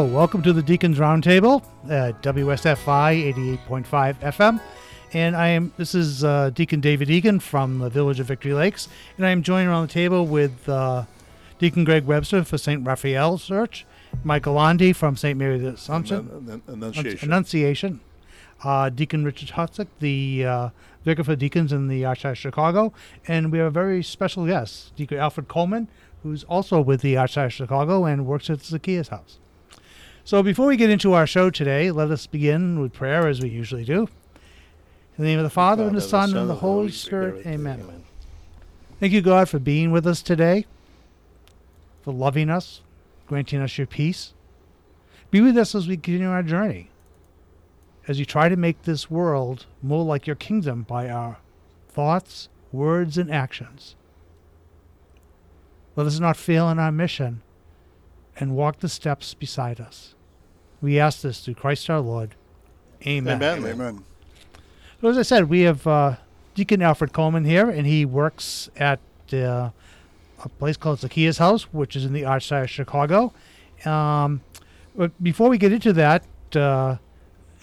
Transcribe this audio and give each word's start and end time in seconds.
Hello, 0.00 0.14
welcome 0.14 0.40
to 0.44 0.54
the 0.54 0.62
Deacons 0.62 0.96
Roundtable 0.96 1.62
at 1.90 2.22
WSFI 2.22 3.34
88.5 3.68 4.14
FM. 4.20 4.58
And 5.12 5.36
I 5.36 5.48
am 5.48 5.74
this 5.76 5.94
is 5.94 6.24
uh, 6.24 6.48
Deacon 6.54 6.80
David 6.80 7.10
Egan 7.10 7.38
from 7.38 7.80
the 7.80 7.90
Village 7.90 8.18
of 8.18 8.26
Victory 8.26 8.54
Lakes, 8.54 8.88
and 9.18 9.26
I 9.26 9.28
am 9.28 9.42
joined 9.42 9.68
around 9.68 9.88
the 9.88 9.92
table 9.92 10.26
with 10.26 10.66
uh, 10.70 11.04
Deacon 11.58 11.84
Greg 11.84 12.06
Webster 12.06 12.44
for 12.44 12.56
St. 12.56 12.82
Raphael 12.86 13.36
Church, 13.36 13.84
Michael 14.24 14.54
Landy 14.54 14.94
from 14.94 15.18
St. 15.18 15.38
Mary 15.38 15.58
the 15.58 15.74
Assumption, 15.74 16.62
Annunciation. 16.66 16.72
Annunciation. 16.72 17.28
Annunciation, 17.28 18.00
uh, 18.64 18.88
Deacon 18.88 19.22
Richard 19.22 19.50
Hutzik, 19.50 19.88
the 19.98 20.46
uh, 20.46 20.68
vicar 21.04 21.24
for 21.24 21.36
deacons 21.36 21.74
in 21.74 21.88
the 21.88 22.04
Archdiocese 22.04 22.30
of 22.30 22.38
Chicago, 22.38 22.94
and 23.28 23.52
we 23.52 23.58
have 23.58 23.66
a 23.66 23.70
very 23.70 24.02
special 24.02 24.46
guest, 24.46 24.96
Deacon 24.96 25.18
Alfred 25.18 25.48
Coleman, 25.48 25.88
who's 26.22 26.42
also 26.44 26.80
with 26.80 27.02
the 27.02 27.16
Archdiocese 27.16 27.44
of 27.44 27.52
Chicago 27.52 28.06
and 28.06 28.24
works 28.24 28.48
at 28.48 28.62
Zacchaeus 28.62 29.08
House. 29.08 29.38
So 30.30 30.44
before 30.44 30.68
we 30.68 30.76
get 30.76 30.90
into 30.90 31.12
our 31.12 31.26
show 31.26 31.50
today, 31.50 31.90
let 31.90 32.12
us 32.12 32.28
begin 32.28 32.78
with 32.78 32.92
prayer 32.92 33.26
as 33.26 33.40
we 33.40 33.48
usually 33.48 33.84
do. 33.84 34.02
In 34.02 34.08
the 35.18 35.24
name 35.24 35.40
of 35.40 35.42
the 35.42 35.50
Father, 35.50 35.82
and 35.82 35.96
the 35.96 36.00
Son, 36.00 36.36
and 36.36 36.48
the 36.48 36.54
Holy 36.54 36.92
Spirit, 36.92 37.44
amen. 37.44 38.04
Thank 39.00 39.12
you, 39.12 39.22
God, 39.22 39.48
for 39.48 39.58
being 39.58 39.90
with 39.90 40.06
us 40.06 40.22
today, 40.22 40.66
for 42.02 42.14
loving 42.14 42.48
us, 42.48 42.80
granting 43.26 43.60
us 43.60 43.76
your 43.76 43.88
peace. 43.88 44.32
Be 45.32 45.40
with 45.40 45.58
us 45.58 45.74
as 45.74 45.88
we 45.88 45.96
continue 45.96 46.30
our 46.30 46.44
journey, 46.44 46.90
as 48.06 48.20
you 48.20 48.24
try 48.24 48.48
to 48.48 48.54
make 48.54 48.82
this 48.82 49.10
world 49.10 49.66
more 49.82 50.04
like 50.04 50.28
your 50.28 50.36
kingdom 50.36 50.84
by 50.84 51.10
our 51.10 51.38
thoughts, 51.88 52.48
words, 52.70 53.18
and 53.18 53.32
actions. 53.32 53.96
Let 55.96 56.06
us 56.06 56.20
not 56.20 56.36
fail 56.36 56.70
in 56.70 56.78
our 56.78 56.92
mission 56.92 57.42
and 58.36 58.54
walk 58.54 58.78
the 58.78 58.88
steps 58.88 59.34
beside 59.34 59.80
us. 59.80 60.14
We 60.80 60.98
ask 60.98 61.22
this 61.22 61.44
through 61.44 61.54
Christ 61.54 61.88
our 61.90 62.00
Lord. 62.00 62.34
Amen. 63.06 63.42
Amen. 63.42 63.66
Amen. 63.66 64.04
So 65.00 65.08
as 65.08 65.18
I 65.18 65.22
said, 65.22 65.48
we 65.48 65.62
have 65.62 65.86
uh, 65.86 66.16
Deacon 66.54 66.82
Alfred 66.82 67.12
Coleman 67.12 67.44
here, 67.44 67.70
and 67.70 67.86
he 67.86 68.04
works 68.04 68.70
at 68.76 69.00
uh, 69.32 69.70
a 70.44 70.48
place 70.58 70.76
called 70.76 71.00
Zacchaeus 71.00 71.38
House, 71.38 71.64
which 71.72 71.96
is 71.96 72.04
in 72.04 72.12
the 72.12 72.22
Archdiocese 72.22 72.64
of 72.64 72.70
Chicago. 72.70 73.32
Um, 73.84 74.42
but 74.94 75.12
before 75.22 75.48
we 75.48 75.58
get 75.58 75.72
into 75.72 75.92
that, 75.94 76.24
uh, 76.54 76.96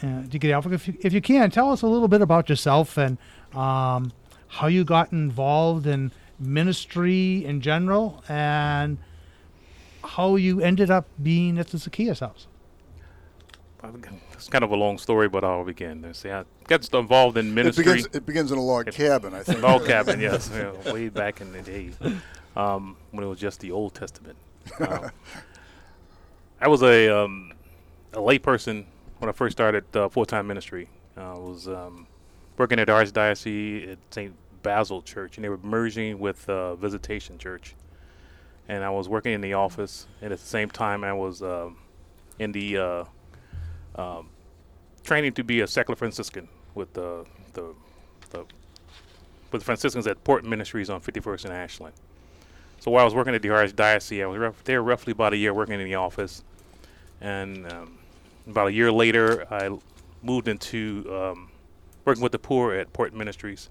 uh, 0.04 0.22
Deacon 0.28 0.52
Alfred, 0.52 0.74
if 0.74 0.88
you, 0.88 0.98
if 1.02 1.14
you 1.14 1.22
can, 1.22 1.52
tell 1.52 1.72
us 1.72 1.82
a 1.82 1.88
little 1.88 2.08
bit 2.08 2.22
about 2.22 2.50
yourself 2.50 2.98
and 2.98 3.18
um, 3.54 4.12
how 4.48 4.68
you 4.68 4.84
got 4.84 5.12
involved 5.12 5.86
in 5.86 6.12
ministry 6.40 7.44
in 7.46 7.62
general, 7.62 8.24
and 8.30 8.98
how 10.04 10.36
you 10.36 10.62
ended 10.62 10.90
up 10.92 11.08
being 11.22 11.58
at 11.58 11.68
the 11.68 11.78
Zacchaeus 11.78 12.20
House. 12.20 12.48
It's 14.34 14.50
kind 14.50 14.64
of 14.64 14.72
a 14.72 14.76
long 14.76 14.98
story, 14.98 15.30
but 15.30 15.44
I'll 15.44 15.64
begin. 15.64 16.02
Let's 16.02 16.20
See, 16.20 16.32
I 16.32 16.44
got 16.68 16.92
involved 16.94 17.38
in 17.38 17.50
It 17.50 17.54
ministry. 17.54 17.84
begins, 17.86 18.08
it 18.12 18.26
begins 18.26 18.52
in 18.52 18.58
a 18.58 18.64
log 18.64 18.92
cabin, 18.92 19.34
I 19.34 19.44
think. 19.44 19.62
Log 19.62 19.86
cabin, 19.86 20.20
yes, 20.28 20.50
you 20.54 20.64
know, 20.64 20.94
way 20.94 21.10
back 21.10 21.42
in 21.42 21.52
the 21.52 21.62
day 21.62 21.92
um, 22.56 22.98
when 23.12 23.24
it 23.24 23.28
was 23.28 23.40
just 23.40 23.60
the 23.60 23.72
Old 23.72 23.94
Testament. 23.94 24.38
Um, 24.80 25.12
I 26.62 26.68
was 26.68 26.82
a 26.82 27.08
um, 27.10 27.54
a 28.14 28.18
layperson 28.18 28.86
when 29.20 29.30
I 29.30 29.32
first 29.32 29.56
started 29.56 29.84
uh, 29.96 30.10
full 30.10 30.26
time 30.26 30.48
ministry. 30.48 30.90
I 31.16 31.34
was 31.34 31.68
um, 31.68 32.08
working 32.58 32.80
at 32.80 32.88
Archdiocese 32.88 33.92
at 33.92 33.98
St. 34.12 34.34
Basil 34.64 35.02
Church, 35.04 35.38
and 35.38 35.46
they 35.46 35.50
were 35.50 35.60
merging 35.62 36.20
with 36.20 36.50
uh, 36.50 36.76
Visitation 36.76 37.38
Church. 37.38 37.76
And 38.68 38.84
I 38.84 38.90
was 38.90 39.08
working 39.08 39.34
in 39.34 39.42
the 39.42 39.54
office, 39.54 40.08
and 40.22 40.34
at 40.34 40.40
the 40.40 40.46
same 40.46 40.70
time, 40.70 41.04
I 41.04 41.14
was 41.14 41.42
um 41.44 41.78
in 42.40 42.52
the 42.52 42.78
uh, 42.78 43.04
um, 43.98 44.30
training 45.04 45.34
to 45.34 45.44
be 45.44 45.62
a 45.62 45.68
secular 45.68 45.96
Franciscan 45.96 46.48
with 46.76 46.94
the 46.94 47.26
the, 47.54 47.74
the 48.30 48.40
with 49.52 49.62
the 49.62 49.66
Franciscans 49.66 50.06
at 50.08 50.24
Port 50.24 50.44
Ministries 50.44 50.90
on 50.90 51.02
51st 51.02 51.46
and 51.46 51.54
Ashland. 51.54 51.96
So 52.80 52.92
while 52.92 53.02
I 53.02 53.06
was 53.06 53.16
working 53.16 53.34
at 53.34 53.42
the 53.42 53.48
Archdiocese, 53.48 54.22
I 54.22 54.28
was 54.28 54.56
there 54.66 54.84
roughly 54.84 55.12
about 55.12 55.34
a 55.34 55.38
year 55.38 55.54
working 55.54 55.80
in 55.80 55.86
the 55.86 55.96
office, 55.96 56.44
and 57.22 57.72
um, 57.72 57.98
about 58.48 58.68
a 58.68 58.74
year 58.74 58.92
later, 58.92 59.52
I 59.52 59.76
moved 60.22 60.48
into 60.48 61.06
um, 61.12 61.50
working 62.06 62.22
with 62.22 62.32
the 62.32 62.40
poor 62.40 62.74
at 62.74 62.94
Port 62.94 63.14
Ministries. 63.14 63.70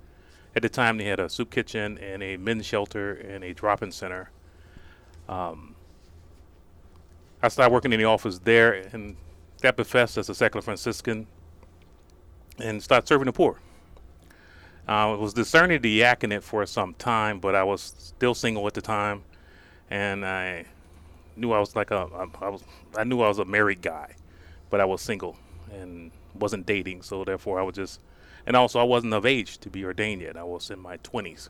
At 0.55 0.63
the 0.63 0.69
time, 0.69 0.97
they 0.97 1.05
had 1.05 1.21
a 1.21 1.29
soup 1.29 1.51
kitchen 1.51 1.99
and 1.99 2.23
a 2.23 2.37
men's 2.37 2.65
shelter 2.65 3.13
and 3.13 3.45
a 3.45 3.53
drop-in 3.53 3.93
center. 3.93 4.31
Um, 5.29 5.75
I 7.43 7.49
started 7.49 7.73
working 7.73 7.93
in 7.93 7.99
the 7.99 8.07
office 8.07 8.39
there 8.39 8.73
and 8.93 9.17
got 9.63 9.77
professed 9.77 10.19
as 10.19 10.29
a 10.29 10.35
secular 10.35 10.63
Franciscan 10.63 11.27
and 12.59 12.83
started 12.83 13.07
serving 13.07 13.27
the 13.27 13.33
poor. 13.33 13.59
I 14.89 15.07
was 15.07 15.35
discerning 15.35 15.83
the 15.83 15.99
diaconate 15.99 16.45
for 16.45 16.65
some 16.67 16.95
time, 16.95 17.41
but 17.41 17.55
I 17.55 17.65
was 17.65 17.95
still 17.99 18.35
single 18.35 18.67
at 18.67 18.75
the 18.75 18.81
time, 18.81 19.25
and 19.91 20.25
I 20.25 20.67
knew 21.35 21.53
I 21.53 21.59
was 21.59 21.75
like 21.75 21.91
a 21.91 22.09
I, 22.15 22.45
I 22.45 22.49
was 22.49 22.63
I 22.97 23.05
knew 23.05 23.21
I 23.21 23.29
was 23.29 23.39
a 23.39 23.45
married 23.45 23.83
guy, 23.83 24.15
but 24.71 24.81
I 24.81 24.85
was 24.85 25.01
single 25.01 25.37
and 25.73 26.13
wasn't 26.35 26.67
dating, 26.67 27.03
so 27.03 27.25
therefore 27.25 27.59
I 27.59 27.63
was 27.63 27.75
just 27.75 28.01
and 28.47 28.55
also 28.57 28.79
I 28.79 28.85
wasn't 28.85 29.13
of 29.13 29.27
age 29.27 29.59
to 29.59 29.71
be 29.71 29.85
ordained 29.85 30.23
yet. 30.23 30.37
I 30.37 30.45
was 30.45 30.71
in 30.71 30.79
my 30.79 30.99
20s 30.99 31.49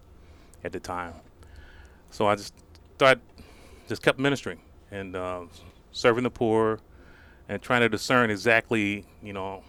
at 0.65 0.73
the 0.73 0.81
time, 0.81 1.13
so 2.11 2.27
I 2.27 2.37
just 2.37 2.55
started 2.95 3.21
just 3.87 4.03
kept 4.03 4.19
ministering 4.19 4.61
and 4.91 5.15
uh, 5.15 5.43
serving 5.93 6.25
the 6.25 6.31
poor 6.31 6.81
and 7.49 7.63
trying 7.63 7.81
to 7.81 7.89
discern 7.89 8.31
exactly 8.31 9.05
you 9.23 9.33
know 9.33 9.63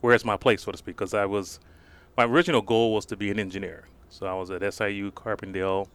where's 0.00 0.24
my 0.24 0.36
place 0.36 0.62
so 0.62 0.72
to 0.72 0.78
speak 0.78 0.96
because 0.96 1.14
I 1.14 1.24
was 1.24 1.60
my 2.16 2.24
original 2.24 2.62
goal 2.62 2.94
was 2.94 3.06
to 3.06 3.16
be 3.16 3.30
an 3.30 3.38
engineer. 3.38 3.84
So 4.08 4.26
I 4.26 4.34
was 4.34 4.50
at 4.50 4.62
SIU 4.72 5.10
Carbondale, 5.10 5.88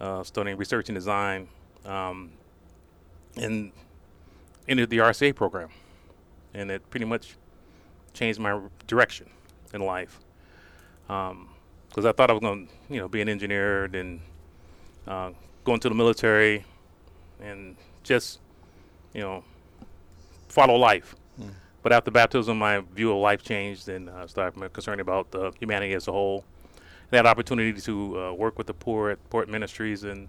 uh, 0.00 0.22
studying 0.22 0.56
research 0.56 0.88
and 0.88 0.96
design, 0.96 1.48
um, 1.84 2.30
and 3.36 3.72
entered 4.68 4.90
the 4.90 4.98
RCIA 4.98 5.34
program, 5.34 5.70
and 6.54 6.70
it 6.70 6.88
pretty 6.90 7.06
much 7.06 7.36
changed 8.12 8.38
my 8.38 8.60
direction 8.86 9.28
in 9.74 9.80
life. 9.80 10.20
Because 11.08 12.04
I 12.04 12.12
thought 12.12 12.30
I 12.30 12.34
was 12.34 12.40
going 12.40 12.68
to, 12.68 12.72
you 12.88 13.00
know, 13.00 13.08
be 13.08 13.20
an 13.20 13.28
engineer, 13.28 13.88
then 13.88 14.20
uh, 15.08 15.30
go 15.64 15.74
into 15.74 15.88
the 15.88 15.94
military, 15.94 16.64
and 17.40 17.76
just, 18.04 18.38
you 19.12 19.22
know, 19.22 19.42
follow 20.50 20.76
life. 20.76 21.14
But 21.82 21.92
after 21.92 22.10
baptism, 22.10 22.58
my 22.58 22.80
view 22.94 23.10
of 23.12 23.18
life 23.18 23.42
changed, 23.42 23.88
and 23.88 24.10
I 24.10 24.26
started 24.26 24.72
concerned 24.72 25.00
about 25.00 25.34
uh, 25.34 25.50
humanity 25.58 25.94
as 25.94 26.08
a 26.08 26.12
whole. 26.12 26.44
And 27.10 27.16
had 27.16 27.26
opportunity 27.26 27.80
to 27.80 28.20
uh, 28.20 28.32
work 28.34 28.58
with 28.58 28.66
the 28.66 28.74
poor 28.74 29.10
at 29.10 29.30
Port 29.30 29.48
Ministries, 29.48 30.04
and 30.04 30.28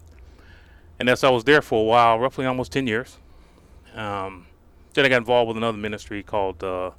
and 1.00 1.09
as 1.09 1.24
I 1.24 1.30
was 1.30 1.44
there 1.44 1.62
for 1.62 1.82
a 1.82 1.84
while, 1.84 2.20
roughly 2.20 2.46
almost 2.46 2.72
ten 2.72 2.88
years. 2.88 3.18
Um, 3.94 4.48
then 4.94 5.06
I 5.06 5.09
got 5.09 5.18
involved 5.18 5.50
with 5.50 5.58
another 5.58 5.78
ministry 5.78 6.24
called 6.24 6.64
uh, 6.64 6.92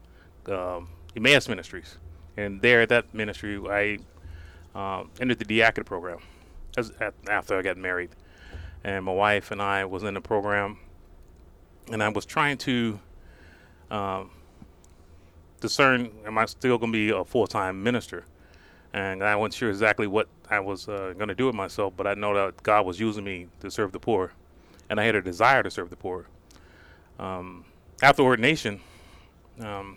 um 0.49 0.89
Emmaus 1.17 1.49
Ministries, 1.49 1.99
and 2.37 2.61
there 2.61 2.83
at 2.83 2.91
that 2.91 3.13
ministry, 3.15 3.59
I 3.69 3.99
um, 4.75 5.11
entered 5.21 5.39
the 5.39 5.45
diaconate 5.45 5.87
program 5.87 6.19
as, 6.77 6.91
at, 7.01 7.15
after 7.29 7.59
I 7.59 7.63
got 7.63 7.77
married, 7.77 8.11
and 8.85 9.05
my 9.05 9.13
wife 9.13 9.51
and 9.51 9.61
I 9.61 9.85
was 9.85 10.03
in 10.03 10.15
the 10.15 10.21
program, 10.21 10.79
and 11.91 12.03
I 12.03 12.09
was 12.11 12.25
trying 12.25 12.59
to 12.59 13.01
um, 13.93 14.31
discern 15.61 16.11
am 16.27 16.39
I 16.39 16.47
still 16.47 16.79
going 16.79 16.93
to 16.93 16.97
be 16.97 17.11
a 17.11 17.25
full 17.25 17.47
time 17.47 17.83
minister? 17.83 18.25
And 18.95 19.23
I 19.23 19.37
wasn't 19.37 19.55
sure 19.55 19.71
exactly 19.71 20.07
what 20.07 20.29
I 20.51 20.61
was 20.61 20.89
uh, 20.89 21.15
going 21.17 21.29
to 21.29 21.35
do 21.35 21.47
with 21.47 21.55
myself, 21.55 21.95
but 21.97 22.07
I 22.07 22.15
know 22.15 22.35
that 22.35 22.63
God 22.63 22.85
was 22.85 22.99
using 23.01 23.25
me 23.25 23.47
to 23.61 23.71
serve 23.71 23.93
the 23.93 24.01
poor, 24.01 24.33
and 24.91 25.01
I 25.01 25.05
had 25.05 25.15
a 25.15 25.23
desire 25.23 25.63
to 25.63 25.71
serve 25.71 25.89
the 25.89 25.97
poor. 25.97 26.27
Um, 27.19 27.65
after 28.03 28.23
ordination, 28.23 28.81
um, 29.61 29.97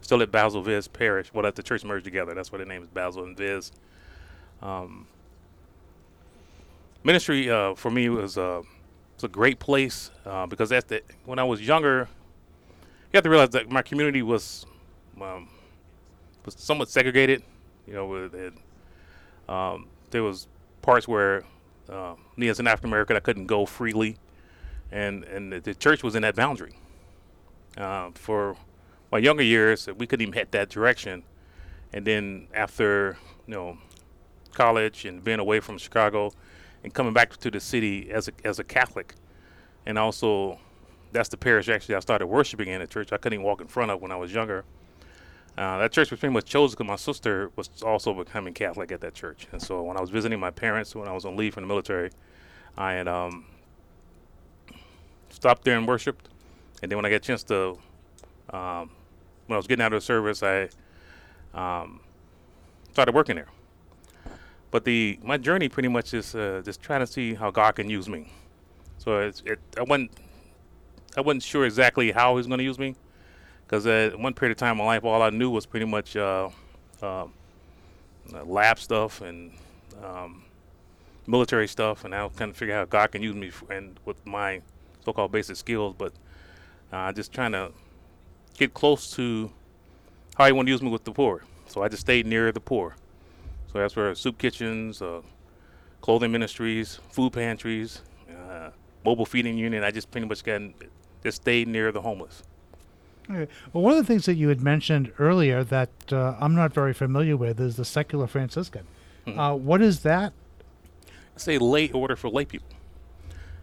still 0.00 0.22
at 0.22 0.30
Basil 0.30 0.62
Viz 0.62 0.88
Parish, 0.88 1.32
well, 1.34 1.44
at 1.44 1.56
the 1.56 1.62
church 1.62 1.84
merged 1.84 2.04
together. 2.04 2.32
That's 2.34 2.50
why 2.50 2.58
the 2.58 2.64
name 2.64 2.82
is 2.82 2.88
Basil 2.88 3.24
and 3.24 3.36
Viz. 3.36 3.72
Um, 4.62 5.06
ministry 7.04 7.50
uh, 7.50 7.74
for 7.74 7.90
me 7.90 8.08
was 8.08 8.38
uh, 8.38 8.62
was 9.16 9.24
a 9.24 9.28
great 9.28 9.58
place 9.58 10.10
uh, 10.24 10.46
because 10.46 10.70
that's 10.70 10.86
the 10.86 11.02
when 11.26 11.38
I 11.38 11.44
was 11.44 11.60
younger, 11.60 12.08
you 13.12 13.18
have 13.18 13.24
to 13.24 13.30
realize 13.30 13.50
that 13.50 13.70
my 13.70 13.82
community 13.82 14.22
was 14.22 14.64
um, 15.20 15.48
was 16.44 16.54
somewhat 16.56 16.88
segregated. 16.88 17.42
You 17.86 17.94
know, 17.94 18.06
with 18.06 18.34
it, 18.34 18.54
um, 19.48 19.88
there 20.10 20.22
was 20.22 20.46
parts 20.80 21.06
where 21.06 21.42
uh, 21.90 22.14
me 22.36 22.48
as 22.48 22.58
an 22.58 22.66
African 22.66 22.88
American 22.88 23.16
I 23.16 23.20
couldn't 23.20 23.46
go 23.46 23.66
freely, 23.66 24.16
and 24.90 25.24
and 25.24 25.52
the, 25.52 25.60
the 25.60 25.74
church 25.74 26.02
was 26.02 26.14
in 26.14 26.22
that 26.22 26.36
boundary. 26.36 26.78
Uh, 27.76 28.10
for 28.14 28.56
my 29.10 29.18
younger 29.18 29.42
years, 29.42 29.88
we 29.98 30.06
couldn't 30.06 30.22
even 30.22 30.32
head 30.32 30.48
that 30.52 30.70
direction, 30.70 31.22
and 31.92 32.06
then 32.06 32.48
after 32.54 33.18
you 33.46 33.54
know 33.54 33.78
college 34.54 35.04
and 35.04 35.22
being 35.22 35.38
away 35.38 35.60
from 35.60 35.76
Chicago, 35.76 36.32
and 36.82 36.94
coming 36.94 37.12
back 37.12 37.36
to 37.36 37.50
the 37.50 37.60
city 37.60 38.10
as 38.10 38.28
a 38.28 38.32
as 38.42 38.58
a 38.58 38.64
Catholic, 38.64 39.14
and 39.84 39.98
also 39.98 40.58
that's 41.12 41.28
the 41.28 41.36
parish 41.36 41.68
actually 41.68 41.94
I 41.94 42.00
started 42.00 42.26
worshiping 42.26 42.68
in. 42.68 42.80
the 42.80 42.86
church 42.86 43.12
I 43.12 43.18
couldn't 43.18 43.34
even 43.34 43.46
walk 43.46 43.60
in 43.60 43.68
front 43.68 43.90
of 43.90 44.00
when 44.00 44.10
I 44.10 44.16
was 44.16 44.32
younger. 44.32 44.64
Uh, 45.56 45.78
that 45.78 45.92
church 45.92 46.10
was 46.10 46.18
pretty 46.18 46.32
much 46.32 46.46
chosen 46.46 46.76
because 46.76 46.86
my 46.88 46.96
sister 46.96 47.50
was 47.56 47.68
also 47.82 48.14
becoming 48.14 48.54
Catholic 48.54 48.90
at 48.90 49.02
that 49.02 49.14
church, 49.14 49.46
and 49.52 49.60
so 49.60 49.82
when 49.82 49.98
I 49.98 50.00
was 50.00 50.08
visiting 50.08 50.40
my 50.40 50.50
parents 50.50 50.94
when 50.94 51.06
I 51.06 51.12
was 51.12 51.26
on 51.26 51.36
leave 51.36 51.54
from 51.54 51.64
the 51.64 51.68
military, 51.68 52.10
I 52.78 52.92
had 52.92 53.06
um, 53.06 53.44
stopped 55.28 55.64
there 55.64 55.76
and 55.76 55.86
worshipped, 55.86 56.28
and 56.82 56.90
then 56.90 56.96
when 56.96 57.04
I 57.04 57.10
got 57.10 57.16
a 57.16 57.20
chance 57.20 57.42
to, 57.44 57.78
um, 58.50 58.90
when 59.46 59.54
I 59.54 59.56
was 59.56 59.66
getting 59.66 59.84
out 59.84 59.92
of 59.92 60.00
the 60.00 60.06
service, 60.06 60.42
I 60.42 60.70
um, 61.52 62.00
started 62.92 63.14
working 63.14 63.36
there. 63.36 63.48
But 64.70 64.84
the 64.86 65.18
my 65.22 65.36
journey 65.36 65.68
pretty 65.68 65.90
much 65.90 66.14
is 66.14 66.34
uh, 66.34 66.62
just 66.64 66.80
trying 66.80 67.00
to 67.00 67.06
see 67.06 67.34
how 67.34 67.50
God 67.50 67.72
can 67.74 67.90
use 67.90 68.08
me. 68.08 68.32
So 68.96 69.18
it 69.18 69.42
I 69.76 69.82
wasn't 69.82 70.12
I 71.16 71.20
wasn't 71.20 71.42
sure 71.42 71.64
exactly 71.64 72.12
how 72.12 72.36
He's 72.36 72.46
going 72.46 72.58
to 72.58 72.64
use 72.64 72.78
me 72.78 72.94
because 73.66 73.86
at 73.86 74.18
one 74.18 74.34
period 74.34 74.52
of 74.52 74.58
time 74.58 74.72
in 74.72 74.78
my 74.78 74.84
life, 74.84 75.04
all 75.04 75.22
I 75.22 75.30
knew 75.30 75.50
was 75.50 75.66
pretty 75.66 75.86
much 75.86 76.16
uh, 76.16 76.50
uh, 77.02 77.26
lab 78.44 78.78
stuff 78.78 79.20
and 79.20 79.52
um, 80.02 80.44
military 81.26 81.68
stuff, 81.68 82.04
and 82.04 82.14
I 82.14 82.24
was 82.24 82.32
kind 82.36 82.50
of 82.50 82.56
figure 82.56 82.74
out 82.74 82.78
how 82.78 82.84
God 82.84 83.12
can 83.12 83.22
use 83.22 83.34
me 83.34 83.48
f- 83.48 83.64
and 83.70 83.98
with 84.04 84.24
my 84.26 84.60
so-called 85.04 85.32
basic 85.32 85.56
skills. 85.56 85.94
But 85.96 86.12
uh, 86.92 87.12
just 87.12 87.32
trying 87.32 87.52
to 87.52 87.72
get 88.58 88.74
close 88.74 89.10
to 89.16 89.50
how 90.36 90.46
He 90.46 90.52
want 90.52 90.66
to 90.66 90.72
use 90.72 90.82
me 90.82 90.90
with 90.90 91.04
the 91.04 91.12
poor. 91.12 91.44
So 91.66 91.82
I 91.82 91.88
just 91.88 92.02
stayed 92.02 92.26
near 92.26 92.52
the 92.52 92.60
poor. 92.60 92.96
So 93.72 93.78
that's 93.78 93.96
where 93.96 94.14
soup 94.14 94.36
kitchens, 94.38 95.00
uh, 95.00 95.22
clothing 96.02 96.30
ministries, 96.32 96.98
food 97.10 97.32
pantries, 97.32 98.02
uh, 98.28 98.70
mobile 99.04 99.24
feeding 99.24 99.56
unit. 99.56 99.82
I 99.82 99.90
just 99.90 100.10
pretty 100.10 100.26
much 100.26 100.44
got 100.44 100.60
just 101.22 101.42
stayed 101.42 101.68
near 101.68 101.92
the 101.92 102.02
homeless. 102.02 102.42
Okay. 103.30 103.50
Well, 103.72 103.84
one 103.84 103.92
of 103.96 103.98
the 103.98 104.12
things 104.12 104.26
that 104.26 104.34
you 104.34 104.48
had 104.48 104.60
mentioned 104.60 105.12
earlier 105.18 105.62
that 105.64 105.90
uh, 106.10 106.36
I'm 106.40 106.54
not 106.54 106.74
very 106.74 106.92
familiar 106.92 107.36
with 107.36 107.60
is 107.60 107.76
the 107.76 107.84
secular 107.84 108.26
Franciscan. 108.26 108.86
Mhm. 109.26 109.38
Uh, 109.38 109.54
what 109.56 109.80
is 109.80 110.00
that? 110.00 110.32
It's 111.34 111.48
a 111.48 111.58
lay 111.58 111.90
order 111.90 112.16
for 112.16 112.28
lay 112.28 112.44
people. 112.44 112.68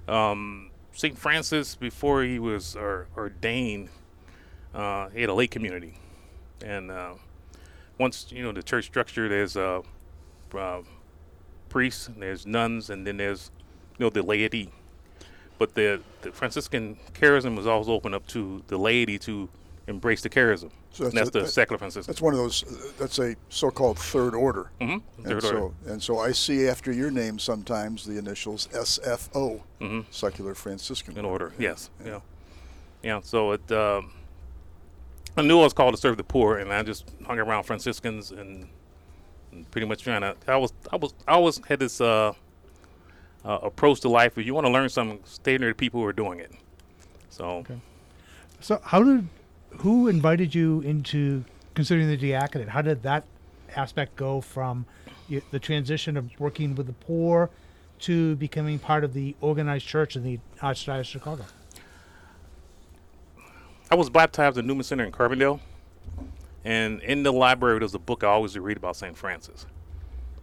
Um, 0.07 0.71
St. 0.93 1.17
Francis, 1.17 1.75
before 1.75 2.23
he 2.23 2.39
was 2.39 2.75
or, 2.75 3.07
ordained, 3.15 3.89
uh, 4.73 5.09
he 5.09 5.21
had 5.21 5.29
a 5.29 5.33
lay 5.33 5.47
community. 5.47 5.93
And 6.65 6.89
uh, 6.89 7.13
once, 7.97 8.27
you 8.31 8.43
know, 8.43 8.51
the 8.51 8.63
church 8.63 8.85
structure, 8.85 9.29
there's 9.29 9.55
uh, 9.55 9.81
uh, 10.57 10.81
priests, 11.69 12.09
there's 12.17 12.45
nuns, 12.45 12.89
and 12.89 13.05
then 13.05 13.17
there's, 13.17 13.51
you 13.97 14.05
know, 14.05 14.09
the 14.09 14.23
laity. 14.23 14.71
But 15.59 15.75
the, 15.75 16.01
the 16.21 16.31
Franciscan 16.31 16.97
charism 17.13 17.55
was 17.55 17.67
always 17.67 17.87
open 17.89 18.13
up 18.15 18.25
to 18.27 18.63
the 18.67 18.77
laity 18.77 19.19
to 19.19 19.47
embrace 19.87 20.21
the 20.21 20.29
charism. 20.29 20.71
So 20.91 21.03
and 21.05 21.13
that's 21.13 21.13
that's 21.13 21.29
a- 21.29 21.31
the 21.31 21.39
that- 21.41 21.49
secular 21.51 21.77
Franciscan. 21.77 22.11
That's 22.11 22.21
one 22.21 22.33
of 22.33 22.39
those. 22.39 22.93
That's 22.97 23.19
a 23.19 23.35
so-called 23.49 23.99
third 23.99 24.33
order. 24.33 24.71
hmm 24.81 24.91
And 25.17 25.25
Third 25.25 25.43
order. 25.45 25.47
so, 25.57 25.73
and 25.85 26.01
so 26.01 26.17
I 26.19 26.31
see 26.31 26.67
after 26.67 26.91
your 26.91 27.11
name 27.11 27.37
sometimes 27.37 28.05
the 28.05 28.17
initials 28.17 28.67
SFO, 28.73 29.61
mm-hmm. 29.81 29.99
Secular 30.09 30.55
Franciscan. 30.55 31.17
in 31.17 31.25
order. 31.25 31.53
Yes. 31.59 31.89
Yeah. 32.03 32.21
Yeah. 33.03 33.19
So 33.23 33.51
it. 33.51 33.71
Um, 33.71 34.13
I 35.37 35.41
knew 35.41 35.59
I 35.59 35.63
was 35.63 35.73
called 35.73 35.93
to 35.95 35.99
serve 36.01 36.17
the 36.17 36.23
poor, 36.23 36.57
and 36.57 36.73
I 36.73 36.81
just 36.83 37.05
hung 37.25 37.37
around 37.39 37.63
Franciscans 37.63 38.31
and, 38.31 38.67
and 39.51 39.69
pretty 39.71 39.85
much 39.87 40.03
trying 40.03 40.21
to. 40.21 40.35
I 40.47 40.57
was. 40.57 40.73
I 40.91 40.95
was. 40.95 41.13
I 41.27 41.33
always 41.33 41.61
had 41.67 41.79
this 41.79 42.01
uh, 42.01 42.33
uh, 43.45 43.59
approach 43.61 44.01
to 44.01 44.09
life. 44.09 44.37
If 44.37 44.45
you 44.45 44.53
want 44.53 44.67
to 44.67 44.71
learn 44.71 44.89
something, 44.89 45.19
stay 45.25 45.57
near 45.57 45.69
the 45.69 45.75
people 45.75 45.99
who 45.99 46.05
are 46.05 46.13
doing 46.13 46.39
it. 46.39 46.51
So 47.29 47.45
Okay. 47.45 47.79
So, 48.61 48.81
how 48.83 49.03
did 49.03 49.27
who 49.77 50.07
invited 50.07 50.53
you 50.53 50.81
into 50.81 51.45
considering 51.75 52.07
the 52.07 52.17
diaconate? 52.17 52.69
How 52.69 52.81
did 52.81 53.03
that 53.03 53.23
aspect 53.75 54.15
go 54.15 54.41
from 54.41 54.85
the 55.51 55.59
transition 55.59 56.17
of 56.17 56.29
working 56.39 56.75
with 56.75 56.87
the 56.87 56.93
poor 56.93 57.49
to 57.99 58.35
becoming 58.37 58.79
part 58.79 59.03
of 59.03 59.13
the 59.13 59.35
organized 59.41 59.85
church 59.85 60.15
in 60.15 60.23
the 60.23 60.39
Archdiocese 60.61 60.99
of 60.99 61.05
Chicago? 61.05 61.45
I 63.91 63.95
was 63.95 64.09
baptized 64.09 64.57
at 64.57 64.65
Newman 64.65 64.83
Center 64.83 65.03
in 65.03 65.11
Carbondale, 65.11 65.59
and 66.63 67.01
in 67.01 67.23
the 67.23 67.31
library 67.31 67.79
there's 67.79 67.95
a 67.95 67.99
book 67.99 68.23
I 68.23 68.27
always 68.27 68.57
read 68.57 68.77
about 68.77 68.95
St. 68.95 69.17
Francis. 69.17 69.65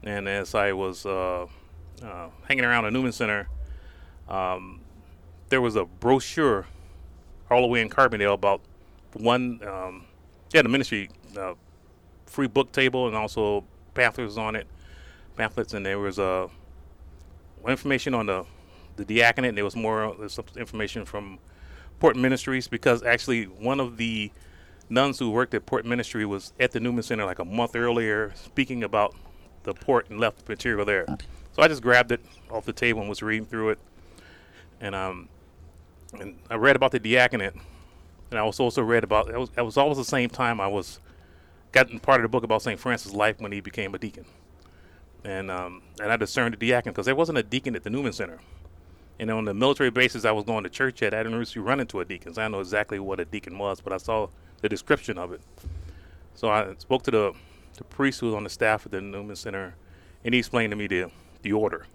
And 0.02 0.28
as 0.28 0.54
I 0.54 0.72
was 0.72 1.04
uh, 1.04 1.46
uh, 2.02 2.28
hanging 2.48 2.64
around 2.64 2.84
the 2.84 2.90
Newman 2.90 3.12
Center, 3.12 3.48
um, 4.28 4.80
there 5.48 5.60
was 5.60 5.76
a 5.76 5.84
brochure 5.84 6.66
all 7.50 7.62
the 7.62 7.68
way 7.68 7.80
in 7.80 7.88
Carbondale 7.88 8.34
about 8.34 8.60
one. 9.12 9.60
Um, 9.66 10.06
yeah, 10.52 10.62
the 10.62 10.68
ministry 10.68 11.10
uh, 11.38 11.54
free 12.26 12.46
book 12.46 12.72
table 12.72 13.06
and 13.06 13.16
also 13.16 13.64
pamphlets 13.94 14.36
on 14.36 14.56
it, 14.56 14.66
pamphlets, 15.36 15.74
and 15.74 15.84
there 15.84 15.98
was 15.98 16.18
uh, 16.18 16.48
information 17.66 18.14
on 18.14 18.26
the 18.26 18.44
the 18.96 19.04
diaconate. 19.04 19.50
And 19.50 19.58
there 19.58 19.64
was 19.64 19.76
more 19.76 20.14
there's 20.18 20.34
some 20.34 20.44
information 20.56 21.04
from 21.04 21.38
Port 22.00 22.16
Ministries 22.16 22.68
because 22.68 23.02
actually 23.02 23.44
one 23.44 23.80
of 23.80 23.96
the 23.96 24.30
nuns 24.88 25.18
who 25.18 25.30
worked 25.30 25.54
at 25.54 25.66
Port 25.66 25.84
Ministry 25.84 26.24
was 26.24 26.52
at 26.60 26.72
the 26.72 26.80
Newman 26.80 27.02
Center 27.02 27.24
like 27.24 27.38
a 27.38 27.44
month 27.44 27.74
earlier 27.74 28.32
speaking 28.34 28.84
about 28.84 29.14
the 29.64 29.74
port 29.74 30.08
and 30.10 30.20
left 30.20 30.48
material 30.48 30.84
there. 30.84 31.06
So 31.56 31.62
I 31.62 31.68
just 31.68 31.80
grabbed 31.80 32.12
it 32.12 32.20
off 32.50 32.66
the 32.66 32.72
table 32.74 33.00
and 33.00 33.08
was 33.08 33.22
reading 33.22 33.46
through 33.46 33.70
it. 33.70 33.78
And 34.78 34.94
um 34.94 35.30
and 36.20 36.36
I 36.50 36.56
read 36.56 36.76
about 36.76 36.92
the 36.92 36.98
diaconate 36.98 37.54
and 38.30 38.38
I 38.38 38.42
was 38.42 38.60
also 38.60 38.82
read 38.82 39.04
about 39.04 39.30
it 39.30 39.38
was, 39.38 39.50
it 39.56 39.62
was 39.62 39.78
always 39.78 39.96
the 39.96 40.04
same 40.04 40.28
time 40.28 40.60
I 40.60 40.66
was 40.66 41.00
gotten 41.72 41.98
part 41.98 42.20
of 42.20 42.24
the 42.24 42.28
book 42.28 42.44
about 42.44 42.60
St. 42.60 42.78
Francis' 42.78 43.14
life 43.14 43.40
when 43.40 43.52
he 43.52 43.60
became 43.60 43.94
a 43.94 43.98
deacon. 43.98 44.26
And 45.24 45.50
um 45.50 45.80
and 45.98 46.12
I 46.12 46.18
discerned 46.18 46.54
the 46.58 46.70
diacon 46.70 46.92
because 46.92 47.06
there 47.06 47.16
wasn't 47.16 47.38
a 47.38 47.42
deacon 47.42 47.74
at 47.74 47.84
the 47.84 47.90
Newman 47.90 48.12
Center. 48.12 48.38
And 49.18 49.30
on 49.30 49.46
the 49.46 49.54
military 49.54 49.90
bases 49.90 50.26
I 50.26 50.32
was 50.32 50.44
going 50.44 50.62
to 50.64 50.68
church 50.68 51.02
at, 51.02 51.14
I 51.14 51.22
didn't 51.22 51.38
really 51.38 51.62
run 51.62 51.80
into 51.80 52.00
a 52.00 52.04
deacon. 52.04 52.34
So 52.34 52.42
I 52.42 52.48
know 52.48 52.60
exactly 52.60 52.98
what 52.98 53.18
a 53.18 53.24
deacon 53.24 53.56
was, 53.56 53.80
but 53.80 53.94
I 53.94 53.96
saw 53.96 54.28
the 54.60 54.68
description 54.68 55.16
of 55.16 55.32
it. 55.32 55.40
So 56.34 56.50
I 56.50 56.74
spoke 56.76 57.02
to 57.04 57.10
the, 57.10 57.32
the 57.78 57.84
priest 57.84 58.20
who 58.20 58.26
was 58.26 58.34
on 58.34 58.44
the 58.44 58.50
staff 58.50 58.84
at 58.84 58.92
the 58.92 59.00
Newman 59.00 59.36
Center, 59.36 59.74
and 60.22 60.34
he 60.34 60.40
explained 60.40 60.72
to 60.72 60.76
me 60.76 60.86
the, 60.86 61.10
the 61.46 61.52
order. 61.52 61.86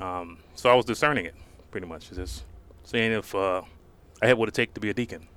Um, 0.00 0.38
so 0.54 0.70
I 0.70 0.74
was 0.74 0.84
discerning 0.84 1.26
it, 1.26 1.34
pretty 1.70 1.86
much, 1.86 2.10
just 2.10 2.44
seeing 2.82 3.12
if 3.12 3.34
uh, 3.34 3.62
I 4.22 4.26
had 4.26 4.38
what 4.38 4.48
it 4.48 4.54
take 4.54 4.74
to 4.74 4.80
be 4.80 4.90
a 4.90 4.94
deacon. 4.94 5.28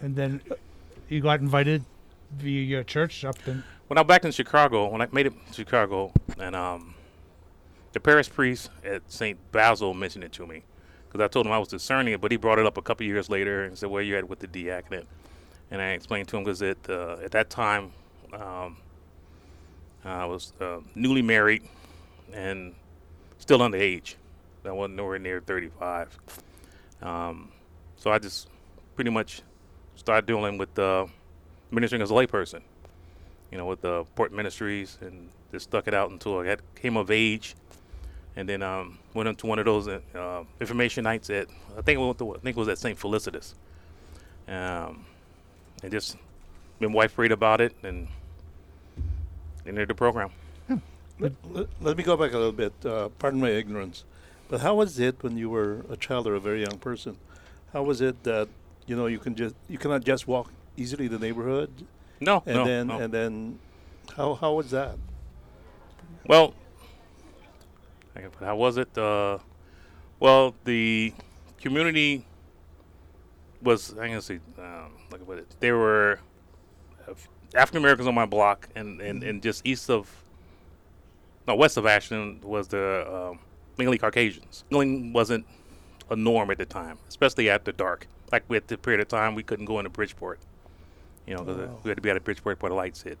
And 0.00 0.14
then 0.14 0.42
you 1.08 1.20
got 1.20 1.40
invited 1.40 1.84
via 2.32 2.60
your 2.60 2.84
church 2.84 3.24
up 3.24 3.36
in. 3.48 3.64
When 3.86 3.98
I 3.98 4.02
was 4.02 4.08
back 4.08 4.24
in 4.24 4.32
Chicago, 4.32 4.88
when 4.88 5.00
I 5.00 5.08
made 5.10 5.26
it 5.26 5.32
to 5.48 5.52
Chicago, 5.52 6.12
and 6.38 6.54
um, 6.54 6.94
the 7.92 8.00
parish 8.00 8.30
priest 8.30 8.70
at 8.84 9.02
St. 9.10 9.38
Basil 9.52 9.94
mentioned 9.94 10.24
it 10.24 10.32
to 10.32 10.46
me 10.46 10.64
because 11.08 11.24
I 11.24 11.28
told 11.28 11.46
him 11.46 11.52
I 11.52 11.58
was 11.58 11.68
discerning 11.68 12.14
it, 12.14 12.20
but 12.20 12.30
he 12.30 12.36
brought 12.36 12.58
it 12.58 12.66
up 12.66 12.76
a 12.76 12.82
couple 12.82 13.06
years 13.06 13.30
later 13.30 13.64
and 13.64 13.78
said, 13.78 13.88
"Where 13.88 14.02
you 14.02 14.16
at 14.16 14.28
with 14.28 14.40
the 14.40 14.46
diaconate?" 14.46 15.06
And 15.70 15.80
I 15.80 15.90
explained 15.90 16.28
to 16.28 16.36
him 16.36 16.44
because 16.44 16.60
at 16.62 16.78
uh, 16.88 17.16
at 17.24 17.30
that 17.32 17.50
time 17.50 17.92
um, 18.32 18.76
I 20.04 20.26
was 20.26 20.52
uh, 20.60 20.78
newly 20.94 21.22
married 21.22 21.62
and 22.32 22.74
still 23.38 23.58
underage. 23.58 24.14
I 24.64 24.72
wasn't 24.72 24.96
nowhere 24.96 25.18
near 25.18 25.40
35. 25.40 26.18
Um, 27.02 27.52
so 27.96 28.10
I 28.10 28.18
just 28.18 28.48
pretty 28.94 29.10
much 29.10 29.42
started 29.96 30.26
dealing 30.26 30.58
with 30.58 30.78
uh, 30.78 31.06
ministering 31.70 32.02
as 32.02 32.10
a 32.10 32.14
layperson 32.14 32.62
you 33.54 33.58
know, 33.58 33.66
with 33.66 33.82
the 33.82 34.04
port 34.16 34.32
ministries, 34.32 34.98
and 35.00 35.28
just 35.52 35.66
stuck 35.66 35.86
it 35.86 35.94
out 35.94 36.10
until 36.10 36.40
I 36.40 36.56
came 36.74 36.96
of 36.96 37.08
age, 37.12 37.54
and 38.34 38.48
then 38.48 38.64
um, 38.64 38.98
went 39.14 39.28
into 39.28 39.46
one 39.46 39.60
of 39.60 39.64
those 39.64 39.86
uh, 39.86 40.42
information 40.60 41.04
nights 41.04 41.30
at 41.30 41.46
I 41.78 41.82
think 41.82 42.00
it 42.00 42.02
went 42.02 42.18
to, 42.18 42.34
I 42.34 42.38
think 42.38 42.56
it 42.56 42.58
was 42.58 42.66
at 42.66 42.78
St. 42.78 42.98
Felicitas, 42.98 43.54
um, 44.48 45.06
and 45.84 45.92
just 45.92 46.16
my 46.80 46.88
wife 46.88 47.14
prayed 47.14 47.30
about 47.30 47.60
it 47.60 47.76
and 47.84 48.08
entered 49.66 49.88
the 49.88 49.94
program. 49.94 50.30
Let, 51.20 51.32
let, 51.48 51.66
let 51.80 51.96
me 51.96 52.02
go 52.02 52.16
back 52.16 52.32
a 52.32 52.36
little 52.36 52.50
bit. 52.52 52.72
Uh, 52.84 53.08
pardon 53.20 53.40
my 53.40 53.50
ignorance, 53.50 54.02
but 54.48 54.60
how 54.62 54.74
was 54.74 54.98
it 54.98 55.22
when 55.22 55.38
you 55.38 55.48
were 55.48 55.84
a 55.88 55.96
child 55.96 56.26
or 56.26 56.34
a 56.34 56.40
very 56.40 56.62
young 56.62 56.78
person? 56.78 57.16
How 57.72 57.84
was 57.84 58.00
it 58.00 58.24
that 58.24 58.48
you 58.88 58.96
know 58.96 59.06
you 59.06 59.20
can 59.20 59.36
just 59.36 59.54
you 59.68 59.78
cannot 59.78 60.02
just 60.02 60.26
walk 60.26 60.50
easily 60.76 61.06
the 61.06 61.20
neighborhood, 61.20 61.70
No, 62.20 62.42
and 62.46 62.56
no, 62.56 62.64
then 62.64 62.86
no. 62.88 62.98
and 62.98 63.14
then 63.14 63.58
how 64.16 64.34
how 64.34 64.54
was 64.54 64.72
that? 64.72 64.96
Well, 66.26 66.52
I 68.16 68.20
can 68.22 68.30
put- 68.30 68.44
how 68.44 68.56
was 68.56 68.76
it? 68.76 68.98
Uh, 68.98 69.38
well, 70.18 70.52
the 70.64 71.14
community 71.60 72.26
was 73.62 73.96
I 73.96 74.08
can 74.08 74.20
see 74.20 74.40
um, 74.58 74.90
look 75.12 75.30
at 75.30 75.38
it. 75.38 75.54
There 75.60 75.76
were 75.76 76.18
African 77.54 77.78
Americans 77.78 78.08
on 78.08 78.14
my 78.14 78.26
block, 78.26 78.68
and, 78.74 79.00
and, 79.00 79.22
and 79.22 79.42
just 79.42 79.66
east 79.66 79.88
of 79.90 80.10
no 81.46 81.54
west 81.54 81.76
of 81.76 81.86
Ashland 81.86 82.42
was 82.42 82.68
the 82.68 83.30
um, 83.30 83.38
mainly 83.78 83.98
Caucasians. 83.98 84.64
Mainly 84.70 85.10
wasn't 85.12 85.46
a 86.10 86.16
norm 86.16 86.50
at 86.50 86.58
the 86.58 86.64
time, 86.66 86.98
especially 87.08 87.48
after 87.50 87.70
dark. 87.72 88.06
Like 88.32 88.44
with 88.48 88.66
the 88.66 88.76
period 88.78 89.00
of 89.00 89.08
time 89.08 89.34
we 89.34 89.42
couldn't 89.42 89.66
go 89.66 89.78
into 89.78 89.90
Bridgeport, 89.90 90.40
you 91.26 91.34
know, 91.34 91.42
because 91.44 91.58
Wow. 91.68 91.78
we 91.84 91.88
had 91.90 91.96
to 91.96 92.02
be 92.02 92.10
out 92.10 92.16
of 92.16 92.24
Bridgeport 92.24 92.58
before 92.58 92.70
the 92.70 92.74
lights 92.74 93.02
hit. 93.02 93.18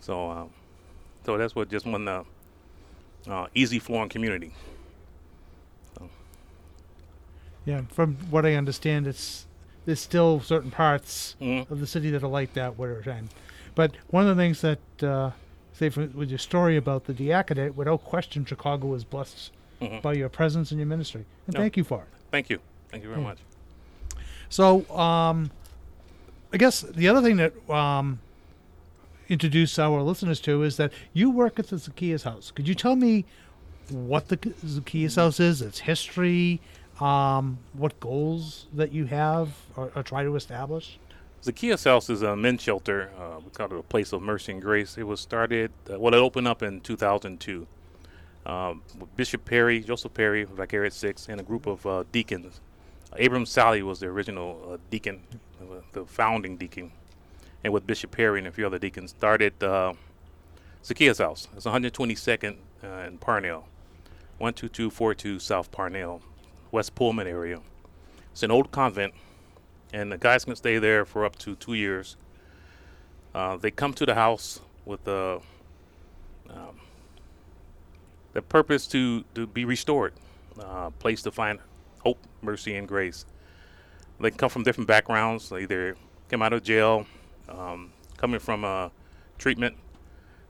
So, 0.00 0.30
um, 0.30 0.50
so 1.24 1.38
that's 1.38 1.54
what 1.54 1.70
just 1.70 1.86
one 1.86 2.06
uh, 2.06 2.24
uh, 3.28 3.46
easy 3.54 3.78
flowing 3.78 4.08
community. 4.10 4.52
Yeah, 7.64 7.80
from 7.90 8.16
what 8.28 8.44
I 8.44 8.54
understand, 8.56 9.06
it's 9.06 9.46
there's 9.86 10.00
still 10.00 10.40
certain 10.40 10.70
parts 10.70 11.34
Mhm. 11.40 11.70
of 11.70 11.80
the 11.80 11.86
city 11.86 12.10
that 12.10 12.22
are 12.22 12.28
like 12.28 12.52
that 12.54 12.78
winter 12.78 13.02
time. 13.02 13.28
But 13.74 13.92
one 14.08 14.26
of 14.28 14.36
the 14.36 14.42
things 14.42 14.60
that, 14.60 14.78
uh, 15.02 15.30
say, 15.72 15.88
for, 15.90 16.06
with 16.06 16.30
your 16.30 16.38
story 16.38 16.76
about 16.76 17.04
the 17.04 17.12
diaconate, 17.12 17.74
without 17.74 18.04
question, 18.04 18.44
Chicago 18.44 18.86
was 18.88 19.04
blessed 19.04 19.50
Mhm. 19.80 20.00
by 20.02 20.12
your 20.14 20.28
presence 20.28 20.70
and 20.70 20.78
your 20.78 20.86
ministry, 20.86 21.24
and 21.46 21.54
No. 21.54 21.60
thank 21.60 21.76
you 21.76 21.84
for 21.84 22.02
it. 22.02 22.08
Thank 22.30 22.48
you, 22.50 22.60
thank 22.90 23.02
you 23.02 23.08
very 23.08 23.20
Yeah. 23.20 23.28
much. 23.28 23.38
So, 24.48 24.88
um, 24.96 25.50
I 26.52 26.56
guess 26.56 26.82
the 26.82 27.08
other 27.08 27.20
thing 27.20 27.36
that 27.38 27.52
um, 27.68 28.20
introduce 29.28 29.78
our 29.78 30.02
listeners 30.02 30.38
to 30.42 30.62
is 30.62 30.76
that 30.76 30.92
you 31.12 31.30
work 31.30 31.58
at 31.58 31.68
the 31.68 31.78
Zacchaeus 31.78 32.22
House. 32.22 32.52
Could 32.52 32.68
you 32.68 32.74
tell 32.74 32.94
me 32.94 33.24
what 33.90 34.28
the 34.28 34.38
Zacchaeus 34.64 35.16
House 35.16 35.40
is, 35.40 35.60
its 35.60 35.80
history, 35.80 36.60
um, 37.00 37.58
what 37.72 37.98
goals 37.98 38.66
that 38.72 38.92
you 38.92 39.06
have 39.06 39.56
or, 39.76 39.90
or 39.96 40.02
try 40.04 40.22
to 40.22 40.36
establish? 40.36 40.98
Zacchaeus 41.44 41.84
House 41.84 42.08
is 42.08 42.22
a 42.22 42.34
men's 42.34 42.62
shelter. 42.62 43.10
Uh, 43.18 43.38
we 43.44 43.50
call 43.50 43.66
it 43.66 43.78
a 43.78 43.82
place 43.82 44.14
of 44.14 44.22
mercy 44.22 44.52
and 44.52 44.62
grace. 44.62 44.96
It 44.96 45.02
was 45.02 45.20
started, 45.20 45.70
uh, 45.92 46.00
well, 46.00 46.14
it 46.14 46.16
opened 46.16 46.48
up 46.48 46.62
in 46.62 46.80
2002. 46.80 47.66
Um, 48.46 48.80
with 48.98 49.14
Bishop 49.14 49.44
Perry, 49.44 49.80
Joseph 49.80 50.14
Perry, 50.14 50.44
Vicariate 50.44 50.94
6, 50.94 51.28
and 51.28 51.38
a 51.38 51.42
group 51.42 51.66
of 51.66 51.84
uh, 51.86 52.04
deacons. 52.12 52.62
Abram 53.18 53.44
Sally 53.44 53.82
was 53.82 54.00
the 54.00 54.06
original 54.06 54.58
uh, 54.72 54.76
deacon, 54.88 55.20
uh, 55.60 55.82
the 55.92 56.06
founding 56.06 56.56
deacon, 56.56 56.92
and 57.62 57.74
with 57.74 57.86
Bishop 57.86 58.10
Perry 58.10 58.38
and 58.38 58.48
a 58.48 58.50
few 58.50 58.64
other 58.64 58.78
deacons, 58.78 59.10
started 59.10 59.62
uh, 59.62 59.92
Zacchaeus 60.82 61.18
House. 61.18 61.48
It's 61.54 61.66
122nd 61.66 62.56
uh, 62.82 62.86
in 63.06 63.18
Parnell, 63.18 63.68
12242 64.38 65.40
South 65.40 65.70
Parnell, 65.70 66.22
West 66.72 66.94
Pullman 66.94 67.26
area. 67.26 67.60
It's 68.32 68.42
an 68.42 68.50
old 68.50 68.70
convent 68.70 69.12
and 69.94 70.10
the 70.10 70.18
guys 70.18 70.44
can 70.44 70.56
stay 70.56 70.78
there 70.78 71.04
for 71.04 71.24
up 71.24 71.36
to 71.36 71.54
two 71.54 71.74
years. 71.74 72.16
Uh, 73.32 73.56
they 73.56 73.70
come 73.70 73.94
to 73.94 74.04
the 74.04 74.14
house 74.14 74.60
with 74.84 75.04
the 75.04 75.40
um, 76.50 76.80
the 78.32 78.42
purpose 78.42 78.86
to 78.88 79.24
to 79.34 79.46
be 79.46 79.64
restored, 79.64 80.12
uh, 80.60 80.90
place 80.90 81.22
to 81.22 81.30
find 81.30 81.60
hope, 82.00 82.18
mercy, 82.42 82.74
and 82.76 82.88
grace. 82.88 83.24
They 84.20 84.30
come 84.32 84.48
from 84.48 84.64
different 84.64 84.88
backgrounds. 84.88 85.48
They 85.48 85.62
either 85.62 85.96
came 86.28 86.42
out 86.42 86.52
of 86.52 86.64
jail, 86.64 87.06
um, 87.48 87.92
coming 88.16 88.40
from 88.40 88.64
uh, 88.64 88.88
treatment, 89.38 89.76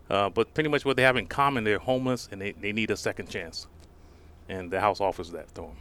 uh, 0.09 0.31
but 0.31 0.55
pretty 0.55 0.71
much 0.71 0.85
what 0.85 0.97
they 0.97 1.03
have 1.03 1.17
in 1.17 1.27
common, 1.27 1.65
they're 1.65 1.79
homeless 1.79 2.29
and 2.31 2.41
they, 2.41 2.53
they 2.53 2.73
need 2.73 2.91
a 2.91 2.97
second 2.97 3.29
chance, 3.29 3.67
and 4.49 4.71
the 4.71 4.81
house 4.81 5.01
offers 5.01 5.31
that 5.33 5.55
to 5.55 5.63
them. 5.63 5.77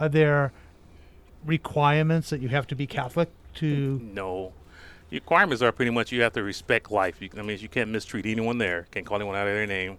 Are 0.00 0.08
there 0.08 0.52
requirements 1.44 2.30
that 2.30 2.40
you 2.40 2.48
have 2.48 2.66
to 2.68 2.74
be 2.74 2.86
Catholic 2.86 3.28
to? 3.54 4.00
No. 4.02 4.52
Your 5.10 5.20
requirements 5.20 5.62
are 5.62 5.72
pretty 5.72 5.90
much 5.90 6.12
you 6.12 6.22
have 6.22 6.32
to 6.32 6.42
respect 6.42 6.90
life. 6.90 7.20
You, 7.20 7.28
I 7.38 7.42
mean, 7.42 7.58
you 7.58 7.68
can't 7.68 7.90
mistreat 7.90 8.26
anyone 8.26 8.58
there. 8.58 8.86
Can't 8.90 9.06
call 9.06 9.16
anyone 9.16 9.36
out 9.36 9.46
of 9.46 9.54
their 9.54 9.66
name, 9.66 9.98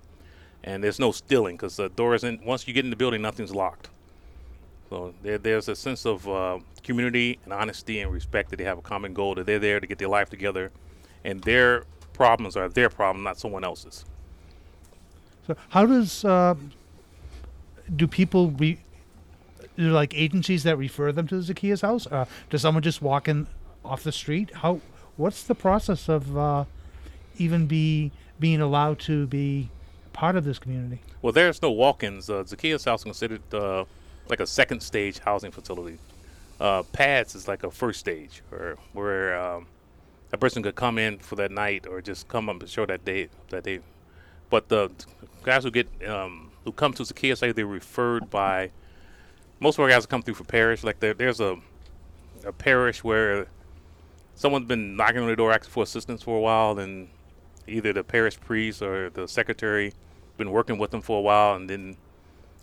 and 0.63 0.83
there's 0.83 0.99
no 0.99 1.11
stealing 1.11 1.55
because 1.55 1.77
the 1.77 1.89
door 1.89 2.15
isn't. 2.15 2.45
Once 2.45 2.67
you 2.67 2.73
get 2.73 2.83
in 2.83 2.89
the 2.89 2.95
building, 2.95 3.21
nothing's 3.21 3.53
locked. 3.53 3.89
So 4.89 5.13
there, 5.23 5.37
there's 5.37 5.67
a 5.69 5.75
sense 5.75 6.05
of 6.05 6.27
uh, 6.27 6.59
community 6.83 7.39
and 7.43 7.53
honesty 7.53 8.01
and 8.01 8.11
respect 8.11 8.49
that 8.49 8.57
they 8.57 8.65
have 8.65 8.77
a 8.77 8.81
common 8.81 9.13
goal. 9.13 9.35
That 9.35 9.45
they're 9.45 9.59
there 9.59 9.79
to 9.79 9.87
get 9.87 9.97
their 9.97 10.09
life 10.09 10.29
together, 10.29 10.71
and 11.23 11.41
their 11.43 11.83
problems 12.13 12.55
are 12.57 12.69
their 12.69 12.89
problem, 12.89 13.23
not 13.23 13.39
someone 13.39 13.63
else's. 13.63 14.05
So 15.47 15.55
how 15.69 15.85
does 15.85 16.25
uh, 16.25 16.55
do 17.95 18.07
people 18.07 18.51
re? 18.51 18.79
There 19.75 19.91
like 19.91 20.13
agencies 20.15 20.63
that 20.63 20.77
refer 20.77 21.11
them 21.11 21.27
to 21.27 21.35
the 21.37 21.41
Zacchaeus 21.41 21.81
House? 21.81 22.07
Uh, 22.07 22.25
does 22.49 22.61
someone 22.61 22.83
just 22.83 23.01
walk 23.01 23.27
in 23.27 23.47
off 23.83 24.03
the 24.03 24.11
street? 24.11 24.51
How? 24.55 24.79
What's 25.17 25.43
the 25.43 25.55
process 25.55 26.09
of 26.09 26.37
uh, 26.37 26.65
even 27.37 27.67
be 27.67 28.11
being 28.39 28.61
allowed 28.61 28.99
to 28.99 29.27
be 29.27 29.69
part 30.13 30.35
of 30.35 30.43
this 30.43 30.59
community? 30.59 31.01
Well, 31.21 31.33
there's 31.33 31.61
no 31.61 31.71
walk-ins. 31.71 32.29
Uh, 32.29 32.43
Zacchaeus 32.45 32.85
House 32.85 33.01
is 33.01 33.03
considered 33.05 33.53
uh, 33.53 33.85
like 34.29 34.39
a 34.39 34.47
second 34.47 34.81
stage 34.81 35.19
housing 35.19 35.51
facility. 35.51 35.97
Uh, 36.59 36.83
Pads 36.83 37.35
is 37.35 37.47
like 37.47 37.63
a 37.63 37.71
first 37.71 37.99
stage, 37.99 38.41
or 38.51 38.77
where 38.93 39.37
um, 39.37 39.67
a 40.31 40.37
person 40.37 40.63
could 40.63 40.75
come 40.75 40.97
in 40.97 41.17
for 41.19 41.35
that 41.35 41.51
night, 41.51 41.85
or 41.87 42.01
just 42.01 42.27
come 42.27 42.49
up 42.49 42.59
and 42.61 42.69
show 42.69 42.85
that 42.85 43.03
day. 43.03 43.27
That 43.49 43.63
day, 43.63 43.79
but 44.49 44.69
the 44.69 44.89
guys 45.43 45.63
who 45.63 45.71
get 45.71 45.87
um, 46.07 46.51
who 46.63 46.71
come 46.71 46.93
to 46.93 47.03
Zacchaeus, 47.03 47.39
say 47.39 47.51
they're 47.51 47.65
referred 47.65 48.29
by. 48.29 48.71
Most 49.65 49.79
of 49.79 49.83
our 49.83 49.89
guys 49.89 50.05
come 50.05 50.21
through 50.21 50.35
for 50.35 50.43
parish. 50.43 50.83
Like 50.83 50.99
there, 50.99 51.15
there's 51.15 51.39
a 51.39 51.57
a 52.45 52.51
parish 52.51 53.03
where 53.03 53.47
someone's 54.35 54.67
been 54.67 54.95
knocking 54.95 55.21
on 55.21 55.27
the 55.27 55.35
door 55.35 55.51
asking 55.51 55.71
for 55.71 55.81
assistance 55.81 56.21
for 56.21 56.37
a 56.37 56.39
while, 56.39 56.77
and 56.77 57.09
either 57.67 57.91
the 57.91 58.03
parish 58.03 58.39
priest 58.39 58.83
or 58.83 59.09
the 59.09 59.27
secretary 59.27 59.91
been 60.37 60.51
working 60.51 60.77
with 60.77 60.91
them 60.91 61.01
for 61.01 61.17
a 61.17 61.21
while, 61.21 61.55
and 61.55 61.67
then 61.67 61.97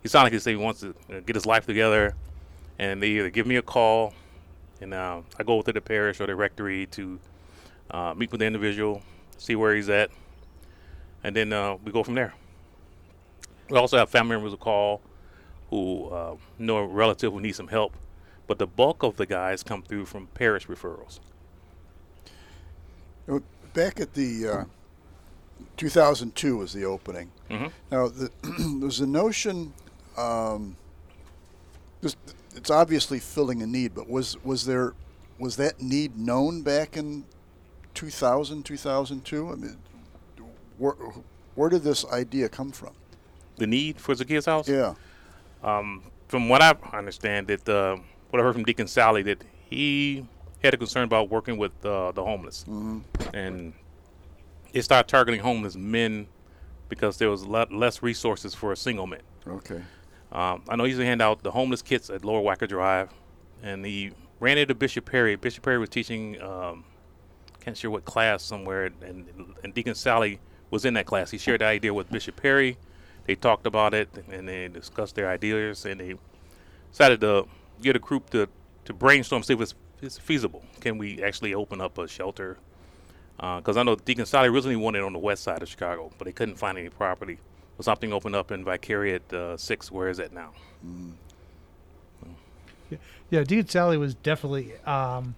he 0.01 0.09
sounded 0.09 0.27
like 0.27 0.33
he 0.35 0.39
said 0.39 0.51
he 0.51 0.57
wants 0.57 0.83
to 0.83 0.95
uh, 1.11 1.19
get 1.27 1.35
his 1.35 1.45
life 1.45 1.67
together, 1.67 2.15
and 2.79 3.03
they 3.03 3.09
either 3.09 3.31
give 3.31 3.49
me 3.49 3.57
a 3.57 3.63
call, 3.63 4.15
and 4.81 4.95
uh, 4.95 5.23
I 5.41 5.43
go 5.43 5.61
to 5.61 5.73
the 5.73 5.81
parish 5.81 6.21
or 6.21 6.29
the 6.29 6.37
rectory 6.37 6.87
to 6.87 7.19
uh, 7.91 8.15
meet 8.17 8.31
with 8.31 8.39
the 8.39 8.47
individual, 8.47 9.03
see 9.39 9.57
where 9.57 9.75
he's 9.75 9.89
at, 9.89 10.13
and 11.25 11.35
then 11.35 11.53
uh, 11.53 11.79
we 11.85 11.91
go 11.91 12.05
from 12.05 12.15
there. 12.15 12.33
We 13.71 13.77
also 13.77 13.99
have 13.99 14.09
family 14.09 14.37
members 14.37 14.53
who 14.53 14.57
call 14.57 15.01
who 15.73 16.11
uh, 16.11 16.37
know 16.59 16.77
a 16.77 16.87
relative 16.87 17.33
who 17.33 17.41
needs 17.41 17.57
some 17.57 17.69
help, 17.69 17.97
but 18.47 18.59
the 18.59 18.67
bulk 18.67 19.03
of 19.03 19.17
the 19.17 19.25
guys 19.25 19.63
come 19.63 19.83
through 19.83 20.05
from 20.05 20.27
parish 20.35 20.67
referrals. 20.67 21.19
Back 23.73 23.99
at 23.99 24.13
the 24.13 24.47
uh, 24.47 24.65
2002 25.79 26.59
was 26.59 26.75
the 26.75 26.85
opening. 26.85 27.31
hmm 27.51 27.69
Now, 27.91 28.09
the, 28.09 28.31
there's 28.81 29.01
a 29.01 29.07
notion. 29.07 29.73
Um, 30.19 30.77
this, 32.03 32.17
it's 32.55 32.69
obviously 32.69 33.19
filling 33.19 33.63
a 33.63 33.67
need, 33.67 33.95
but 33.95 34.11
was 34.11 34.37
was 34.45 34.67
there 34.67 34.93
was 35.39 35.57
that 35.57 35.81
need 35.81 36.19
known 36.19 36.61
back 36.61 36.99
in 36.99 37.25
2000, 37.95 38.63
2002? 38.63 39.49
I 39.49 39.55
mean, 39.55 39.79
where 40.77 40.93
where 41.55 41.71
did 41.71 41.83
this 41.83 42.05
idea 42.13 42.51
come 42.51 42.73
from? 42.73 42.93
The 43.57 43.67
need 43.67 43.99
for 43.99 44.15
Zacchaeus 44.15 44.45
House? 44.45 44.69
Yeah. 44.69 44.97
Um, 45.63 46.03
from 46.29 46.49
what 46.49 46.63
I 46.63 46.75
understand, 46.93 47.47
that 47.49 47.69
uh, 47.69 47.97
what 48.31 48.41
I 48.41 48.43
heard 48.43 48.55
from 48.55 48.65
Deacon 48.65 48.87
Sally, 48.87 49.23
that 49.23 49.45
he 49.69 50.27
had 50.63 50.75
a 50.75 50.77
concern 50.77 51.05
about 51.05 51.29
working 51.31 51.57
with 51.57 51.73
uh, 51.85 52.13
the 52.13 52.25
homeless, 52.25 52.63
hmm 52.65 53.01
and 53.35 53.73
they 54.73 54.81
started 54.81 55.09
targeting 55.09 55.41
homeless 55.41 55.77
men 55.77 56.27
because 56.89 57.19
there 57.19 57.31
was 57.31 57.43
a 57.43 57.49
lot 57.49 57.73
less 57.73 58.03
resources 58.03 58.55
for 58.55 58.73
a 58.73 58.77
single 58.77 59.07
man. 59.07 59.21
Okay. 59.47 59.83
Um, 60.33 60.63
I 60.69 60.77
know 60.77 60.85
he 60.85 60.91
used 60.91 61.01
to 61.01 61.05
hand 61.05 61.21
out 61.21 61.43
the 61.43 61.51
homeless 61.51 61.83
kits 61.83 62.09
at 62.11 62.25
Lower 62.25 62.41
Wacker 62.41 62.67
Drive, 62.69 63.11
and 63.63 63.85
he 63.85 64.13
ran 64.41 64.57
into 64.59 64.75
Bishop 64.75 65.05
Perry. 65.05 65.37
Bishop 65.37 65.63
Perry 65.65 65.79
was 65.79 65.91
teaching, 65.91 66.41
um, 66.41 66.85
can't 67.61 67.77
sure 67.77 67.91
what 67.91 68.05
class 68.07 68.43
somewhere, 68.43 68.91
and, 69.03 69.27
and 69.63 69.75
Deacon 69.75 69.95
Sally 69.95 70.41
was 70.71 70.85
in 70.87 70.95
that 70.95 71.05
class. 71.07 71.31
He 71.31 71.39
shared 71.39 71.61
the 71.61 71.67
idea 71.67 71.93
with 71.93 72.11
Bishop 72.11 72.37
Perry. 72.37 72.79
They 73.27 73.35
talked 73.35 73.67
about 73.67 73.95
it, 73.95 74.09
and 74.31 74.49
they 74.49 74.69
discussed 74.69 75.15
their 75.15 75.29
ideas, 75.29 75.85
and 75.85 76.01
they 76.01 76.15
decided 76.91 77.21
to 77.21 77.47
get 77.81 77.97
a 77.97 77.99
group 77.99 78.31
to, 78.31 78.49
to 78.85 78.93
brainstorm, 78.93 79.43
see 79.43 79.55
if 79.55 79.61
it's, 79.61 79.75
it's 80.01 80.19
feasible. 80.19 80.65
Can 80.81 80.99
we 80.99 81.23
actually 81.23 81.55
open 81.55 81.81
up 81.81 81.99
a 81.99 82.09
shelter? 82.09 82.59
Because 83.37 83.77
I 83.77 83.83
know 83.83 83.97
Deacon 83.97 84.27
Sally 84.27 84.49
originally 84.49 84.77
wanted 84.77 85.03
on 85.03 85.13
the 85.13 85.19
west 85.19 85.43
side 85.43 85.63
of 85.63 85.69
Chicago, 85.69 86.11
but 86.19 86.25
they 86.27 86.33
couldn't 86.33 86.57
find 86.57 86.79
any 86.79 86.89
property. 86.89 87.39
But 87.77 87.85
something 87.85 88.13
opened 88.13 88.37
up 88.37 88.51
in 88.51 88.65
Vicariate 88.65 89.33
uh, 89.33 89.57
6. 89.57 89.91
Where 89.91 90.09
is 90.09 90.19
that 90.19 90.33
now? 90.33 90.53
Yeah, 93.31 93.45
Deacon 93.45 93.69
Sally 93.69 93.97
was 93.97 94.15
definitely, 94.15 94.75
um, 94.85 95.35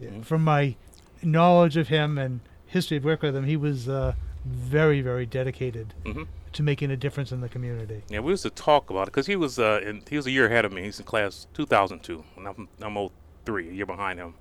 yeah, 0.00 0.08
Mhm. 0.10 0.24
from 0.24 0.42
my 0.42 0.76
knowledge 1.22 1.76
of 1.76 1.88
him 1.88 2.16
and 2.16 2.40
history 2.66 2.96
of 2.96 3.04
work 3.04 3.20
with 3.20 3.36
him, 3.36 3.44
he 3.44 3.56
was 3.56 3.88
uh, 3.88 4.14
very, 4.46 5.02
very 5.02 5.26
dedicated 5.26 5.92
hmm 6.04 6.22
to 6.52 6.62
making 6.62 6.90
a 6.90 6.96
difference 6.96 7.32
in 7.32 7.40
the 7.40 7.48
community. 7.48 8.02
Yeah, 8.08 8.20
we 8.20 8.32
used 8.32 8.42
to 8.42 8.50
talk 8.50 8.90
about 8.90 9.02
it 9.02 9.06
because 9.06 9.26
he 9.26 9.36
was 9.36 9.58
uh, 9.58 9.80
in, 9.84 10.02
he 10.08 10.16
was 10.16 10.26
a 10.26 10.30
year 10.30 10.46
ahead 10.46 10.64
of 10.64 10.72
me. 10.72 10.82
He's 10.82 10.98
in 10.98 11.06
class 11.06 11.46
2002, 11.54 12.24
and 12.36 12.48
I'm 12.48 12.68
I'm 12.80 13.08
03, 13.44 13.68
a 13.68 13.72
year 13.72 13.86
behind 13.86 14.18
him. 14.18 14.34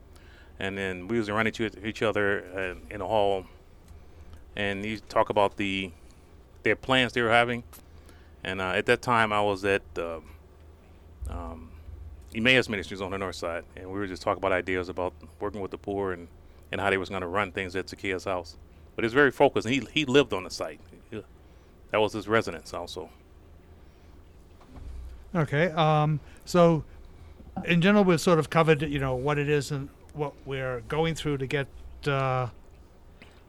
And 0.59 0.77
then 0.77 1.07
we 1.07 1.17
was 1.17 1.29
running 1.29 1.53
to 1.53 1.87
each 1.87 2.01
other 2.01 2.43
uh, 2.55 2.93
in 2.93 2.99
the 2.99 3.07
hall, 3.07 3.45
and 4.55 4.83
he 4.83 4.97
talk 4.97 5.29
about 5.29 5.57
the 5.57 5.91
their 6.63 6.75
plans 6.75 7.13
they 7.13 7.21
were 7.21 7.29
having. 7.29 7.63
And 8.43 8.61
uh, 8.61 8.69
at 8.69 8.85
that 8.87 9.01
time, 9.01 9.33
I 9.33 9.41
was 9.41 9.65
at 9.65 9.81
uh, 9.97 10.19
um, 11.29 11.71
Emmaus 12.33 12.69
Ministries 12.69 13.01
on 13.01 13.11
the 13.11 13.17
north 13.17 13.35
side, 13.35 13.65
and 13.75 13.87
we 13.87 13.99
were 13.99 14.07
just 14.07 14.21
talking 14.21 14.39
about 14.39 14.51
ideas 14.51 14.89
about 14.89 15.13
working 15.39 15.61
with 15.61 15.71
the 15.71 15.77
poor 15.77 16.13
and, 16.13 16.27
and 16.71 16.79
how 16.79 16.89
they 16.89 16.97
was 16.97 17.09
going 17.09 17.21
to 17.21 17.27
run 17.27 17.51
things 17.51 17.75
at 17.75 17.89
Zacchaeus' 17.89 18.23
house. 18.23 18.57
But 18.95 19.05
it's 19.05 19.13
very 19.13 19.31
focused, 19.31 19.65
and 19.65 19.75
he 19.75 19.85
he 19.91 20.05
lived 20.05 20.33
on 20.33 20.43
the 20.43 20.49
site. 20.49 20.79
That 21.91 21.99
was 21.99 22.13
his 22.13 22.27
residence 22.27 22.73
also. 22.73 23.09
Okay. 25.35 25.67
Um, 25.71 26.19
so, 26.45 26.83
in 27.65 27.81
general, 27.81 28.03
we've 28.03 28.21
sort 28.21 28.39
of 28.39 28.49
covered, 28.49 28.81
you 28.81 28.99
know, 28.99 29.15
what 29.15 29.37
it 29.37 29.49
is 29.49 29.71
and 29.71 29.89
what 30.13 30.33
we're 30.45 30.81
going 30.81 31.15
through 31.15 31.37
to 31.37 31.47
get 31.47 31.67
uh, 32.07 32.47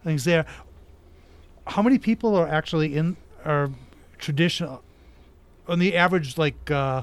things 0.05 0.25
there. 0.25 0.47
How 1.67 1.83
many 1.83 1.99
people 1.99 2.35
are 2.37 2.49
actually 2.49 2.97
in 2.97 3.17
are 3.45 3.71
traditional 4.19 4.83
on 5.69 5.79
the 5.79 5.97
average 5.97 6.37
like 6.37 6.71
uh, 6.71 7.03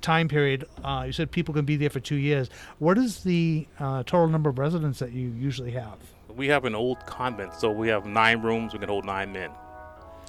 time 0.00 0.28
period? 0.28 0.66
Uh, 0.82 1.04
you 1.06 1.12
said 1.12 1.30
people 1.30 1.54
can 1.54 1.64
be 1.64 1.76
there 1.76 1.90
for 1.90 2.00
two 2.00 2.16
years. 2.16 2.48
What 2.78 2.98
is 2.98 3.24
the 3.24 3.66
uh, 3.78 4.02
total 4.04 4.28
number 4.28 4.50
of 4.50 4.58
residents 4.58 4.98
that 5.00 5.12
you 5.12 5.28
usually 5.28 5.72
have? 5.72 5.98
We 6.34 6.48
have 6.48 6.64
an 6.64 6.74
old 6.74 7.04
convent, 7.06 7.54
so 7.54 7.70
we 7.70 7.88
have 7.88 8.06
nine 8.06 8.42
rooms. 8.42 8.72
We 8.72 8.78
can 8.78 8.88
hold 8.88 9.04
nine 9.04 9.32
men. 9.32 9.50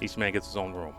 Each 0.00 0.16
man 0.16 0.32
gets 0.32 0.46
his 0.46 0.56
own 0.56 0.72
room. 0.72 0.94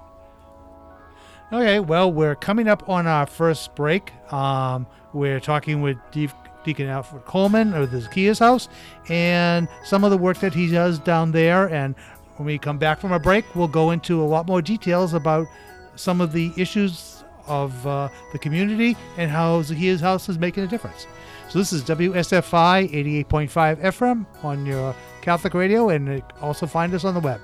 Okay, 1.52 1.80
well, 1.80 2.12
we're 2.12 2.36
coming 2.36 2.68
up 2.68 2.90
on 2.90 3.08
our 3.08 3.26
first 3.26 3.74
break. 3.76 4.12
Um, 4.34 4.86
we're 5.14 5.40
talking 5.40 5.82
with 5.82 5.98
De- 6.12 6.30
Deacon 6.66 6.88
Alfred 6.88 7.24
Coleman 7.24 7.74
of 7.74 7.92
the 7.92 8.02
Zacchaeus 8.02 8.40
House 8.40 8.68
and 9.08 9.70
some 9.86 10.04
of 10.04 10.12
the 10.12 10.18
work 10.18 10.40
that 10.40 10.54
he 10.54 10.70
does 10.70 11.00
down 11.00 11.32
there. 11.32 11.70
And 11.70 11.96
when 12.36 12.48
we 12.48 12.58
come 12.58 12.78
back 12.78 13.00
from 13.00 13.14
a 13.14 13.20
break, 13.20 13.46
we'll 13.56 13.70
go 13.70 13.92
into 13.92 14.22
a 14.22 14.26
lot 14.26 14.46
more 14.46 14.62
details 14.62 15.14
about 15.14 15.48
some 15.96 16.20
of 16.20 16.34
the 16.34 16.52
issues 16.58 17.24
of 17.48 17.88
uh, 17.88 18.10
the 18.34 18.40
community 18.40 18.98
and 19.18 19.32
how 19.32 19.62
Zacchaeus 19.62 20.02
House 20.02 20.28
is 20.28 20.38
making 20.38 20.64
a 20.64 20.68
difference. 20.68 21.08
So 21.50 21.60
this 21.60 21.72
is 21.72 21.82
WSFI 21.84 22.92
88.5 23.26 23.78
FM 23.78 24.26
on 24.44 24.66
your 24.66 24.94
Catholic 25.22 25.54
radio, 25.54 25.90
and 25.90 26.22
also 26.42 26.68
find 26.68 26.94
us 26.94 27.06
on 27.06 27.14
the 27.14 27.22
web. 27.22 27.40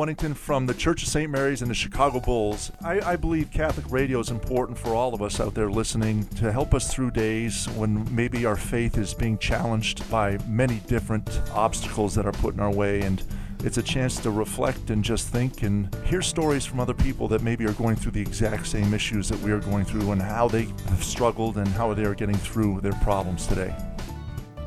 Hello, 0.00 0.14
Wennington 0.14 0.34
from 0.34 0.64
the 0.64 0.72
Church 0.72 1.02
of 1.02 1.10
St. 1.10 1.30
Mary's 1.30 1.60
and 1.60 1.70
the 1.70 1.74
Chicago 1.74 2.20
Bulls. 2.20 2.72
I, 2.82 3.00
I 3.02 3.16
believe 3.16 3.50
Catholic 3.50 3.84
radio 3.90 4.18
is 4.18 4.30
important 4.30 4.78
for 4.78 4.94
all 4.94 5.12
of 5.12 5.20
us 5.20 5.40
out 5.40 5.52
there 5.52 5.70
listening 5.70 6.26
to 6.36 6.50
help 6.50 6.72
us 6.72 6.90
through 6.90 7.10
days 7.10 7.66
when 7.76 8.08
maybe 8.14 8.46
our 8.46 8.56
faith 8.56 8.96
is 8.96 9.12
being 9.12 9.36
challenged 9.36 10.10
by 10.10 10.38
many 10.48 10.76
different 10.86 11.42
obstacles 11.52 12.14
that 12.14 12.24
are 12.24 12.32
put 12.32 12.54
in 12.54 12.60
our 12.60 12.72
way. 12.72 13.02
And 13.02 13.22
it's 13.62 13.76
a 13.76 13.82
chance 13.82 14.18
to 14.20 14.30
reflect 14.30 14.88
and 14.88 15.04
just 15.04 15.28
think 15.28 15.64
and 15.64 15.94
hear 16.06 16.22
stories 16.22 16.64
from 16.64 16.80
other 16.80 16.94
people 16.94 17.28
that 17.28 17.42
maybe 17.42 17.66
are 17.66 17.74
going 17.74 17.96
through 17.96 18.12
the 18.12 18.22
exact 18.22 18.68
same 18.68 18.94
issues 18.94 19.28
that 19.28 19.38
we 19.40 19.52
are 19.52 19.60
going 19.60 19.84
through 19.84 20.12
and 20.12 20.22
how 20.22 20.48
they 20.48 20.62
have 20.88 21.04
struggled 21.04 21.58
and 21.58 21.68
how 21.68 21.92
they 21.92 22.06
are 22.06 22.14
getting 22.14 22.36
through 22.36 22.80
their 22.80 22.94
problems 23.02 23.46
today. 23.46 23.76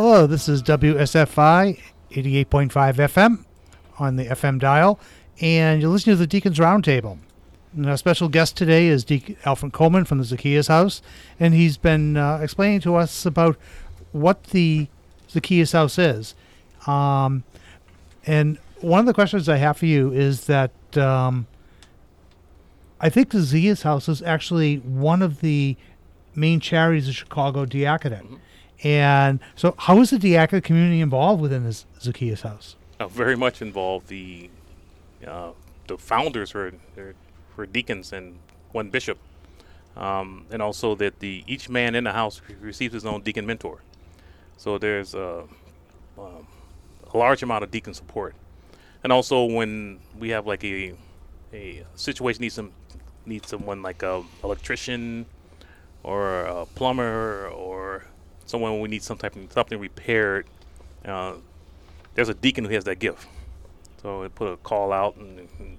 Hello, 0.00 0.28
this 0.28 0.48
is 0.48 0.62
WSFI 0.62 1.80
88.5 2.12 2.70
FM 2.70 3.44
on 3.98 4.14
the 4.14 4.26
FM 4.26 4.60
dial, 4.60 5.00
and 5.40 5.82
you're 5.82 5.90
listening 5.90 6.14
to 6.14 6.20
the 6.20 6.26
Deacons 6.28 6.58
Roundtable. 6.58 7.18
And 7.74 7.90
our 7.90 7.96
special 7.96 8.28
guest 8.28 8.56
today 8.56 8.86
is 8.86 9.02
Deacon 9.02 9.36
Alfred 9.44 9.72
Coleman 9.72 10.04
from 10.04 10.18
the 10.18 10.24
Zacchaeus 10.24 10.68
House, 10.68 11.02
and 11.40 11.52
he's 11.52 11.76
been 11.76 12.16
uh, 12.16 12.38
explaining 12.40 12.80
to 12.82 12.94
us 12.94 13.26
about 13.26 13.56
what 14.12 14.44
the 14.44 14.86
Zacchaeus 15.30 15.72
House 15.72 15.98
is. 15.98 16.36
Um, 16.86 17.42
and 18.24 18.56
one 18.80 19.00
of 19.00 19.06
the 19.06 19.14
questions 19.14 19.48
I 19.48 19.56
have 19.56 19.78
for 19.78 19.86
you 19.86 20.12
is 20.12 20.46
that 20.46 20.96
um, 20.96 21.48
I 23.00 23.08
think 23.08 23.30
the 23.30 23.40
Zacchaeus 23.40 23.82
House 23.82 24.08
is 24.08 24.22
actually 24.22 24.76
one 24.76 25.22
of 25.22 25.40
the 25.40 25.76
main 26.36 26.60
charities 26.60 27.08
of 27.08 27.16
Chicago 27.16 27.66
Diaconate. 27.66 28.38
And 28.84 29.40
so, 29.56 29.74
how 29.78 30.00
is 30.00 30.10
the 30.10 30.18
diaconate 30.18 30.62
community 30.64 31.00
involved 31.00 31.40
within 31.42 31.64
this 31.64 31.84
Zacchaeus 32.00 32.42
House? 32.42 32.76
uh, 33.00 33.06
very 33.08 33.36
much 33.36 33.62
involved. 33.62 34.08
The 34.08 34.50
uh, 35.26 35.50
the 35.86 35.98
founders 35.98 36.54
were 36.54 36.72
were- 37.56 37.66
deacons 37.66 38.12
and 38.12 38.38
one 38.70 38.88
bishop, 38.90 39.18
um, 39.96 40.46
and 40.52 40.62
also 40.62 40.94
that 40.94 41.18
the 41.18 41.42
each 41.48 41.68
man 41.68 41.96
in 41.96 42.04
the 42.04 42.12
house 42.12 42.40
receives 42.60 42.94
his 42.94 43.04
own 43.04 43.22
deacon 43.22 43.46
mentor. 43.46 43.80
So 44.56 44.78
there's 44.78 45.12
a, 45.14 45.42
um, 46.16 46.46
a 47.12 47.18
large 47.18 47.42
amount 47.42 47.64
of 47.64 47.72
deacon 47.72 47.94
support, 47.94 48.36
and 49.02 49.12
also 49.12 49.44
when 49.44 49.98
we 50.18 50.28
have 50.30 50.46
like 50.46 50.62
a 50.64 50.94
a 51.52 51.84
situation 51.96 52.42
needs 52.42 52.54
some 52.54 52.70
needs 53.26 53.48
someone 53.48 53.82
like 53.82 54.02
a 54.04 54.22
electrician 54.44 55.26
or 56.04 56.42
a 56.42 56.64
plumber 56.66 57.48
or 57.48 58.04
someone 58.48 58.80
we 58.80 58.88
need 58.88 59.02
some 59.02 59.18
type 59.18 59.36
of 59.36 59.52
something 59.52 59.78
repaired. 59.78 60.46
Uh, 61.04 61.34
there's 62.14 62.28
a 62.28 62.34
deacon 62.34 62.64
who 62.64 62.74
has 62.74 62.84
that 62.84 62.98
gift. 62.98 63.26
So 64.02 64.22
we 64.22 64.28
put 64.28 64.52
a 64.52 64.56
call 64.56 64.92
out, 64.92 65.16
and, 65.16 65.48
and 65.58 65.78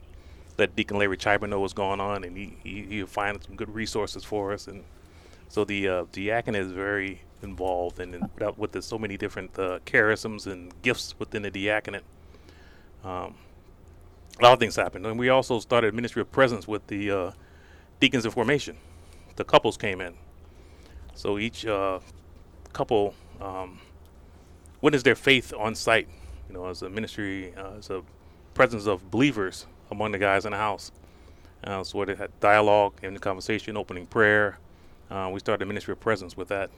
let 0.57 0.75
Deacon 0.75 0.97
Larry 0.97 1.17
Chiber 1.17 1.47
know 1.47 1.59
what's 1.59 1.73
going 1.73 1.99
on, 1.99 2.23
and 2.23 2.37
he, 2.37 2.57
he 2.63 2.83
he'll 2.83 3.07
find 3.07 3.41
some 3.43 3.55
good 3.55 3.73
resources 3.73 4.23
for 4.23 4.53
us. 4.53 4.67
And 4.67 4.83
so 5.47 5.63
the 5.63 5.87
uh, 5.87 6.05
diaconate 6.11 6.61
is 6.61 6.71
very 6.71 7.21
involved, 7.41 7.99
and 7.99 8.15
in, 8.15 8.29
with 8.57 8.73
the, 8.73 8.81
so 8.81 8.97
many 8.97 9.17
different 9.17 9.57
uh, 9.57 9.79
charisms 9.85 10.47
and 10.47 10.73
gifts 10.81 11.15
within 11.17 11.43
the 11.43 11.51
diaconate, 11.51 12.03
um, 13.03 13.35
a 14.39 14.43
lot 14.43 14.53
of 14.53 14.59
things 14.59 14.75
happened. 14.75 15.05
And 15.05 15.17
we 15.17 15.29
also 15.29 15.59
started 15.59 15.93
ministry 15.93 16.21
of 16.21 16.31
presence 16.31 16.67
with 16.67 16.85
the 16.87 17.11
uh, 17.11 17.31
deacons 17.99 18.25
in 18.25 18.31
formation. 18.31 18.77
The 19.37 19.45
couples 19.45 19.77
came 19.77 20.01
in, 20.01 20.15
so 21.15 21.39
each 21.39 21.65
uh, 21.65 21.99
couple 22.73 23.13
um, 23.41 23.79
witnessed 24.81 25.05
their 25.05 25.15
faith 25.15 25.53
on 25.57 25.75
site. 25.75 26.07
You 26.47 26.55
know, 26.55 26.67
as 26.67 26.81
a 26.81 26.89
ministry, 26.89 27.53
uh, 27.55 27.77
as 27.77 27.89
a 27.89 28.01
presence 28.53 28.87
of 28.87 29.11
believers 29.11 29.65
among 29.91 30.11
the 30.11 30.17
guys 30.17 30.45
in 30.45 30.51
the 30.51 30.57
house. 30.57 30.91
Uh, 31.63 31.83
so 31.83 32.03
they 32.05 32.15
had 32.15 32.31
dialogue 32.39 32.93
and 33.03 33.19
conversation, 33.21 33.77
opening 33.77 34.05
prayer. 34.05 34.57
Uh, 35.11 35.29
we 35.31 35.39
started 35.39 35.63
a 35.63 35.65
ministry 35.65 35.91
of 35.91 35.99
presence 35.99 36.37
with 36.37 36.47
that. 36.47 36.69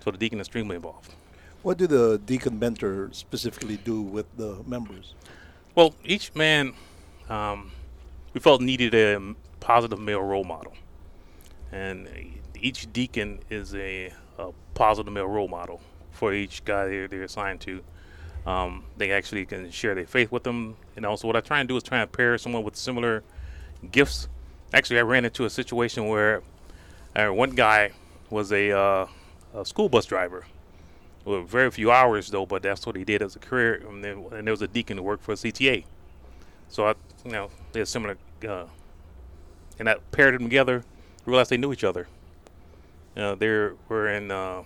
So 0.00 0.10
the 0.10 0.18
deacon 0.18 0.38
is 0.38 0.46
extremely 0.46 0.76
involved. 0.76 1.14
What 1.62 1.78
do 1.78 1.86
the 1.86 2.18
deacon 2.18 2.58
mentor 2.58 3.08
specifically 3.12 3.78
do 3.78 4.02
with 4.02 4.26
the 4.36 4.62
members? 4.66 5.14
Well, 5.74 5.94
each 6.04 6.34
man 6.34 6.74
um, 7.28 7.72
we 8.34 8.40
felt 8.40 8.60
needed 8.60 8.94
a 8.94 9.34
positive 9.60 9.98
male 9.98 10.20
role 10.20 10.44
model, 10.44 10.74
and 11.72 12.08
each 12.60 12.92
deacon 12.92 13.38
is 13.48 13.74
a, 13.74 14.12
a 14.38 14.50
positive 14.74 15.12
male 15.12 15.26
role 15.26 15.48
model 15.48 15.80
for 16.10 16.32
each 16.32 16.64
guy 16.64 16.86
they're, 16.86 17.08
they're 17.08 17.22
assigned 17.22 17.60
to. 17.62 17.82
Um, 18.46 18.84
they 18.96 19.10
actually 19.10 19.46
can 19.46 19.70
share 19.70 19.94
their 19.94 20.06
faith 20.06 20.30
with 20.30 20.42
them, 20.42 20.76
and 20.96 21.06
also 21.06 21.26
what 21.26 21.36
I 21.36 21.40
try 21.40 21.60
and 21.60 21.68
do 21.68 21.76
is 21.76 21.82
try 21.82 22.00
and 22.00 22.10
pair 22.10 22.36
someone 22.36 22.62
with 22.62 22.76
similar 22.76 23.24
gifts. 23.90 24.28
Actually, 24.72 24.98
I 24.98 25.02
ran 25.02 25.24
into 25.24 25.44
a 25.44 25.50
situation 25.50 26.08
where 26.08 26.42
uh, 27.16 27.28
one 27.28 27.50
guy 27.50 27.92
was 28.28 28.52
a, 28.52 28.70
uh, 28.72 29.06
a 29.54 29.64
school 29.64 29.88
bus 29.88 30.04
driver. 30.04 30.44
Well, 31.24 31.42
very 31.42 31.70
few 31.70 31.90
hours 31.90 32.28
though, 32.28 32.44
but 32.44 32.62
that's 32.62 32.84
what 32.84 32.96
he 32.96 33.04
did 33.04 33.22
as 33.22 33.34
a 33.34 33.38
career. 33.38 33.82
And, 33.88 34.04
then, 34.04 34.26
and 34.32 34.46
there 34.46 34.52
was 34.52 34.62
a 34.62 34.68
deacon 34.68 34.98
who 34.98 35.02
worked 35.02 35.22
for 35.22 35.32
a 35.32 35.36
CTA. 35.36 35.84
So 36.68 36.86
I, 36.86 36.94
you 37.24 37.32
know, 37.32 37.50
they're 37.72 37.86
similar, 37.86 38.18
uh, 38.46 38.66
and 39.78 39.88
I 39.88 39.96
paired 40.12 40.34
them 40.34 40.42
together. 40.42 40.84
Realized 41.24 41.50
they 41.50 41.56
knew 41.56 41.72
each 41.72 41.84
other. 41.84 42.06
Uh, 43.16 43.34
they 43.34 43.48
were 43.88 44.08
in 44.08 44.30
uh, 44.30 44.62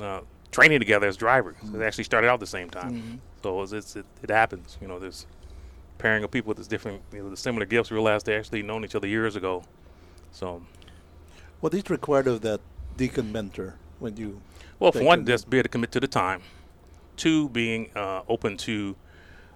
uh, 0.00 0.20
training 0.50 0.78
together 0.78 1.06
as 1.06 1.16
drivers. 1.16 1.56
Mm-hmm. 1.56 1.78
They 1.78 1.86
actually 1.86 2.04
started 2.04 2.28
out 2.28 2.40
the 2.40 2.46
same 2.46 2.70
time. 2.70 2.94
Mm-hmm. 2.94 3.16
So 3.42 3.62
it's, 3.62 3.72
it's, 3.72 3.96
it, 3.96 4.06
it, 4.22 4.30
happens. 4.30 4.78
You 4.80 4.88
know, 4.88 4.98
there's 4.98 5.26
pairing 5.98 6.24
of 6.24 6.30
people 6.30 6.48
with 6.48 6.58
this 6.58 6.66
different, 6.66 7.02
you 7.12 7.22
know, 7.22 7.30
the 7.30 7.36
similar 7.36 7.66
gifts. 7.66 7.90
Realized 7.90 8.26
they 8.26 8.36
actually 8.36 8.62
known 8.62 8.84
each 8.84 8.94
other 8.94 9.08
years 9.08 9.36
ago. 9.36 9.64
So, 10.30 10.62
what 11.60 11.74
is 11.74 11.88
required 11.90 12.26
of 12.26 12.40
that 12.42 12.60
deacon 12.96 13.32
mentor 13.32 13.76
when 13.98 14.16
you? 14.16 14.40
Well, 14.78 14.92
for 14.92 15.02
one, 15.02 15.24
just 15.26 15.48
be 15.48 15.58
able 15.58 15.64
to 15.64 15.68
commit 15.68 15.92
to 15.92 16.00
the 16.00 16.08
time. 16.08 16.42
Two, 17.16 17.48
being 17.50 17.90
uh, 17.94 18.22
open 18.28 18.56
to 18.58 18.96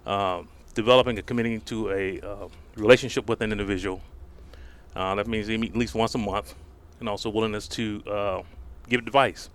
uh, 0.05 0.43
developing 0.73 1.17
and 1.17 1.25
committing 1.25 1.59
to 1.61 1.89
a 1.91 2.21
uh, 2.21 2.47
relationship 2.75 3.27
with 3.27 3.41
an 3.41 3.51
individual. 3.51 4.01
Uh, 4.95 5.15
that 5.15 5.27
means 5.27 5.47
they 5.47 5.57
meet 5.57 5.71
at 5.71 5.77
least 5.77 5.93
once 5.93 6.15
a 6.15 6.17
month, 6.17 6.55
and 6.99 7.09
also 7.09 7.29
willingness 7.29 7.67
to 7.67 8.03
uh, 8.09 8.41
give 8.89 8.99
advice 9.01 9.49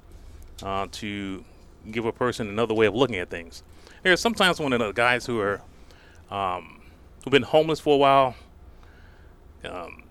uh, 0.63 0.87
to 0.93 1.45
give 1.91 2.05
a 2.05 2.13
person 2.13 2.49
another 2.49 2.75
way 2.75 2.87
of 2.87 2.95
looking 2.95 3.17
at 3.17 3.31
things. 3.31 3.63
There's 4.03 4.21
sometimes 4.21 4.61
one 4.61 4.73
of 4.73 4.81
the 4.81 4.93
guys 4.93 5.27
who 5.27 5.41
are 5.41 5.61
um, 6.31 6.81
who've 7.25 7.33
been 7.33 7.43
homeless 7.43 7.81
for 7.81 7.95
a 7.95 7.99
while 7.99 8.35
um, 9.65 10.05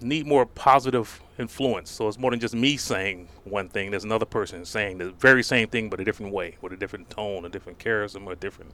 need 0.00 0.26
more 0.26 0.46
positive 0.46 1.20
influence. 1.38 1.90
So 1.90 2.08
it's 2.08 2.18
more 2.18 2.30
than 2.30 2.40
just 2.40 2.54
me 2.54 2.76
saying 2.76 3.28
one 3.44 3.68
thing. 3.68 3.90
There's 3.90 4.04
another 4.04 4.24
person 4.24 4.64
saying 4.64 4.98
the 4.98 5.10
very 5.12 5.42
same 5.42 5.68
thing, 5.68 5.90
but 5.90 6.00
a 6.00 6.04
different 6.04 6.32
way, 6.32 6.56
with 6.60 6.72
a 6.72 6.76
different 6.76 7.10
tone, 7.10 7.44
a 7.44 7.48
different 7.48 7.78
charisma, 7.78 8.32
a 8.32 8.36
different 8.36 8.72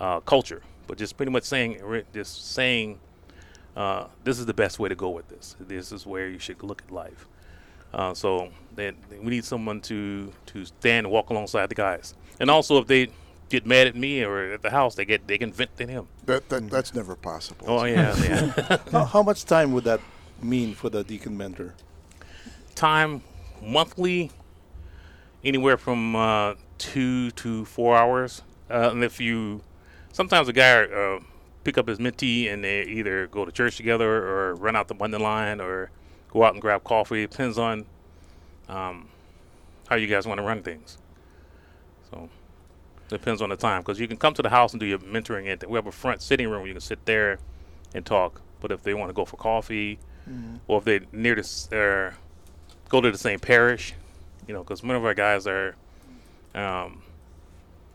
uh, 0.00 0.20
culture. 0.20 0.62
But 0.86 0.98
just 0.98 1.16
pretty 1.16 1.32
much 1.32 1.44
saying, 1.44 1.80
just 2.12 2.52
saying, 2.52 2.98
uh, 3.76 4.06
this 4.24 4.38
is 4.38 4.46
the 4.46 4.54
best 4.54 4.78
way 4.78 4.88
to 4.88 4.94
go 4.94 5.10
with 5.10 5.28
this. 5.28 5.56
This 5.60 5.92
is 5.92 6.06
where 6.06 6.28
you 6.28 6.38
should 6.38 6.62
look 6.62 6.82
at 6.82 6.90
life. 6.90 7.26
Uh, 7.92 8.14
so 8.14 8.48
they, 8.74 8.92
we 9.10 9.30
need 9.30 9.44
someone 9.44 9.80
to 9.82 10.32
to 10.46 10.64
stand 10.64 11.06
and 11.06 11.12
walk 11.12 11.30
alongside 11.30 11.68
the 11.68 11.74
guys. 11.74 12.14
And 12.40 12.50
also, 12.50 12.78
if 12.78 12.86
they 12.86 13.08
get 13.48 13.66
mad 13.66 13.86
at 13.86 13.94
me 13.94 14.24
or 14.24 14.52
at 14.52 14.62
the 14.62 14.70
house, 14.70 14.94
they 14.94 15.04
get 15.04 15.26
they 15.26 15.38
can 15.38 15.52
vent 15.52 15.76
to 15.76 15.86
him. 15.86 16.08
That, 16.26 16.48
that 16.48 16.70
that's 16.70 16.94
never 16.94 17.14
possible. 17.14 17.66
Oh 17.68 17.84
yeah, 17.84 18.16
yeah. 18.22 18.78
how, 18.92 19.04
how, 19.04 19.22
much 19.22 19.44
time 19.44 19.72
would 19.72 19.84
that 19.84 20.00
mean 20.42 20.74
for 20.74 20.88
the 20.88 21.04
deacon 21.04 21.36
mentor? 21.36 21.74
Time 22.74 23.22
monthly, 23.62 24.30
anywhere 25.44 25.76
from 25.76 26.16
uh, 26.16 26.54
two 26.78 27.30
to 27.32 27.64
four 27.64 27.96
hours. 27.96 28.42
Uh, 28.70 28.90
and 28.90 29.04
if 29.04 29.20
you, 29.20 29.62
sometimes 30.12 30.48
a 30.48 30.52
guy 30.52 30.84
uh, 30.84 31.20
pick 31.62 31.76
up 31.76 31.86
his 31.86 31.98
mentee 31.98 32.52
and 32.52 32.64
they 32.64 32.82
either 32.84 33.26
go 33.26 33.44
to 33.44 33.52
church 33.52 33.76
together 33.76 34.10
or 34.10 34.54
run 34.54 34.74
out 34.74 34.88
the 34.88 34.94
Monday 34.94 35.18
line 35.18 35.60
or 35.60 35.90
go 36.32 36.44
out 36.44 36.54
and 36.54 36.62
grab 36.62 36.82
coffee. 36.84 37.24
It 37.24 37.30
depends 37.30 37.58
on 37.58 37.84
um, 38.68 39.08
how 39.88 39.96
you 39.96 40.06
guys 40.06 40.26
want 40.26 40.38
to 40.38 40.42
run 40.42 40.62
things. 40.62 40.98
So 42.10 42.28
depends 43.08 43.42
on 43.42 43.50
the 43.50 43.56
time 43.56 43.82
because 43.82 44.00
you 44.00 44.08
can 44.08 44.16
come 44.16 44.34
to 44.34 44.42
the 44.42 44.48
house 44.48 44.72
and 44.72 44.80
do 44.80 44.86
your 44.86 44.98
mentoring. 44.98 45.50
And 45.52 45.62
we 45.70 45.76
have 45.76 45.86
a 45.86 45.92
front 45.92 46.22
sitting 46.22 46.48
room 46.48 46.60
where 46.60 46.68
you 46.68 46.74
can 46.74 46.80
sit 46.80 47.04
there 47.04 47.38
and 47.94 48.04
talk. 48.04 48.40
But 48.60 48.72
if 48.72 48.82
they 48.82 48.94
want 48.94 49.10
to 49.10 49.14
go 49.14 49.24
for 49.24 49.36
coffee, 49.36 49.98
mm-hmm. 50.28 50.56
or 50.66 50.78
if 50.78 50.84
they 50.84 51.00
near 51.12 51.34
this, 51.34 51.70
uh, 51.72 52.12
go 52.88 53.00
to 53.00 53.10
the 53.10 53.18
same 53.18 53.40
parish, 53.40 53.94
you 54.46 54.54
know, 54.54 54.62
because 54.62 54.82
many 54.82 54.96
of 54.96 55.04
our 55.04 55.14
guys 55.14 55.46
are 55.46 55.74
um, 56.54 57.02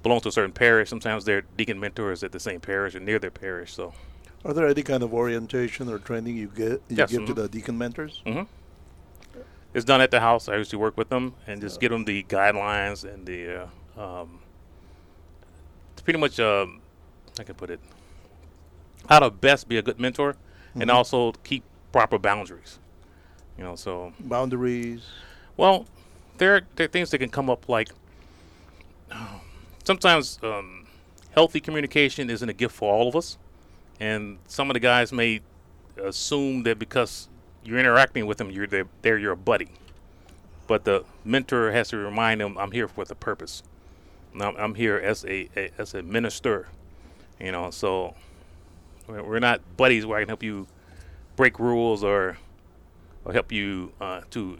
belong 0.04 0.19
to 0.21 0.30
a 0.30 0.32
certain 0.32 0.52
parish. 0.52 0.89
Sometimes 0.89 1.26
they're 1.26 1.43
deacon 1.56 1.80
mentors 1.80 2.23
at 2.23 2.32
the 2.32 2.39
same 2.39 2.60
parish 2.60 2.95
or 2.95 3.00
near 3.00 3.17
their 3.17 3.32
parish. 3.32 3.73
So 3.73 3.93
are 4.47 4.53
there 4.53 4.67
any 4.67 4.81
kind 4.81 5.03
of 5.03 5.13
orientation 5.13 5.89
or 5.89 5.99
training 5.99 6.38
you 6.38 6.47
get 6.47 6.81
you 6.88 6.95
yes, 6.95 7.12
give 7.12 7.21
mm-hmm. 7.21 7.33
to 7.33 7.41
the 7.41 7.49
deacon 7.49 7.77
mentors? 7.77 8.21
Mm-hmm. 8.25 8.43
It's 9.73 9.83
done 9.83 9.99
at 9.99 10.10
the 10.10 10.21
house. 10.21 10.47
I 10.47 10.55
usually 10.55 10.79
work 10.79 10.97
with 10.97 11.10
them 11.10 11.36
and 11.45 11.60
just 11.60 11.81
give 11.81 11.91
them 11.91 12.05
the 12.05 12.23
guidelines 12.23 13.03
and 13.03 13.25
the 13.25 13.67
uh, 13.97 14.01
um, 14.01 14.39
it's 15.91 16.01
pretty 16.01 16.17
much 16.17 16.39
um, 16.39 16.79
I 17.38 17.43
can 17.43 17.55
put 17.55 17.69
it 17.69 17.81
how 19.10 19.19
to 19.19 19.29
best 19.29 19.67
be 19.67 19.77
a 19.77 19.81
good 19.81 19.99
mentor 19.99 20.33
mm-hmm. 20.33 20.81
and 20.81 20.91
also 20.91 21.33
keep 21.43 21.63
proper 21.91 22.17
boundaries. 22.17 22.79
You 23.57 23.65
know, 23.65 23.75
so 23.75 24.13
boundaries. 24.19 25.05
Well, 25.57 25.88
there, 26.38 26.62
there 26.75 26.86
are 26.86 26.89
things 26.89 27.12
that 27.12 27.17
can 27.17 27.29
come 27.29 27.49
up 27.49 27.67
like 27.67 27.89
sometimes 29.83 30.39
um, 30.41 30.88
healthy 31.31 31.60
communication 31.60 32.29
isn't 32.29 32.47
a 32.47 32.53
gift 32.53 32.75
for 32.75 32.93
all 32.93 33.10
of 33.10 33.15
us 33.15 33.38
and 33.99 34.38
some 34.47 34.69
of 34.69 34.73
the 34.73 34.79
guys 34.79 35.12
may 35.12 35.41
assume 36.03 36.63
that 36.63 36.79
because 36.79 37.27
you're 37.63 37.79
interacting 37.79 38.25
with 38.25 38.38
them, 38.38 38.51
you're 38.51 38.67
they're, 38.67 38.88
they're 39.01 39.17
your 39.17 39.36
buddy. 39.36 39.69
But 40.67 40.83
the 40.83 41.05
mentor 41.23 41.71
has 41.71 41.89
to 41.89 41.97
remind 41.97 42.41
them, 42.41 42.57
I'm 42.57 42.71
here 42.71 42.89
with 42.95 43.10
a 43.10 43.15
purpose. 43.15 43.63
I'm, 44.39 44.55
I'm 44.57 44.75
here 44.75 44.97
as 44.97 45.23
a, 45.25 45.49
a, 45.55 45.71
as 45.77 45.93
a 45.93 46.03
minister, 46.03 46.67
you 47.39 47.51
know. 47.51 47.71
So 47.71 48.15
we're 49.07 49.39
not 49.39 49.62
buddies 49.77 50.05
where 50.05 50.17
I 50.17 50.21
can 50.21 50.27
help 50.27 50.43
you 50.43 50.67
break 51.36 51.60
rules 51.60 52.03
or 52.03 52.38
or 53.25 53.33
help 53.33 53.51
you 53.51 53.91
uh, 53.99 54.21
to 54.31 54.57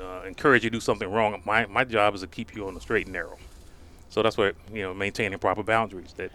uh, 0.00 0.22
encourage 0.26 0.64
you 0.64 0.70
to 0.70 0.76
do 0.76 0.80
something 0.80 1.10
wrong. 1.10 1.40
My 1.44 1.66
my 1.66 1.84
job 1.84 2.14
is 2.14 2.22
to 2.22 2.26
keep 2.26 2.54
you 2.54 2.66
on 2.66 2.74
the 2.74 2.80
straight 2.80 3.06
and 3.06 3.12
narrow. 3.12 3.38
So 4.08 4.22
that's 4.22 4.36
what 4.36 4.54
you 4.72 4.82
know, 4.82 4.94
maintaining 4.94 5.38
proper 5.38 5.62
boundaries. 5.62 6.14
That 6.14 6.32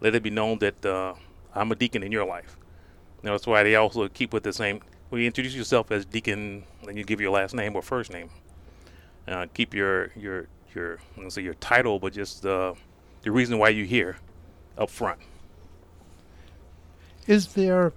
let 0.00 0.14
it 0.14 0.22
be 0.22 0.30
known 0.30 0.58
that 0.58 0.84
uh, 0.84 1.14
I'm 1.54 1.70
a 1.72 1.74
deacon 1.74 2.02
in 2.02 2.12
your 2.12 2.24
life. 2.24 2.56
You 3.22 3.28
know, 3.28 3.32
that's 3.32 3.46
why 3.46 3.62
they 3.62 3.76
also 3.76 4.08
keep 4.08 4.32
with 4.32 4.42
the 4.42 4.52
same. 4.52 4.80
When 5.08 5.20
you 5.20 5.26
introduce 5.26 5.54
yourself 5.54 5.90
as 5.90 6.04
deacon, 6.04 6.64
then 6.84 6.96
you 6.96 7.04
give 7.04 7.20
your 7.20 7.30
last 7.30 7.54
name 7.54 7.76
or 7.76 7.82
first 7.82 8.12
name. 8.12 8.30
Uh, 9.26 9.46
keep 9.54 9.72
your 9.72 10.10
your 10.16 10.48
your 10.74 10.98
let's 11.16 11.34
say 11.34 11.42
your 11.42 11.54
title, 11.54 11.98
but 11.98 12.12
just 12.12 12.44
uh, 12.44 12.74
the 13.22 13.30
reason 13.30 13.58
why 13.58 13.70
you're 13.70 13.86
here 13.86 14.16
up 14.76 14.90
front. 14.90 15.20
Is 17.26 17.54
there? 17.54 17.92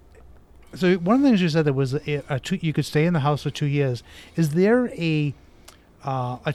So 0.75 0.95
one 0.95 1.17
of 1.17 1.21
the 1.21 1.29
things 1.29 1.41
you 1.41 1.49
said 1.49 1.65
that 1.65 1.73
was 1.73 1.95
a, 1.95 2.23
a 2.29 2.39
two, 2.39 2.59
you 2.61 2.71
could 2.71 2.85
stay 2.85 3.05
in 3.05 3.13
the 3.13 3.21
house 3.21 3.43
for 3.43 3.49
two 3.49 3.65
years. 3.65 4.03
Is 4.35 4.51
there 4.51 4.87
a 4.89 5.33
uh, 6.05 6.37
a 6.45 6.53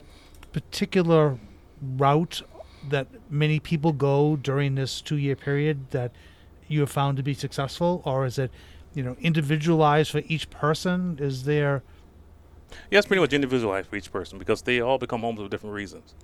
particular 0.51 1.37
route 1.81 2.41
that 2.89 3.07
many 3.29 3.59
people 3.59 3.91
go 3.91 4.35
during 4.35 4.75
this 4.75 5.01
two 5.01 5.17
year 5.17 5.35
period 5.35 5.91
that 5.91 6.11
you 6.73 6.81
have 6.81 6.91
found 6.91 7.17
to 7.17 7.23
be 7.23 7.33
successful, 7.33 8.01
or 8.05 8.25
is 8.25 8.37
it, 8.37 8.51
you 8.93 9.03
know, 9.03 9.15
individualized 9.21 10.11
for 10.11 10.21
each 10.27 10.49
person? 10.49 11.17
Is 11.21 11.45
there? 11.45 11.83
It's 12.89 13.05
pretty 13.05 13.21
much 13.21 13.33
individualized 13.33 13.87
for 13.89 13.95
each 13.95 14.11
person 14.11 14.39
because 14.39 14.63
they 14.63 14.81
all 14.81 14.97
become 14.97 15.21
homes 15.21 15.39
for 15.39 15.47
different 15.47 15.75
reasons. 15.75 16.15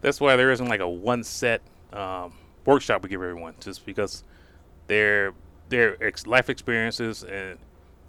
That's 0.00 0.20
why 0.20 0.36
there 0.36 0.52
isn't 0.52 0.68
like 0.68 0.80
a 0.80 0.88
one 0.88 1.24
set 1.24 1.60
um, 1.92 2.32
workshop 2.64 3.02
we 3.02 3.08
give 3.08 3.20
everyone, 3.20 3.54
just 3.60 3.84
because 3.84 4.24
they're 4.86 5.34
their 5.68 6.02
ex- 6.02 6.26
life 6.26 6.48
experiences 6.48 7.22
and 7.24 7.58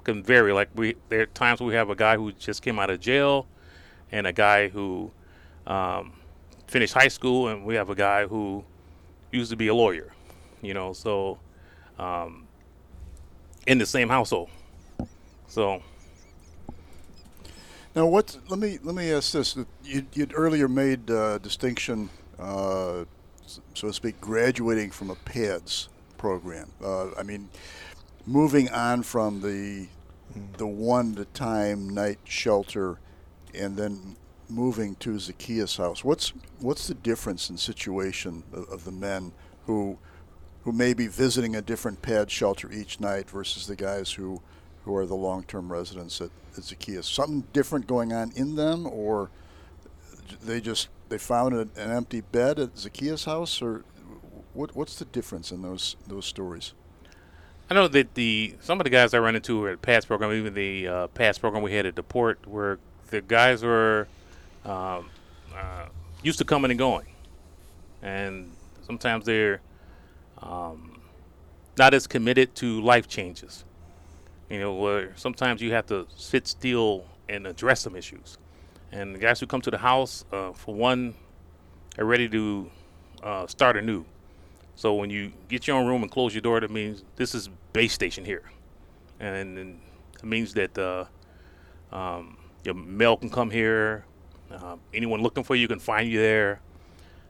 can 0.03 0.23
vary. 0.23 0.53
Like 0.53 0.69
we, 0.75 0.95
there 1.09 1.21
are 1.21 1.25
times 1.27 1.59
we 1.59 1.73
have 1.73 1.89
a 1.89 1.95
guy 1.95 2.15
who 2.17 2.31
just 2.31 2.61
came 2.61 2.79
out 2.79 2.89
of 2.89 2.99
jail, 2.99 3.47
and 4.11 4.27
a 4.27 4.33
guy 4.33 4.67
who 4.67 5.11
um, 5.65 6.13
finished 6.67 6.93
high 6.93 7.07
school, 7.07 7.47
and 7.47 7.65
we 7.65 7.75
have 7.75 7.89
a 7.89 7.95
guy 7.95 8.25
who 8.27 8.63
used 9.31 9.49
to 9.51 9.57
be 9.57 9.67
a 9.67 9.75
lawyer. 9.75 10.13
You 10.61 10.75
know, 10.75 10.93
so 10.93 11.39
um, 12.01 12.47
in 13.67 13.77
the 13.77 13.85
same 13.85 14.09
household. 14.09 14.49
So 15.47 15.81
Now, 17.95 18.07
what? 18.07 18.37
Let 18.47 18.59
me 18.59 18.79
let 18.83 18.95
me 18.95 19.11
ask 19.11 19.33
this: 19.33 19.57
you 19.83 20.05
you'd 20.13 20.33
earlier 20.35 20.69
made 20.69 21.11
uh, 21.11 21.39
distinction, 21.39 22.09
uh, 22.39 23.03
so 23.45 23.87
to 23.87 23.93
speak, 23.93 24.21
graduating 24.21 24.91
from 24.91 25.09
a 25.09 25.15
PADS 25.15 25.89
program. 26.17 26.71
Uh, 26.83 27.13
I 27.15 27.23
mean, 27.23 27.49
moving 28.25 28.69
on 28.69 29.03
from 29.03 29.41
the 29.41 29.87
the 30.57 30.67
one 30.67 31.15
to 31.15 31.25
time 31.25 31.89
night 31.89 32.19
shelter, 32.23 32.97
and 33.53 33.75
then 33.75 34.15
moving 34.49 34.95
to 34.95 35.19
Zacchaeus 35.19 35.75
House. 35.75 36.03
What's 36.03 36.31
what's 36.59 36.87
the 36.87 36.93
difference 36.93 37.49
in 37.49 37.57
situation 37.57 38.43
of, 38.53 38.69
of 38.69 38.85
the 38.85 38.91
men 38.91 39.33
who 39.65 39.97
who 40.63 40.71
may 40.71 40.93
be 40.93 41.07
visiting 41.07 41.55
a 41.55 41.61
different 41.61 42.01
pad 42.01 42.29
shelter 42.29 42.71
each 42.71 42.99
night 42.99 43.29
versus 43.29 43.67
the 43.67 43.75
guys 43.75 44.13
who 44.13 44.41
who 44.85 44.95
are 44.95 45.05
the 45.05 45.15
long-term 45.15 45.71
residents 45.71 46.19
at, 46.21 46.31
at 46.57 46.63
Zacchaeus. 46.63 47.07
Something 47.07 47.43
different 47.53 47.85
going 47.85 48.11
on 48.13 48.31
in 48.35 48.55
them, 48.55 48.87
or 48.87 49.29
they 50.43 50.59
just 50.59 50.89
they 51.09 51.17
found 51.17 51.53
an, 51.53 51.71
an 51.75 51.91
empty 51.91 52.21
bed 52.21 52.59
at 52.59 52.77
Zacchaeus 52.77 53.25
house, 53.25 53.61
or 53.61 53.83
what? 54.53 54.75
What's 54.75 54.95
the 54.95 55.05
difference 55.05 55.51
in 55.51 55.61
those 55.61 55.95
those 56.07 56.25
stories? 56.25 56.73
I 57.69 57.73
know 57.73 57.87
that 57.87 58.15
the 58.15 58.55
some 58.59 58.79
of 58.79 58.83
the 58.83 58.89
guys 58.89 59.13
I 59.13 59.19
ran 59.19 59.35
into 59.35 59.67
at 59.67 59.71
the 59.71 59.77
PADS 59.77 60.05
program, 60.05 60.33
even 60.33 60.53
the 60.53 60.87
uh, 60.87 61.07
PADS 61.07 61.37
program 61.37 61.63
we 61.63 61.73
had 61.73 61.85
at 61.85 61.95
the 61.95 62.03
port, 62.03 62.45
where 62.45 62.79
the 63.09 63.21
guys 63.21 63.63
were 63.63 64.07
um, 64.65 65.09
uh, 65.55 65.85
used 66.21 66.37
to 66.39 66.45
coming 66.45 66.71
and 66.71 66.77
going, 66.77 67.07
and 68.01 68.51
sometimes 68.83 69.25
they're 69.25 69.61
um, 70.41 71.01
not 71.77 71.93
as 71.93 72.07
committed 72.07 72.55
to 72.55 72.81
life 72.81 73.07
changes. 73.07 73.65
You 74.49 74.59
know, 74.59 74.75
where 74.75 75.13
sometimes 75.15 75.61
you 75.61 75.71
have 75.71 75.85
to 75.87 76.07
sit 76.15 76.47
still 76.47 77.05
and 77.29 77.47
address 77.47 77.81
some 77.81 77.95
issues. 77.95 78.37
And 78.91 79.15
the 79.15 79.19
guys 79.19 79.39
who 79.39 79.47
come 79.47 79.61
to 79.61 79.71
the 79.71 79.77
house, 79.77 80.25
uh, 80.33 80.51
for 80.51 80.75
one, 80.75 81.13
are 81.97 82.05
ready 82.05 82.27
to 82.29 82.69
uh, 83.23 83.47
start 83.47 83.77
anew. 83.77 84.05
So 84.75 84.95
when 84.95 85.09
you 85.09 85.31
get 85.47 85.67
your 85.67 85.77
own 85.77 85.87
room 85.87 86.01
and 86.01 86.11
close 86.11 86.33
your 86.33 86.41
door, 86.41 86.59
that 86.59 86.71
means 86.71 87.03
this 87.15 87.35
is 87.35 87.49
base 87.71 87.93
station 87.93 88.25
here, 88.25 88.43
and, 89.19 89.57
and 89.57 89.79
it 90.15 90.23
means 90.23 90.53
that 90.55 90.77
uh, 90.77 91.05
um, 91.91 92.37
your 92.63 92.73
mail 92.73 93.17
can 93.17 93.29
come 93.29 93.49
here. 93.49 94.05
Uh, 94.49 94.75
anyone 94.93 95.21
looking 95.21 95.43
for 95.43 95.55
you 95.55 95.67
can 95.67 95.79
find 95.79 96.09
you 96.09 96.19
there. 96.19 96.61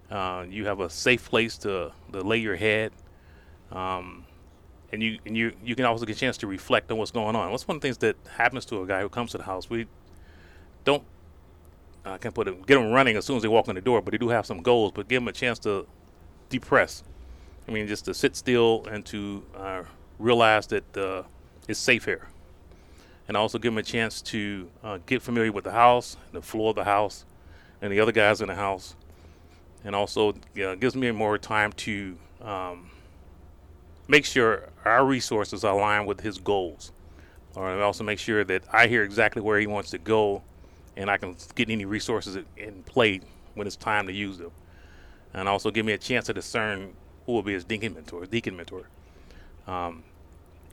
Uh, 0.10 0.46
you 0.50 0.66
have 0.66 0.80
a 0.80 0.90
safe 0.90 1.30
place 1.30 1.58
to, 1.60 1.92
to 2.12 2.22
lay 2.22 2.38
your 2.38 2.56
head, 2.56 2.92
um, 3.72 4.26
and 4.92 5.02
you 5.02 5.20
and 5.26 5.38
you 5.38 5.54
you 5.64 5.76
can 5.76 5.86
also 5.86 6.06
get 6.06 6.16
a 6.16 6.20
chance 6.20 6.38
to 6.38 6.48
reflect 6.48 6.92
on 6.92 6.98
what's 6.98 7.12
going 7.12 7.36
on. 7.36 7.52
What's 7.52 7.68
one 7.68 7.78
of 7.78 7.82
the 7.82 7.88
things 7.88 7.98
that 8.00 8.16
happens 8.36 8.66
to 8.66 8.82
a 8.82 8.88
guy 8.88 9.02
who 9.02 9.10
comes 9.10 9.32
to 9.32 9.38
the 9.38 9.44
house? 9.44 9.70
We 9.70 9.88
don't 10.84 11.04
I 12.04 12.18
can't 12.18 12.34
put 12.34 12.48
it, 12.48 12.66
get 12.66 12.76
them 12.76 12.92
running 12.92 13.16
as 13.16 13.26
soon 13.26 13.38
as 13.38 13.44
they 13.44 13.48
walk 13.48 13.68
in 13.68 13.76
the 13.76 13.82
door, 13.82 14.02
but 14.02 14.12
they 14.12 14.18
do 14.18 14.30
have 14.30 14.46
some 14.46 14.62
goals. 14.62 14.92
But 14.94 15.08
give 15.08 15.22
them 15.22 15.28
a 15.28 15.34
chance 15.34 15.60
to 15.60 15.86
depress. 16.50 17.04
I 17.68 17.72
mean, 17.72 17.88
just 17.88 18.06
to 18.06 18.14
sit 18.14 18.36
still 18.36 18.86
and 18.90 19.06
to 19.08 19.44
uh, 19.56 19.84
realize 20.18 20.68
that 20.68 20.98
uh, 20.98 21.24
it's 21.68 21.80
safe 21.80 22.06
here, 22.06 22.28
and 23.28 23.38
also 23.38 23.60
give 23.60 23.72
them 23.72 23.78
a 23.78 23.84
chance 23.84 24.22
to 24.24 24.70
uh, 24.84 24.98
get 25.06 25.22
familiar 25.22 25.52
with 25.52 25.64
the 25.64 25.72
house, 25.72 26.18
the 26.32 26.42
floor 26.42 26.72
of 26.72 26.76
the 26.76 26.84
house, 26.84 27.24
and 27.82 27.94
the 27.94 28.00
other 28.00 28.12
guys 28.12 28.42
in 28.42 28.48
the 28.48 28.56
house, 28.56 28.96
and 29.84 29.96
also 29.96 30.34
gives 30.54 30.96
me 30.96 31.12
more 31.12 31.38
time 31.38 31.72
to 31.74 32.18
um, 32.42 32.91
make 34.12 34.26
sure 34.26 34.68
our 34.84 35.06
resources 35.06 35.64
align 35.64 36.06
with 36.06 36.20
his 36.20 36.38
goals, 36.38 36.92
or 37.56 37.82
also 37.82 38.04
make 38.04 38.20
sure 38.20 38.44
that 38.44 38.62
I 38.72 38.88
hear 38.88 39.04
exactly 39.04 39.42
where 39.42 39.58
he 39.58 39.68
wants 39.68 39.90
to 39.92 39.98
go, 39.98 40.44
and 40.98 41.10
I 41.10 41.16
can 41.16 41.38
get 41.56 41.70
any 41.70 41.86
resources 41.86 42.38
in 42.58 42.84
play 42.84 43.22
when 43.54 43.68
it's 43.68 43.78
time 43.78 44.08
to 44.08 44.14
use 44.14 44.38
them, 44.38 44.52
and 45.34 45.48
also 45.48 45.72
give 45.72 45.86
me 45.86 45.94
a 45.94 45.98
chance 45.98 46.26
to 46.26 46.34
discern 46.34 46.94
who 47.26 47.32
will 47.32 47.42
be 47.42 47.54
his 47.54 47.64
deacon 47.64 47.94
mentor, 47.94 48.26
deacon 48.26 48.58
mentor. 48.58 48.84
Um, 49.66 50.04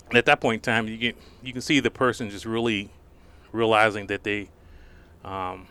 and 0.08 0.18
at 0.18 0.26
that 0.26 0.40
point 0.40 0.66
in 0.66 0.72
time, 0.72 0.88
you 0.88 0.98
can 0.98 1.22
you 1.40 1.52
can 1.52 1.62
see 1.62 1.78
the 1.78 1.92
person 1.92 2.30
just 2.30 2.44
really 2.44 2.90
realizing 3.52 4.08
that 4.08 4.24
they 4.24 4.48
um, 5.24 5.68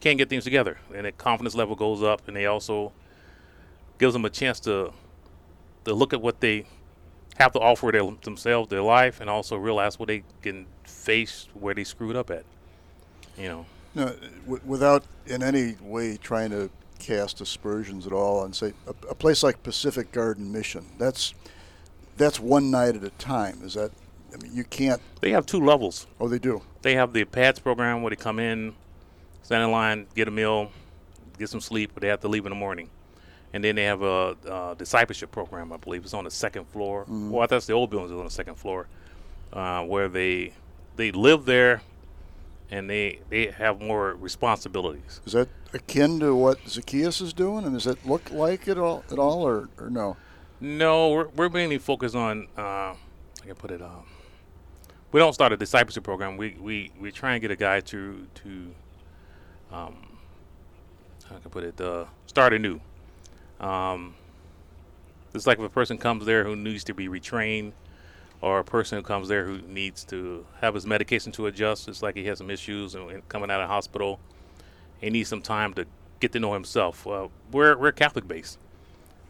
can't 0.00 0.16
get 0.16 0.30
things 0.30 0.44
together, 0.44 0.78
and 0.94 1.04
their 1.04 1.12
confidence 1.12 1.54
level 1.54 1.76
goes 1.76 2.02
up, 2.02 2.26
and 2.26 2.34
they 2.34 2.46
also 2.46 2.92
gives 3.98 4.14
them 4.14 4.24
a 4.24 4.30
chance 4.30 4.60
to 4.60 4.94
to 5.84 5.92
look 5.92 6.14
at 6.14 6.22
what 6.22 6.40
they 6.40 6.64
have 7.38 7.52
to 7.52 7.60
offer 7.60 7.90
their, 7.90 8.08
themselves, 8.22 8.68
their 8.68 8.82
life, 8.82 9.20
and 9.20 9.28
also 9.28 9.56
realize 9.56 9.98
what 9.98 10.08
they 10.08 10.22
can 10.42 10.66
face 10.84 11.48
where 11.54 11.74
they 11.74 11.84
screwed 11.84 12.16
up 12.16 12.30
at. 12.30 12.44
You 13.36 13.48
know. 13.48 13.66
No, 13.94 14.14
w- 14.44 14.60
without 14.64 15.04
in 15.26 15.42
any 15.42 15.76
way 15.80 16.16
trying 16.16 16.50
to 16.50 16.70
cast 16.98 17.40
aspersions 17.40 18.06
at 18.06 18.12
all, 18.12 18.44
and 18.44 18.54
say 18.54 18.72
a, 18.86 18.90
a 19.10 19.14
place 19.14 19.42
like 19.42 19.62
Pacific 19.62 20.12
Garden 20.12 20.52
Mission. 20.52 20.86
That's 20.98 21.34
that's 22.16 22.38
one 22.38 22.70
night 22.70 22.96
at 22.96 23.04
a 23.04 23.10
time. 23.10 23.60
Is 23.64 23.74
that? 23.74 23.90
I 24.32 24.42
mean, 24.42 24.54
you 24.54 24.64
can't. 24.64 25.00
They 25.20 25.30
have 25.32 25.44
two 25.44 25.60
levels. 25.60 26.06
Oh, 26.20 26.28
they 26.28 26.38
do. 26.38 26.62
They 26.82 26.94
have 26.94 27.12
the 27.12 27.24
PADS 27.24 27.58
program 27.58 28.02
where 28.02 28.10
they 28.10 28.16
come 28.16 28.38
in, 28.38 28.74
stand 29.42 29.62
in 29.62 29.70
line, 29.70 30.06
get 30.14 30.28
a 30.28 30.30
meal, 30.30 30.70
get 31.38 31.48
some 31.48 31.60
sleep, 31.60 31.90
but 31.92 32.00
they 32.00 32.08
have 32.08 32.20
to 32.20 32.28
leave 32.28 32.46
in 32.46 32.50
the 32.50 32.56
morning. 32.56 32.88
And 33.54 33.62
then 33.62 33.76
they 33.76 33.84
have 33.84 34.02
a 34.02 34.36
uh, 34.48 34.74
discipleship 34.74 35.30
program, 35.30 35.72
I 35.72 35.76
believe. 35.76 36.04
It's 36.04 36.14
on 36.14 36.24
the 36.24 36.30
second 36.30 36.66
floor. 36.68 37.04
Well, 37.06 37.42
I 37.42 37.46
thought 37.46 37.62
the 37.62 37.74
old 37.74 37.90
building 37.90 38.10
was 38.10 38.18
on 38.18 38.24
the 38.24 38.30
second 38.30 38.54
floor, 38.54 38.86
uh, 39.52 39.82
where 39.84 40.08
they 40.08 40.54
they 40.96 41.12
live 41.12 41.44
there, 41.44 41.82
and 42.70 42.88
they 42.88 43.20
they 43.28 43.50
have 43.50 43.80
more 43.80 44.14
responsibilities. 44.14 45.20
Is 45.26 45.34
that 45.34 45.48
akin 45.74 46.18
to 46.20 46.34
what 46.34 46.66
Zacchaeus 46.66 47.20
is 47.20 47.32
doing? 47.34 47.64
And 47.64 47.74
does 47.74 47.86
it 47.86 48.06
look 48.06 48.30
like 48.30 48.68
it 48.68 48.78
all 48.78 49.04
at 49.10 49.18
all, 49.18 49.46
or, 49.46 49.68
or 49.78 49.90
no? 49.90 50.16
No, 50.60 51.10
we're, 51.10 51.28
we're 51.28 51.48
mainly 51.48 51.78
focused 51.78 52.14
on. 52.14 52.48
Uh, 52.56 52.94
I 53.42 53.46
can 53.46 53.54
put 53.56 53.70
it. 53.70 53.82
Um, 53.82 54.04
we 55.10 55.20
don't 55.20 55.32
start 55.34 55.52
a 55.52 55.56
discipleship 55.56 56.04
program. 56.04 56.38
We 56.38 56.56
we 56.58 56.90
we 56.98 57.12
try 57.12 57.32
and 57.32 57.42
get 57.42 57.50
a 57.50 57.56
guy 57.56 57.80
to 57.80 58.26
to. 58.34 58.74
Um, 59.70 60.18
how 61.24 61.36
can 61.36 61.42
I 61.46 61.48
put 61.50 61.64
it? 61.64 61.80
Uh, 61.80 62.04
start 62.26 62.52
anew. 62.54 62.80
Um, 63.62 64.14
it's 65.34 65.46
like 65.46 65.58
if 65.58 65.64
a 65.64 65.70
person 65.70 65.98
comes 65.98 66.26
there 66.26 66.44
who 66.44 66.56
needs 66.56 66.84
to 66.84 66.94
be 66.94 67.08
retrained, 67.08 67.72
or 68.40 68.58
a 68.58 68.64
person 68.64 68.98
who 68.98 69.02
comes 69.02 69.28
there 69.28 69.44
who 69.44 69.58
needs 69.62 70.04
to 70.04 70.44
have 70.60 70.74
his 70.74 70.84
medication 70.84 71.30
to 71.32 71.46
adjust. 71.46 71.88
It's 71.88 72.02
like 72.02 72.16
he 72.16 72.26
has 72.26 72.38
some 72.38 72.50
issues 72.50 72.94
and, 72.94 73.26
coming 73.28 73.50
out 73.50 73.60
of 73.60 73.68
hospital. 73.68 74.18
He 75.00 75.10
needs 75.10 75.28
some 75.28 75.42
time 75.42 75.74
to 75.74 75.86
get 76.18 76.32
to 76.32 76.40
know 76.40 76.52
himself. 76.52 77.06
Uh, 77.06 77.28
we're 77.52 77.76
we're 77.76 77.92
Catholic 77.92 78.26
based 78.26 78.58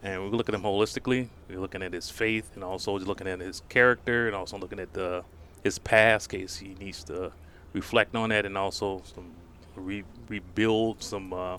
and 0.03 0.25
we 0.25 0.37
look 0.37 0.49
at 0.49 0.55
him 0.55 0.62
holistically. 0.62 1.29
We're 1.49 1.61
looking 1.61 1.83
at 1.83 1.92
his 1.92 2.11
faith, 2.11 2.51
and 2.55 2.64
also 2.64 2.99
looking 2.99 3.29
at 3.29 3.40
his 3.40 3.62
character, 3.68 4.27
and 4.27 4.35
also 4.35 4.59
looking 4.59 4.81
at 4.81 4.92
the 4.92 5.25
his 5.62 5.79
past 5.79 6.29
case 6.29 6.57
he 6.57 6.75
needs 6.81 7.05
to 7.05 7.33
reflect 7.73 8.16
on 8.16 8.31
that, 8.31 8.45
and 8.45 8.59
also 8.59 9.03
some 9.14 9.31
re- 9.77 10.05
rebuild 10.29 11.03
some 11.03 11.33
uh, 11.33 11.59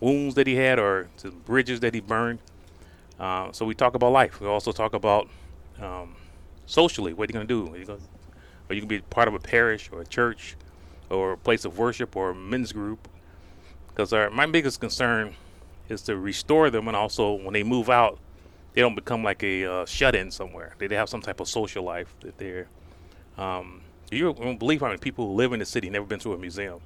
wounds 0.00 0.34
that 0.34 0.46
he 0.46 0.56
had 0.56 0.78
or 0.78 1.08
some 1.16 1.40
bridges 1.44 1.80
that 1.80 1.94
he 1.94 2.00
burned. 2.00 2.38
Uh, 3.18 3.52
so 3.52 3.64
we 3.64 3.74
talk 3.74 3.94
about 3.94 4.12
life. 4.12 4.40
We 4.40 4.46
also 4.46 4.72
talk 4.72 4.94
about 4.94 5.28
um, 5.80 6.16
socially. 6.66 7.12
What 7.12 7.28
are 7.28 7.32
you 7.32 7.34
going 7.34 7.46
to 7.46 7.66
do? 7.66 7.74
Are 7.74 7.78
you 7.78 8.80
going 8.80 8.80
to 8.80 8.86
be 8.86 9.00
part 9.00 9.28
of 9.28 9.34
a 9.34 9.38
parish 9.38 9.90
or 9.92 10.00
a 10.00 10.06
church 10.06 10.56
or 11.10 11.32
a 11.32 11.36
place 11.36 11.64
of 11.64 11.78
worship 11.78 12.16
or 12.16 12.30
a 12.30 12.34
men's 12.34 12.72
group? 12.72 13.08
Because 13.88 14.12
my 14.32 14.46
biggest 14.46 14.80
concern 14.80 15.34
is 15.88 16.02
to 16.02 16.16
restore 16.16 16.70
them 16.70 16.88
and 16.88 16.96
also 16.96 17.32
when 17.32 17.52
they 17.52 17.62
move 17.62 17.90
out 17.90 18.18
they 18.72 18.80
don't 18.80 18.94
become 18.94 19.22
like 19.22 19.42
a 19.42 19.64
uh, 19.64 19.86
shut-in 19.86 20.30
somewhere 20.30 20.74
they, 20.78 20.86
they 20.86 20.96
have 20.96 21.08
some 21.08 21.20
type 21.20 21.40
of 21.40 21.48
social 21.48 21.84
life 21.84 22.14
that 22.20 22.36
they're 22.38 22.66
um, 23.36 23.82
you 24.10 24.30
won't 24.32 24.58
believe 24.58 24.80
how 24.80 24.86
many 24.86 24.98
people 24.98 25.26
who 25.28 25.34
live 25.34 25.52
in 25.52 25.58
the 25.58 25.64
city 25.64 25.90
never 25.90 26.06
been 26.06 26.20
to 26.20 26.32
a 26.32 26.38
museum 26.38 26.80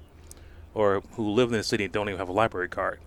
or 0.79 1.03
who 1.13 1.31
live 1.31 1.53
in 1.53 1.59
the 1.59 1.65
city 1.65 1.85
and 1.85 1.93
don't 1.93 2.09
even 2.09 2.19
have 2.19 2.29
a 2.29 2.33
library 2.33 2.69
card 2.69 3.01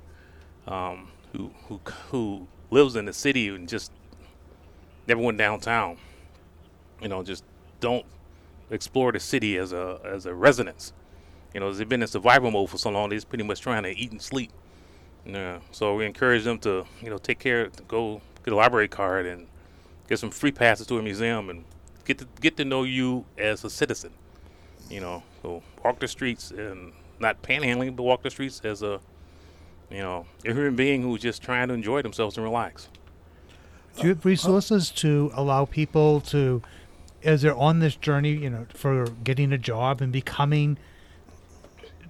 um, 0.67 1.09
who, 1.31 1.51
who 1.67 1.79
who 2.09 2.47
lives 2.69 2.95
in 2.95 3.05
the 3.05 3.13
city 3.13 3.47
and 3.49 3.67
just 3.67 3.91
never 5.07 5.21
went 5.21 5.37
downtown 5.37 5.97
you 7.01 7.07
know 7.07 7.23
just 7.23 7.43
don't 7.79 8.05
explore 8.69 9.11
the 9.11 9.19
city 9.19 9.57
as 9.57 9.73
a 9.73 9.99
as 10.03 10.25
a 10.25 10.33
residence 10.33 10.93
you 11.53 11.59
know 11.59 11.73
they've 11.73 11.89
been 11.89 12.01
in 12.01 12.07
survival 12.07 12.51
mode 12.51 12.69
for 12.69 12.77
so 12.77 12.89
long 12.89 13.09
they're 13.09 13.21
pretty 13.21 13.43
much 13.43 13.59
trying 13.61 13.83
to 13.83 13.89
eat 13.89 14.11
and 14.11 14.21
sleep 14.21 14.51
yeah. 15.25 15.59
So 15.71 15.95
we 15.95 16.05
encourage 16.05 16.43
them 16.43 16.59
to, 16.59 16.85
you 17.01 17.09
know, 17.09 17.17
take 17.17 17.39
care, 17.39 17.67
to 17.67 17.83
go 17.83 18.21
get 18.43 18.53
a 18.53 18.57
library 18.57 18.87
card 18.87 19.25
and 19.25 19.47
get 20.07 20.19
some 20.19 20.31
free 20.31 20.51
passes 20.51 20.87
to 20.87 20.97
a 20.97 21.01
museum, 21.01 21.49
and 21.49 21.63
get 22.05 22.17
to 22.19 22.27
get 22.39 22.57
to 22.57 22.65
know 22.65 22.83
you 22.83 23.25
as 23.37 23.63
a 23.63 23.69
citizen. 23.69 24.11
You 24.89 24.99
know, 24.99 25.23
so 25.41 25.63
walk 25.83 25.99
the 25.99 26.07
streets 26.07 26.51
and 26.51 26.93
not 27.21 27.41
panhandling, 27.41 27.95
but 27.95 28.03
walk 28.03 28.23
the 28.23 28.29
streets 28.29 28.61
as 28.63 28.81
a 28.81 28.99
you 29.89 29.99
know 29.99 30.25
a 30.45 30.53
human 30.53 30.75
being 30.75 31.01
who's 31.01 31.21
just 31.21 31.41
trying 31.41 31.67
to 31.69 31.73
enjoy 31.73 32.01
themselves 32.01 32.37
and 32.37 32.43
relax. 32.43 32.89
Do 33.97 34.03
you 34.03 34.09
have 34.09 34.25
resources 34.25 34.89
to 34.91 35.31
allow 35.33 35.65
people 35.65 36.21
to, 36.21 36.61
as 37.23 37.41
they're 37.41 37.55
on 37.55 37.79
this 37.79 37.95
journey, 37.95 38.31
you 38.31 38.49
know, 38.49 38.65
for 38.73 39.05
getting 39.23 39.51
a 39.51 39.57
job 39.57 40.01
and 40.01 40.13
becoming, 40.13 40.77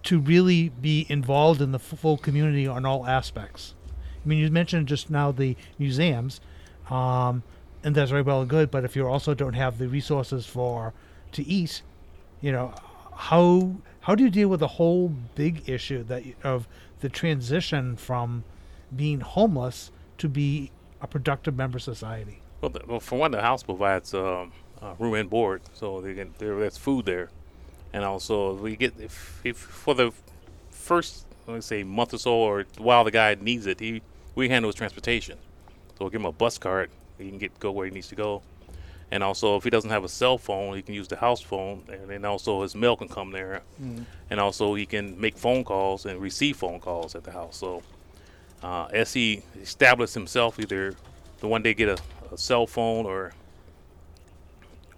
to 0.03 0.19
really 0.19 0.69
be 0.69 1.07
involved 1.09 1.59
in 1.59 1.71
the 1.71 1.79
full 1.79 2.17
community 2.17 2.67
on 2.67 2.85
all 2.85 3.07
aspects? 3.07 3.73
I 4.23 4.27
mean, 4.27 4.37
you 4.37 4.49
mentioned 4.51 4.87
just 4.87 5.09
now 5.09 5.31
the 5.31 5.57
museums, 5.79 6.39
um, 6.91 7.41
and 7.83 7.95
that's 7.95 8.11
very 8.11 8.21
well 8.21 8.41
and 8.41 8.49
good. 8.49 8.69
But 8.69 8.85
if 8.85 8.95
you 8.95 9.07
also 9.07 9.33
don't 9.33 9.53
have 9.53 9.79
the 9.79 9.87
resources 9.87 10.45
for 10.45 10.93
to 11.31 11.43
eat, 11.47 11.81
you 12.41 12.51
know, 12.51 12.75
how 13.15 13.75
how 14.01 14.15
do 14.15 14.23
you 14.23 14.29
deal 14.29 14.47
with 14.49 14.59
the 14.59 14.67
whole 14.67 15.09
big 15.35 15.69
issue 15.69 16.03
that 16.03 16.23
of 16.43 16.67
the 16.99 17.09
transition 17.09 17.95
from 17.95 18.43
being 18.95 19.21
homeless 19.21 19.91
to 20.17 20.27
be 20.27 20.71
a 21.01 21.07
productive 21.07 21.55
member 21.55 21.77
of 21.77 21.83
society? 21.83 22.41
Well, 22.61 22.69
the, 22.69 22.81
well 22.87 22.99
for 22.99 23.17
one, 23.17 23.31
the 23.31 23.41
house 23.41 23.63
provides 23.63 24.13
um, 24.13 24.51
room 24.99 25.13
and 25.13 25.29
board, 25.29 25.61
so 25.73 26.01
they 26.01 26.13
can, 26.13 26.33
there, 26.37 26.57
there's 26.59 26.77
food 26.77 27.05
there, 27.05 27.29
and 27.93 28.03
also 28.03 28.55
we 28.55 28.75
get 28.75 28.93
if, 28.99 29.41
if 29.43 29.57
for 29.57 29.93
the 29.93 30.11
first 30.69 31.25
let's 31.47 31.65
say 31.65 31.83
month 31.83 32.13
or 32.13 32.17
so, 32.17 32.33
or 32.33 32.65
while 32.77 33.03
the 33.03 33.11
guy 33.11 33.35
needs 33.39 33.65
it, 33.65 33.79
he 33.79 34.01
we 34.35 34.49
handle 34.49 34.69
his 34.69 34.75
transportation. 34.75 35.37
So 35.89 36.05
we'll 36.05 36.09
give 36.09 36.21
him 36.21 36.25
a 36.25 36.31
bus 36.31 36.57
card, 36.57 36.89
he 37.17 37.29
can 37.29 37.37
get 37.37 37.57
go 37.59 37.71
where 37.71 37.85
he 37.85 37.91
needs 37.91 38.07
to 38.09 38.15
go, 38.15 38.41
and 39.11 39.23
also 39.23 39.57
if 39.57 39.63
he 39.63 39.69
doesn't 39.69 39.89
have 39.89 40.03
a 40.03 40.09
cell 40.09 40.37
phone, 40.37 40.75
he 40.75 40.81
can 40.81 40.95
use 40.95 41.07
the 41.07 41.17
house 41.17 41.41
phone, 41.41 41.83
and 41.89 42.09
then 42.09 42.25
also 42.25 42.61
his 42.61 42.75
mail 42.75 42.95
can 42.95 43.07
come 43.07 43.31
there, 43.31 43.61
and 44.29 44.39
also 44.39 44.73
he 44.73 44.85
can 44.85 45.19
make 45.19 45.37
phone 45.37 45.63
calls 45.63 46.05
and 46.05 46.19
receive 46.21 46.57
phone 46.57 46.79
calls 46.79 47.13
at 47.15 47.23
the 47.23 47.31
house. 47.31 47.57
So 47.57 47.83
uh, 48.63 48.85
as 48.93 49.13
he 49.13 49.43
established 49.61 50.13
himself, 50.13 50.59
either 50.59 50.95
the 51.41 51.47
one 51.47 51.61
day 51.61 51.73
get 51.73 51.89
a, 51.89 51.97
a 52.33 52.37
cell 52.37 52.65
phone 52.67 53.05
or 53.05 53.33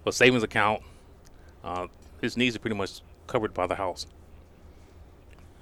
a 0.06 0.12
savings 0.12 0.42
account, 0.42 0.82
uh, 1.64 1.86
his 2.20 2.36
needs 2.36 2.54
are 2.54 2.60
pretty 2.60 2.76
much 2.76 3.00
covered 3.26 3.52
by 3.52 3.66
the 3.66 3.74
house. 3.74 4.06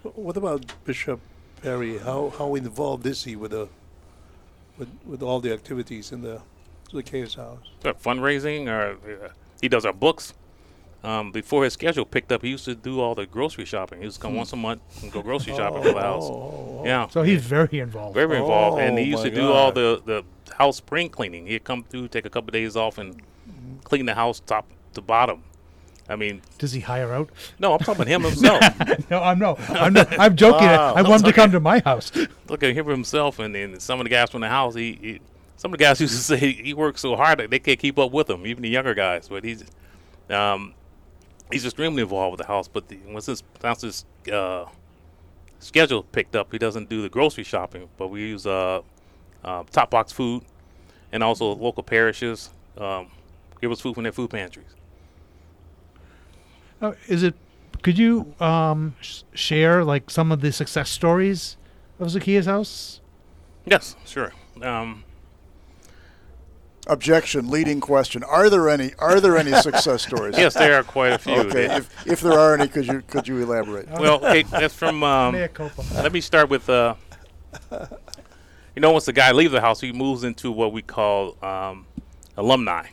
What 0.03 0.37
about 0.37 0.67
Bishop 0.85 1.21
Perry? 1.63 1.99
How 1.99 2.33
how 2.37 2.55
involved 2.57 3.07
is 3.07 3.25
he 3.25 3.37
with 3.37 3.53
the 3.53 3.69
with 4.77 4.89
with 5.07 5.23
all 5.23 5.41
the 5.41 5.53
activities 5.53 6.11
in 6.11 6.23
the 6.23 6.43
Zacchaeus 6.93 7.35
house? 7.35 7.59
Uh, 7.85 7.93
fundraising, 7.95 8.69
or 8.69 8.93
uh, 9.27 9.29
he 9.61 9.69
does 9.69 9.85
our 9.85 9.93
books. 9.93 10.35
Um, 11.05 11.33
before 11.33 11.65
his 11.65 11.73
schedule 11.73 12.05
picked 12.05 12.31
up, 12.31 12.43
he 12.43 12.51
used 12.51 12.65
to 12.67 12.77
do 12.77 13.01
all 13.01 13.17
the 13.17 13.27
grocery 13.27 13.65
shopping. 13.65 13.99
He 13.99 14.05
used 14.05 14.19
to 14.19 14.23
come 14.23 14.37
once 14.37 14.53
a 14.53 14.57
month 14.57 14.83
and 15.03 15.11
go 15.11 15.21
grocery 15.21 15.53
shopping 15.57 15.83
for 15.83 15.93
the 15.93 16.01
house. 16.01 16.23
Oh, 16.25 16.83
Yeah, 16.85 17.09
So 17.09 17.23
he's 17.25 17.43
very 17.45 17.81
involved. 17.81 18.15
very 18.15 18.37
involved, 18.39 18.81
and 18.81 18.97
he 18.97 19.05
Oh, 19.07 19.09
used 19.09 19.25
my 19.25 19.31
to 19.31 19.35
do 19.35 19.51
all 19.51 19.73
the 19.73 20.01
the 20.07 20.25
house 20.55 20.77
spring 20.77 21.09
cleaning. 21.09 21.47
He'd 21.49 21.65
come 21.65 21.83
through, 21.83 22.07
take 22.09 22.25
a 22.25 22.31
couple 22.31 22.51
of 22.51 22.53
days 22.53 22.77
off, 22.77 22.99
and 22.99 23.21
clean 23.83 24.07
the 24.07 24.15
house 24.15 24.39
top 24.39 24.67
to 24.95 25.01
bottom. 25.01 25.43
I 26.09 26.15
mean, 26.17 26.43
Does 26.59 26.73
he 26.73 26.81
hire 26.81 27.13
out? 27.13 27.31
no, 27.59 27.73
I'm 27.73 27.79
talking 27.81 28.03
about 28.03 28.07
him 28.09 28.23
himself. 28.31 28.61
No, 29.11 29.21
I'm 29.23 29.39
no. 29.41 29.57
I'm 29.71 29.93
not, 29.95 30.21
I'm 30.21 30.37
joking. 30.37 30.69
I 30.69 31.03
want 31.03 31.23
him 31.23 31.31
to 31.31 31.33
come 31.33 31.51
to 31.51 31.59
my 31.61 31.81
house. 31.81 32.13
look 32.49 32.63
at 32.63 32.75
him 32.75 32.87
himself, 32.87 33.41
and 33.41 33.53
then 33.55 33.81
some 33.81 33.99
of 33.99 34.05
the 34.05 34.11
guys 34.11 34.31
from 34.31 34.43
the 34.43 34.49
house. 34.49 34.75
He, 34.77 34.99
he 35.01 35.21
some 35.63 35.73
of 35.73 35.79
the 35.79 35.85
guys 35.85 36.01
used 36.01 36.17
to 36.17 36.23
say 36.39 36.53
he 36.53 36.75
works 36.75 37.01
so 37.01 37.15
hard 37.15 37.39
that 37.39 37.49
they 37.51 37.61
can't 37.61 37.79
keep 37.79 37.97
up 37.97 38.11
with 38.11 38.29
him, 38.29 38.45
even 38.49 38.65
the 38.65 38.69
younger 38.69 38.95
guys. 38.95 39.29
But 39.29 39.45
he's, 39.45 39.65
um, 40.29 40.75
he's 41.53 41.65
extremely 41.65 42.03
involved 42.03 42.33
with 42.33 42.45
the 42.45 42.53
house. 42.53 42.67
But 42.67 42.89
the, 42.89 42.99
once 43.07 43.27
his 43.27 43.45
once 43.63 43.83
his 43.83 44.05
uh, 44.33 44.65
schedule 45.61 46.03
picked 46.03 46.35
up, 46.35 46.51
he 46.51 46.59
doesn't 46.59 46.89
do 46.89 47.01
the 47.01 47.09
grocery 47.09 47.45
shopping, 47.45 47.89
but 47.97 48.09
we 48.09 48.23
use 48.23 48.45
uh, 48.45 48.81
uh, 49.45 49.63
top 49.71 49.91
box 49.91 50.11
food, 50.11 50.43
and 51.13 51.23
also 51.23 51.55
local 51.55 51.85
parishes 51.85 52.51
um, 52.77 53.07
give 53.61 53.71
us 53.71 53.81
food 53.81 53.95
from 53.95 54.03
their 54.03 54.11
food 54.11 54.31
pantries. 54.31 54.75
Uh, 56.81 56.95
is 57.07 57.23
it? 57.23 57.37
Could 57.83 57.99
you 57.99 58.35
um, 58.41 58.97
sh- 59.01 59.23
share 59.33 59.85
like 59.85 60.11
some 60.11 60.33
of 60.33 60.41
the 60.41 60.51
success 60.51 60.91
stories 60.91 61.57
of 62.01 62.11
Zacchaeus 62.11 62.47
House? 62.47 63.01
Yes, 63.65 63.95
sure. 64.05 64.33
Um, 64.61 65.05
Objection. 66.89 67.49
Leading 67.49 67.81
question. 67.81 68.23
Are 68.25 68.51
there 68.51 68.69
any? 68.69 68.93
Are 68.99 69.21
there 69.21 69.37
any 69.37 69.53
success 69.53 70.03
stories? 70.09 70.37
yes, 70.37 70.55
there 70.55 70.75
are 70.79 70.83
quite 70.83 71.13
a 71.13 71.19
few. 71.19 71.35
Okay. 71.35 71.69
They- 71.69 71.77
If, 71.77 72.07
if 72.07 72.21
there 72.21 72.33
are 72.33 72.55
any, 72.55 72.67
could 72.69 72.87
you 72.87 73.03
could 73.07 73.29
you 73.29 73.39
elaborate? 73.39 73.89
well, 74.01 74.17
okay, 74.25 74.43
that's 74.43 74.75
from. 74.75 75.03
Um, 75.13 75.35
Let 75.95 76.13
me 76.13 76.21
start 76.21 76.49
with 76.51 76.69
uh, 76.69 76.95
you 77.71 78.81
know, 78.81 78.91
once 78.93 79.05
the 79.05 79.13
guy 79.13 79.31
leaves 79.33 79.53
the 79.53 79.61
house, 79.61 79.81
he 79.81 79.93
moves 79.93 80.25
into 80.25 80.51
what 80.51 80.73
we 80.73 80.83
call 80.83 81.37
um, 81.45 81.87
alumni. 82.37 82.87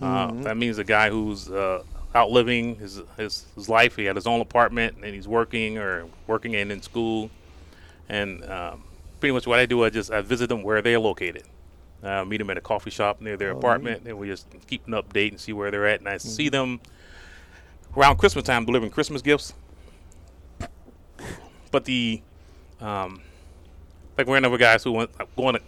Uh, 0.00 0.30
that 0.42 0.56
means 0.56 0.78
a 0.78 0.84
guy 0.84 1.08
who's 1.10 1.50
uh, 1.50 1.82
outliving 2.14 2.76
his, 2.76 3.00
his 3.16 3.46
his 3.54 3.68
life. 3.68 3.96
He 3.96 4.04
had 4.04 4.14
his 4.16 4.26
own 4.26 4.40
apartment, 4.40 4.96
and 5.02 5.14
he's 5.14 5.26
working 5.28 5.78
or 5.78 6.06
working 6.26 6.54
and 6.56 6.70
in 6.72 6.80
school. 6.82 7.30
And 8.08 8.44
um, 8.44 8.84
pretty 9.20 9.32
much 9.32 9.46
what 9.46 9.58
I 9.58 9.66
do, 9.66 9.84
I 9.84 9.90
just 9.90 10.10
I 10.10 10.20
visit 10.22 10.48
them 10.48 10.62
where 10.62 10.80
they're 10.82 11.00
located. 11.00 11.44
Uh, 12.06 12.24
meet 12.24 12.36
them 12.36 12.48
at 12.50 12.56
a 12.56 12.60
coffee 12.60 12.90
shop 12.90 13.20
near 13.20 13.36
their 13.36 13.50
apartment, 13.50 14.06
and 14.06 14.16
we 14.16 14.28
just 14.28 14.46
keep 14.68 14.86
an 14.86 14.92
update 14.92 15.30
and 15.30 15.40
see 15.40 15.52
where 15.52 15.72
they're 15.72 15.88
at. 15.88 15.98
And 15.98 16.08
I 16.08 16.18
see 16.18 16.48
them 16.48 16.80
around 17.96 18.18
Christmas 18.18 18.44
time 18.44 18.64
delivering 18.64 18.92
Christmas 18.92 19.22
gifts. 19.22 19.54
But 21.72 21.84
the 21.84 22.22
um, 22.80 23.22
like 24.16 24.28
we're 24.28 24.36
another 24.36 24.56
guys 24.56 24.84
who 24.84 24.92
went 24.92 25.10
going 25.36 25.56
to 25.56 25.62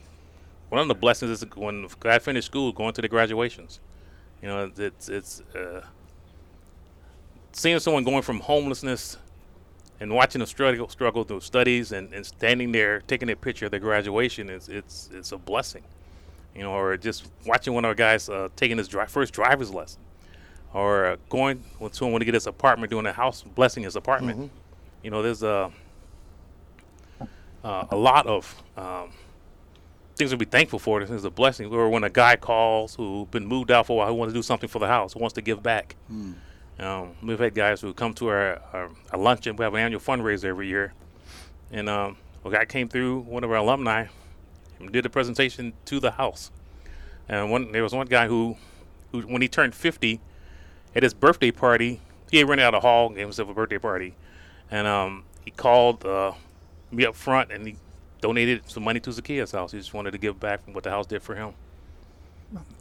one 0.69 0.81
of 0.81 0.87
the 0.87 0.95
blessings 0.95 1.43
is 1.43 1.57
when 1.57 1.89
guy 1.99 2.21
finished 2.21 2.47
school, 2.47 2.71
going 2.73 2.93
to 2.93 3.03
the 3.03 3.09
graduations. 3.09 3.81
You 4.41 4.49
know, 4.49 4.71
it's 4.77 5.09
it's 5.09 5.41
uh, 5.57 5.83
seeing 7.51 7.81
someone 7.81 8.05
going 8.05 8.23
from 8.23 8.39
homelessness 8.39 9.17
and 9.99 10.15
watching 10.15 10.39
them 10.39 10.47
struggle 10.47 10.89
struggle 10.89 11.25
through 11.25 11.41
studies 11.41 11.91
and, 11.91 12.13
and 12.13 12.25
standing 12.25 12.71
there 12.71 13.01
taking 13.01 13.29
a 13.29 13.35
picture 13.35 13.65
of 13.65 13.73
their 13.73 13.81
graduation 13.81 14.51
is 14.51 14.69
it's 14.69 15.11
it's 15.13 15.33
a 15.33 15.39
blessing. 15.39 15.83
You 16.55 16.63
know, 16.63 16.73
or 16.73 16.97
just 16.97 17.29
watching 17.47 17.73
one 17.75 17.85
of 17.85 17.89
our 17.89 17.95
guys 17.95 18.29
uh, 18.29 18.49
taking 18.57 18.79
his 18.79 18.89
dri- 18.89 19.07
first 19.07 19.33
driver's 19.33 19.73
lesson, 19.73 20.01
or 20.75 21.07
uh, 21.07 21.17
going 21.29 21.63
with 21.79 21.95
someone 21.95 22.21
to 22.21 22.25
get 22.25 22.35
his 22.35 22.47
apartment, 22.47 22.91
doing 22.91 23.07
a 23.07 23.13
house 23.13 23.43
blessing 23.43 23.85
his 23.85 23.95
apartment. 23.97 24.51
You 25.03 25.11
know, 25.11 25.23
there's 25.23 25.43
a 25.45 25.71
uh, 27.65 27.87
a 27.91 27.97
lot 27.97 28.27
of 28.27 28.63
um, 28.77 29.11
things 30.17 30.31
to 30.31 30.37
be 30.37 30.45
thankful 30.45 30.79
for. 30.79 31.01
This 31.01 31.11
is 31.11 31.25
a 31.25 31.31
blessing. 31.31 31.67
Or 31.73 31.89
when 31.91 32.03
a 32.05 32.11
guy 32.11 32.37
calls 32.37 32.95
who's 32.97 33.29
been 33.29 33.47
moved 33.47 33.71
out 33.71 33.87
for 33.87 33.93
a 33.93 33.97
while, 33.97 34.09
who 34.09 34.15
wants 34.15 34.33
to 34.33 34.39
do 34.39 34.43
something 34.43 34.69
for 34.69 34.79
the 34.79 34.87
house, 34.89 35.13
who 35.13 35.21
wants 35.21 35.35
to 35.35 35.43
give 35.43 35.63
back. 35.63 35.97
Um, 36.81 37.15
we've 37.23 37.39
had 37.39 37.55
guys 37.55 37.81
who 37.81 37.93
come 37.93 38.15
to 38.15 38.29
our, 38.29 38.61
our, 38.73 38.91
our 39.13 39.19
luncheon. 39.19 39.57
We 39.57 39.65
have 39.65 39.75
an 39.75 39.81
annual 39.81 40.01
fundraiser 40.01 40.45
every 40.45 40.69
year, 40.69 40.93
and 41.73 41.89
um, 41.89 42.17
a 42.45 42.51
guy 42.51 42.65
came 42.65 42.89
through, 42.89 43.21
one 43.21 43.43
of 43.43 43.51
our 43.51 43.57
alumni, 43.57 44.07
did 44.87 45.05
a 45.05 45.11
presentation 45.11 45.73
to 45.87 46.01
the 46.01 46.13
house. 46.13 46.51
And 47.29 47.51
one 47.51 47.73
there 47.73 47.83
was 47.83 47.93
one 47.93 48.07
guy 48.07 48.29
who, 48.29 48.57
who 49.13 49.23
when 49.23 49.43
he 49.43 49.49
turned 49.49 49.75
50, 49.75 50.21
at 50.95 51.03
his 51.03 51.15
birthday 51.15 51.51
party, 51.51 52.01
he 52.31 52.39
had 52.39 52.49
rented 52.49 52.65
out 52.65 52.75
a 52.75 52.81
hall, 52.81 53.11
gave 53.11 53.27
himself 53.27 53.49
a 53.49 53.55
birthday 53.55 53.79
party, 53.79 54.15
and 54.71 54.87
um, 54.87 55.25
he 55.45 55.51
called 55.51 56.05
uh, 56.05 56.33
me 56.91 57.05
up 57.05 57.15
front 57.15 57.53
and 57.53 57.67
he 57.67 57.77
donated 58.21 58.63
some 58.67 58.83
money 58.83 59.01
to 59.01 59.13
Zacchaeus' 59.13 59.53
house. 59.53 59.73
He 59.73 59.79
just 59.79 59.95
wanted 59.95 60.13
to 60.13 60.19
give 60.19 60.41
back 60.41 60.65
from 60.65 60.73
what 60.73 60.85
the 60.85 60.91
house 60.91 61.07
did 61.07 61.23
for 61.23 61.35
him. 61.35 61.55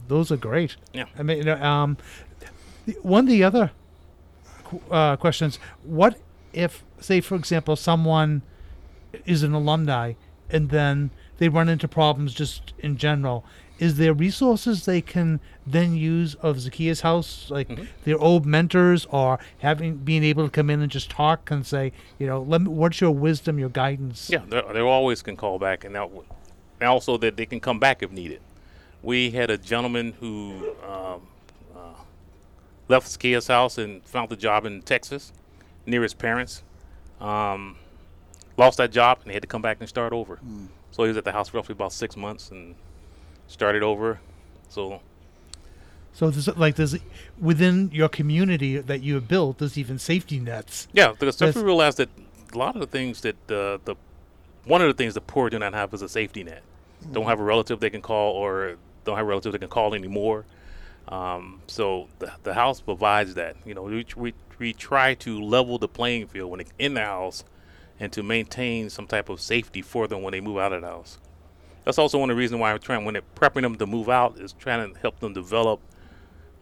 Those 0.08 0.32
are 0.32 0.36
great. 0.36 0.76
Yeah. 0.92 1.04
I 1.18 1.22
mean, 1.22 1.38
you 1.38 1.44
know, 1.44 1.62
um, 1.62 1.98
one 3.02 3.24
of 3.24 3.30
the 3.30 3.44
other 3.44 3.70
uh, 4.90 5.16
questions: 5.16 5.58
What 5.82 6.18
if, 6.52 6.82
say, 7.00 7.20
for 7.20 7.34
example, 7.34 7.76
someone 7.76 8.42
is 9.26 9.42
an 9.42 9.52
alumni 9.52 10.14
and 10.50 10.70
then 10.70 11.10
they 11.38 11.48
run 11.48 11.68
into 11.68 11.88
problems 11.88 12.34
just 12.34 12.72
in 12.78 12.96
general? 12.96 13.44
Is 13.78 13.96
there 13.96 14.12
resources 14.12 14.84
they 14.84 15.00
can 15.00 15.40
then 15.64 15.94
use 15.94 16.34
of 16.36 16.60
Zacchaeus 16.60 17.02
House, 17.02 17.48
like 17.48 17.68
their 18.04 18.18
old 18.18 18.44
mentors, 18.44 19.06
or 19.06 19.38
having 19.60 19.98
being 19.98 20.24
able 20.24 20.44
to 20.44 20.50
come 20.50 20.68
in 20.68 20.82
and 20.82 20.90
just 20.90 21.10
talk 21.10 21.50
and 21.50 21.64
say, 21.64 21.92
you 22.18 22.26
know, 22.26 22.42
let 22.42 22.62
me, 22.62 22.68
what's 22.68 23.00
your 23.00 23.12
wisdom, 23.12 23.58
your 23.58 23.68
guidance? 23.68 24.28
Yeah, 24.30 24.42
they 24.48 24.62
they 24.72 24.80
always 24.80 25.22
can 25.22 25.36
call 25.36 25.60
back, 25.60 25.84
and, 25.84 25.94
that, 25.94 26.10
and 26.80 26.88
also 26.88 27.16
that 27.18 27.36
they 27.36 27.46
can 27.46 27.60
come 27.60 27.78
back 27.78 28.02
if 28.02 28.10
needed. 28.10 28.40
We 29.00 29.30
had 29.30 29.48
a 29.48 29.56
gentleman 29.56 30.14
who 30.18 30.74
um, 30.84 31.28
uh, 31.76 31.94
left 32.88 33.06
Zacchaeus' 33.06 33.46
house 33.46 33.78
and 33.78 34.02
found 34.04 34.32
a 34.32 34.36
job 34.36 34.66
in 34.66 34.82
Texas 34.82 35.32
near 35.86 36.02
his 36.02 36.14
parents. 36.14 36.64
Um, 37.20 37.76
lost 38.56 38.78
that 38.78 38.90
job 38.90 39.18
and 39.22 39.30
he 39.30 39.34
had 39.34 39.42
to 39.42 39.48
come 39.48 39.62
back 39.62 39.78
and 39.80 39.88
start 39.88 40.12
over. 40.12 40.38
So 40.98 41.04
he 41.04 41.08
was 41.08 41.16
at 41.16 41.24
the 41.24 41.30
house 41.30 41.48
for 41.48 41.58
roughly 41.58 41.74
about 41.74 41.92
six 41.92 42.16
months 42.16 42.50
and 42.50 42.74
started 43.46 43.84
over. 43.84 44.18
So 44.68 45.00
So 46.12 46.28
there's 46.28 46.48
like 46.56 46.74
there's 46.74 46.96
within 47.40 47.88
your 47.92 48.08
community 48.08 48.78
that 48.78 49.00
you 49.00 49.14
have 49.14 49.28
built, 49.28 49.58
there's 49.58 49.78
even 49.78 50.00
safety 50.00 50.40
nets. 50.40 50.88
yeah, 50.92 51.12
because 51.16 51.54
we 51.54 51.62
realized 51.62 51.98
that 51.98 52.08
a 52.52 52.58
lot 52.58 52.74
of 52.74 52.80
the 52.80 52.88
things 52.88 53.20
that 53.20 53.36
uh, 53.48 53.78
the 53.84 53.94
one 54.64 54.82
of 54.82 54.88
the 54.88 54.94
things 54.94 55.14
the 55.14 55.20
poor 55.20 55.48
do 55.48 55.58
not 55.60 55.72
have 55.72 55.94
is 55.94 56.02
a 56.02 56.08
safety 56.08 56.42
net. 56.42 56.62
Don't 57.12 57.26
have 57.26 57.38
a 57.38 57.44
relative 57.44 57.78
they 57.78 57.90
can 57.90 58.02
call, 58.02 58.32
or 58.32 58.74
don't 59.04 59.16
have 59.16 59.24
a 59.24 59.28
relative 59.28 59.52
they 59.52 59.58
can 59.58 59.68
call 59.68 59.94
anymore. 59.94 60.46
Um, 61.06 61.62
so 61.68 62.08
the, 62.18 62.32
the 62.42 62.54
house 62.54 62.80
provides 62.80 63.34
that. 63.34 63.54
You 63.64 63.74
know, 63.74 63.84
we, 63.84 64.04
we 64.16 64.34
we 64.58 64.72
try 64.72 65.14
to 65.14 65.40
level 65.40 65.78
the 65.78 65.86
playing 65.86 66.26
field 66.26 66.50
when 66.50 66.58
it's 66.58 66.72
in 66.76 66.94
the 66.94 67.02
house, 67.04 67.44
and 68.00 68.12
to 68.12 68.22
maintain 68.22 68.90
some 68.90 69.06
type 69.06 69.28
of 69.28 69.40
safety 69.40 69.82
for 69.82 70.06
them 70.06 70.22
when 70.22 70.32
they 70.32 70.40
move 70.40 70.58
out 70.58 70.72
of 70.72 70.82
the 70.82 70.88
house. 70.88 71.18
That's 71.84 71.98
also 71.98 72.18
one 72.18 72.30
of 72.30 72.36
the 72.36 72.38
reasons 72.38 72.60
why 72.60 72.72
we're 72.72 72.78
trying 72.78 73.04
when 73.04 73.14
they're 73.14 73.22
prepping 73.34 73.62
them 73.62 73.76
to 73.76 73.86
move 73.86 74.08
out 74.08 74.38
is 74.38 74.52
trying 74.52 74.92
to 74.92 75.00
help 75.00 75.20
them 75.20 75.32
develop 75.32 75.80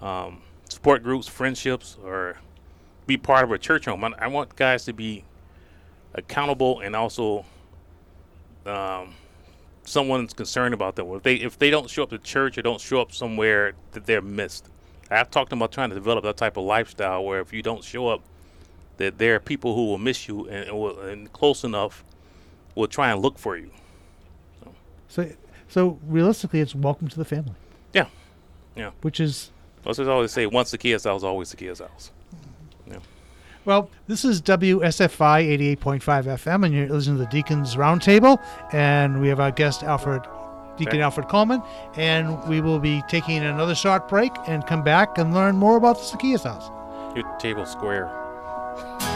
um, 0.00 0.42
support 0.68 1.02
groups, 1.02 1.26
friendships, 1.26 1.96
or 2.04 2.36
be 3.06 3.16
part 3.16 3.44
of 3.44 3.52
a 3.52 3.58
church 3.58 3.86
home. 3.86 4.04
I, 4.04 4.12
I 4.18 4.26
want 4.28 4.54
guys 4.56 4.84
to 4.84 4.92
be 4.92 5.24
accountable 6.14 6.80
and 6.80 6.94
also 6.94 7.44
um, 8.64 9.14
someone's 9.84 10.32
concerned 10.32 10.74
about 10.74 10.96
them. 10.96 11.08
If 11.14 11.22
they 11.22 11.34
if 11.34 11.58
they 11.58 11.70
don't 11.70 11.88
show 11.88 12.02
up 12.02 12.10
to 12.10 12.18
church 12.18 12.58
or 12.58 12.62
don't 12.62 12.80
show 12.80 13.00
up 13.00 13.12
somewhere 13.12 13.72
that 13.92 14.06
they're 14.06 14.22
missed. 14.22 14.68
I've 15.10 15.30
talked 15.30 15.52
about 15.52 15.70
trying 15.70 15.90
to 15.90 15.94
develop 15.94 16.24
that 16.24 16.36
type 16.36 16.56
of 16.56 16.64
lifestyle 16.64 17.24
where 17.24 17.40
if 17.40 17.52
you 17.52 17.62
don't 17.62 17.84
show 17.84 18.08
up, 18.08 18.22
that 18.98 19.18
there 19.18 19.34
are 19.34 19.40
people 19.40 19.74
who 19.74 19.86
will 19.86 19.98
miss 19.98 20.28
you 20.28 20.46
and, 20.48 20.68
and, 20.68 20.78
will, 20.78 20.98
and 21.00 21.32
close 21.32 21.64
enough 21.64 22.04
will 22.74 22.86
try 22.88 23.10
and 23.10 23.20
look 23.20 23.38
for 23.38 23.56
you. 23.56 23.70
So 25.08 25.30
so 25.68 25.98
realistically, 26.06 26.60
it's 26.60 26.74
welcome 26.74 27.08
to 27.08 27.16
the 27.16 27.24
family, 27.24 27.54
Yeah, 27.92 28.06
yeah. 28.76 28.90
which 29.02 29.20
is 29.20 29.50
Let's 29.84 29.98
just 29.98 30.08
always 30.08 30.32
say 30.32 30.46
once 30.46 30.70
the 30.72 30.78
kid's 30.78 31.04
house, 31.04 31.22
always 31.22 31.50
the 31.50 31.56
kid's 31.56 31.80
house. 31.80 32.10
Yeah. 32.88 32.98
Well, 33.64 33.90
this 34.08 34.24
is 34.24 34.42
WSFI 34.42 35.76
88.5 35.76 36.00
FM, 36.00 36.64
and 36.64 36.74
you're 36.74 36.88
listening 36.88 37.18
to 37.18 37.24
the 37.24 37.30
Deacons 37.30 37.76
Roundtable, 37.76 38.42
and 38.72 39.20
we 39.20 39.28
have 39.28 39.38
our 39.40 39.50
guest 39.52 39.82
Alfred, 39.84 40.22
Deacon. 40.76 41.00
Alfred 41.00 41.28
Coleman, 41.28 41.62
and 41.96 42.42
we 42.48 42.60
will 42.60 42.78
be 42.80 43.02
taking 43.08 43.38
another 43.38 43.74
short 43.74 44.08
break 44.08 44.32
and 44.48 44.66
come 44.66 44.82
back 44.82 45.18
and 45.18 45.32
learn 45.32 45.56
more 45.56 45.76
about 45.76 45.98
the 45.98 46.04
Zacchaeus 46.04 46.42
House. 46.44 46.68
Your 47.16 47.24
table 47.38 47.64
square. 47.66 48.10
The 48.76 49.15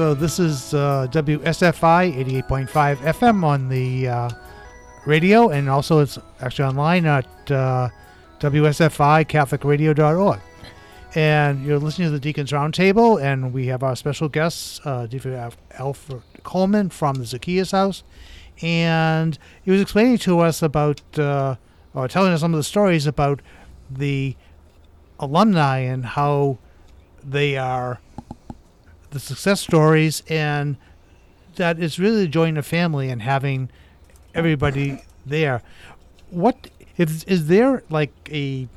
So 0.00 0.14
this 0.14 0.38
is 0.38 0.72
uh, 0.72 1.08
WSFI 1.10 2.24
88.5 2.48 2.96
FM 2.96 3.44
on 3.44 3.68
the 3.68 4.08
uh, 4.08 4.30
radio, 5.04 5.50
and 5.50 5.68
also 5.68 5.98
it's 5.98 6.18
actually 6.40 6.70
online 6.70 7.04
at 7.04 7.26
uh, 7.50 7.90
WSFICatholicRadio.org. 8.38 10.40
And 11.14 11.66
you're 11.66 11.78
listening 11.78 12.08
to 12.08 12.12
the 12.12 12.18
Deacons 12.18 12.50
Roundtable, 12.50 13.22
and 13.22 13.52
we 13.52 13.66
have 13.66 13.82
our 13.82 13.94
special 13.94 14.30
guests, 14.30 14.80
uh, 14.86 15.04
Deacon 15.04 15.34
Alf- 15.34 15.58
Alfred 15.72 16.22
Coleman 16.44 16.88
from 16.88 17.16
the 17.16 17.26
Zacchaeus 17.26 17.72
House, 17.72 18.02
and 18.62 19.38
he 19.62 19.70
was 19.70 19.82
explaining 19.82 20.16
to 20.16 20.40
us 20.40 20.62
about, 20.62 21.02
uh, 21.18 21.56
or 21.92 22.08
telling 22.08 22.32
us 22.32 22.40
some 22.40 22.54
of 22.54 22.58
the 22.58 22.64
stories 22.64 23.06
about 23.06 23.42
the 23.90 24.34
alumni 25.18 25.80
and 25.80 26.06
how 26.06 26.56
they 27.22 27.58
are 27.58 28.00
the 29.10 29.20
success 29.20 29.60
stories 29.60 30.22
and 30.28 30.76
that 31.56 31.80
it's 31.80 31.98
really 31.98 32.28
joining 32.28 32.56
a 32.56 32.62
family 32.62 33.10
and 33.10 33.22
having 33.22 33.70
everybody 34.34 35.02
there. 35.26 35.62
What 36.30 36.70
is 36.96 37.24
is 37.24 37.48
there 37.48 37.82
like 37.90 38.12
a 38.30 38.68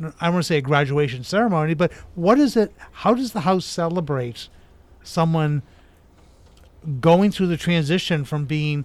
I 0.00 0.26
don't 0.26 0.34
want 0.34 0.36
to 0.36 0.42
say 0.44 0.58
a 0.58 0.62
graduation 0.62 1.24
ceremony, 1.24 1.74
but 1.74 1.92
what 2.14 2.38
is 2.38 2.56
it? 2.56 2.72
How 2.92 3.14
does 3.14 3.32
the 3.32 3.40
house 3.40 3.64
celebrate 3.64 4.48
someone 5.02 5.62
going 7.00 7.32
through 7.32 7.48
the 7.48 7.56
transition 7.56 8.24
from 8.24 8.44
being, 8.44 8.84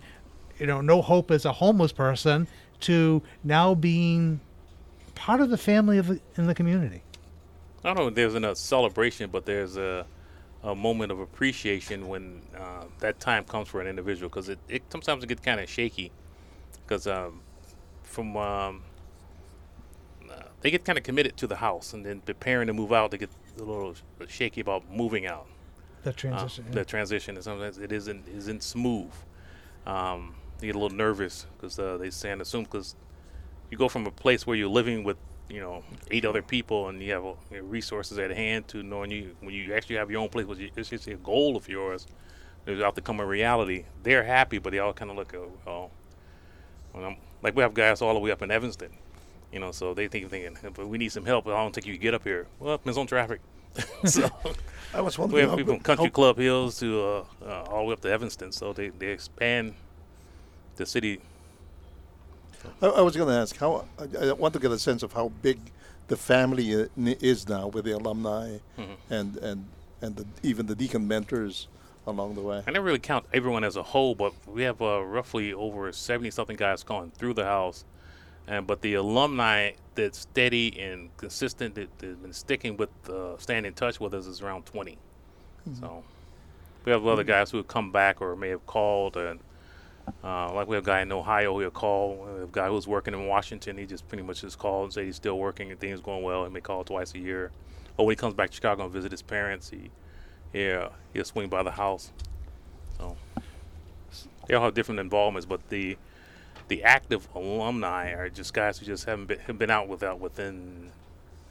you 0.57 0.65
know, 0.65 0.81
no 0.81 1.01
hope 1.03 1.29
as 1.29 1.45
a 1.45 1.53
homeless 1.53 1.91
person 1.91 2.47
to 2.81 3.21
now 3.43 3.75
being 3.75 4.39
part 5.13 5.39
of 5.39 5.51
the 5.51 5.57
family 5.57 5.99
of 5.99 6.09
in 6.09 6.47
the 6.47 6.55
community? 6.55 7.03
I 7.83 7.89
don't 7.89 7.97
know 7.97 8.07
if 8.07 8.15
there's 8.15 8.33
a 8.33 8.55
celebration, 8.55 9.29
but 9.29 9.45
there's 9.45 9.77
a, 9.77 10.05
a 10.63 10.73
moment 10.75 11.11
of 11.11 11.19
appreciation 11.19 12.07
when 12.07 12.41
uh, 12.57 12.85
that 12.99 13.19
time 13.19 13.43
comes 13.43 13.67
for 13.67 13.81
an 13.81 13.87
individual 13.87 14.29
because 14.29 14.47
it, 14.49 14.59
it 14.69 14.81
sometimes 14.89 15.23
it 15.23 15.27
gets 15.27 15.41
kind 15.41 15.59
of 15.59 15.69
shaky 15.69 16.11
because 16.87 17.05
um, 17.07 17.41
from 18.03 18.37
um, 18.37 18.81
uh, 20.29 20.35
they 20.61 20.71
get 20.71 20.85
kind 20.85 20.97
of 20.97 21.03
committed 21.03 21.35
to 21.37 21.47
the 21.47 21.57
house 21.57 21.93
and 21.93 22.05
then 22.05 22.21
preparing 22.21 22.67
to 22.67 22.73
move 22.73 22.93
out 22.93 23.11
they 23.11 23.17
get 23.17 23.29
a 23.59 23.63
little 23.63 23.93
shaky 24.27 24.61
about 24.61 24.89
moving 24.89 25.25
out 25.25 25.45
The 26.03 26.11
uh, 26.11 26.13
transition. 26.13 26.65
yeah. 26.69 26.75
the 26.75 26.85
transition 26.85 27.35
and 27.35 27.43
sometimes 27.43 27.77
it 27.77 27.91
isn't 27.91 28.27
isn't 28.29 28.63
smooth 28.63 29.11
um, 29.85 30.35
they 30.59 30.67
get 30.67 30.75
a 30.75 30.79
little 30.79 30.95
nervous 30.97 31.45
because 31.57 31.77
uh, 31.77 31.97
they 31.97 32.09
stand 32.09 32.41
assume 32.41 32.63
because 32.63 32.95
you 33.69 33.77
go 33.77 33.89
from 33.89 34.05
a 34.07 34.11
place 34.11 34.47
where 34.47 34.55
you're 34.55 34.69
living 34.69 35.03
with 35.03 35.17
you 35.49 35.59
know 35.59 35.83
eight 36.11 36.25
other 36.25 36.41
people 36.41 36.89
and 36.89 37.01
you 37.01 37.11
have 37.11 37.25
uh, 37.25 37.61
resources 37.61 38.17
at 38.17 38.31
hand 38.31 38.67
to 38.67 38.81
knowing 38.81 39.11
you 39.11 39.35
when 39.41 39.53
you 39.53 39.73
actually 39.73 39.95
have 39.97 40.09
your 40.09 40.21
own 40.21 40.29
place 40.29 40.45
which 40.45 40.59
is- 40.59 40.71
it's 40.75 40.89
just 40.89 41.07
a 41.07 41.15
goal 41.15 41.55
of 41.57 41.67
yours 41.67 42.07
it's 42.65 42.81
out 42.81 42.95
to 42.95 43.01
come 43.01 43.19
a 43.19 43.25
reality. 43.25 43.83
They're 44.03 44.23
happy 44.23 44.57
but 44.57 44.71
they 44.71 44.79
all 44.79 44.93
kind 44.93 45.11
of 45.11 45.17
look 45.17 45.33
oh, 45.35 45.51
oh 45.67 45.91
I'm, 46.95 47.17
like 47.41 47.55
we 47.55 47.61
have 47.63 47.73
guys 47.73 48.01
all 48.01 48.13
the 48.13 48.19
way 48.19 48.31
up 48.31 48.41
in 48.41 48.51
Evanston 48.51 48.91
you 49.51 49.59
know 49.59 49.71
so 49.71 49.93
they 49.93 50.07
think 50.07 50.29
thinking 50.29 50.55
but 50.73 50.87
we 50.87 50.97
need 50.97 51.11
some 51.11 51.25
help. 51.25 51.45
But 51.45 51.55
I 51.55 51.57
don't 51.61 51.73
think 51.75 51.85
you 51.87 51.93
can 51.93 52.01
get 52.01 52.13
up 52.13 52.23
here. 52.23 52.47
Well 52.59 52.77
depends 52.77 52.97
on 52.97 53.07
traffic. 53.07 53.41
So 54.05 54.29
I 54.93 55.01
was 55.01 55.17
we 55.17 55.41
have 55.41 55.57
people 55.57 55.73
from 55.73 55.83
Country 55.83 56.09
Club 56.09 56.37
Hills 56.37 56.79
to 56.79 57.01
uh, 57.01 57.25
uh, 57.45 57.63
all 57.69 57.79
the 57.79 57.85
way 57.87 57.93
up 57.93 58.01
to 58.01 58.09
Evanston 58.11 58.51
so 58.51 58.71
they, 58.73 58.89
they 58.89 59.07
expand 59.07 59.73
the 60.75 60.85
city 60.85 61.19
I, 62.81 62.87
I 62.87 63.01
was 63.01 63.15
going 63.15 63.29
to 63.29 63.35
ask 63.35 63.55
how. 63.57 63.85
I, 63.99 64.27
I 64.27 64.31
want 64.33 64.53
to 64.53 64.59
get 64.59 64.71
a 64.71 64.79
sense 64.79 65.03
of 65.03 65.13
how 65.13 65.29
big 65.41 65.59
the 66.07 66.17
family 66.17 66.69
is 66.97 67.47
now 67.47 67.67
with 67.67 67.85
the 67.85 67.91
alumni 67.91 68.57
Mm-hmm. 68.77 69.13
and 69.13 69.37
and 69.37 69.65
and 70.01 70.15
the, 70.17 70.25
even 70.43 70.65
the 70.65 70.75
deacon 70.75 71.07
mentors 71.07 71.67
along 72.05 72.35
the 72.35 72.41
way. 72.41 72.61
I 72.67 72.71
never 72.71 72.85
really 72.85 72.99
count 72.99 73.25
everyone 73.33 73.63
as 73.63 73.77
a 73.77 73.83
whole, 73.83 74.13
but 74.15 74.33
we 74.45 74.63
have 74.63 74.81
uh, 74.81 75.01
roughly 75.03 75.53
over 75.53 75.89
70 75.93 76.29
something 76.31 76.57
guys 76.57 76.83
going 76.83 77.11
through 77.11 77.35
the 77.35 77.45
house. 77.45 77.85
and 78.47 78.67
but 78.67 78.81
the 78.81 78.95
alumni 78.95 79.71
that's 79.95 80.17
steady 80.19 80.77
and 80.81 81.15
consistent 81.17 81.75
that 81.75 81.87
has 82.01 82.17
been 82.17 82.33
sticking 82.33 82.75
with 82.75 82.89
uh, 83.09 83.37
staying 83.37 83.63
in 83.65 83.73
touch 83.73 83.99
with 84.01 84.13
us 84.13 84.25
is 84.25 84.41
around 84.41 84.65
20. 84.65 84.97
So 85.79 86.03
we 86.83 86.91
have 86.91 87.05
other 87.07 87.23
guys 87.23 87.51
who 87.51 87.57
have 87.57 87.69
come 87.69 87.91
back 87.93 88.21
or 88.21 88.35
may 88.35 88.49
have 88.49 88.65
called 88.65 89.15
and. 89.17 89.39
Uh, 90.23 90.53
like 90.53 90.67
we 90.67 90.75
have 90.75 90.83
a 90.83 90.87
guy 90.87 91.01
in 91.01 91.11
Ohio 91.11 91.57
who'll 91.57 91.71
call. 91.71 92.27
A 92.43 92.47
guy 92.47 92.67
who's 92.67 92.87
working 92.87 93.13
in 93.13 93.27
Washington. 93.27 93.77
He 93.77 93.85
just 93.85 94.07
pretty 94.07 94.23
much 94.23 94.41
just 94.41 94.57
called 94.57 94.85
and 94.85 94.93
say 94.93 95.05
he's 95.05 95.15
still 95.15 95.37
working 95.37 95.71
and 95.71 95.79
things 95.79 95.99
going 95.99 96.23
well. 96.23 96.43
He 96.45 96.51
may 96.51 96.61
call 96.61 96.83
twice 96.83 97.13
a 97.13 97.19
year. 97.19 97.51
Or 97.97 98.05
when 98.05 98.13
he 98.13 98.15
comes 98.15 98.33
back 98.33 98.49
to 98.49 98.55
Chicago 98.55 98.83
and 98.83 98.91
visit 98.91 99.11
his 99.11 99.21
parents, 99.21 99.69
he 99.69 99.91
yeah 100.53 100.89
he'll 101.13 101.25
swing 101.25 101.49
by 101.49 101.63
the 101.63 101.71
house. 101.71 102.11
So 102.97 103.17
they 104.47 104.55
all 104.55 104.63
have 104.63 104.73
different 104.73 104.99
involvements, 104.99 105.45
but 105.45 105.69
the 105.69 105.97
the 106.67 106.83
active 106.83 107.27
alumni 107.35 108.11
are 108.11 108.29
just 108.29 108.53
guys 108.53 108.77
who 108.79 108.85
just 108.85 109.05
haven't 109.05 109.25
been, 109.25 109.39
have 109.39 109.57
been 109.57 109.69
out 109.69 109.87
without 109.87 110.19
within 110.19 110.91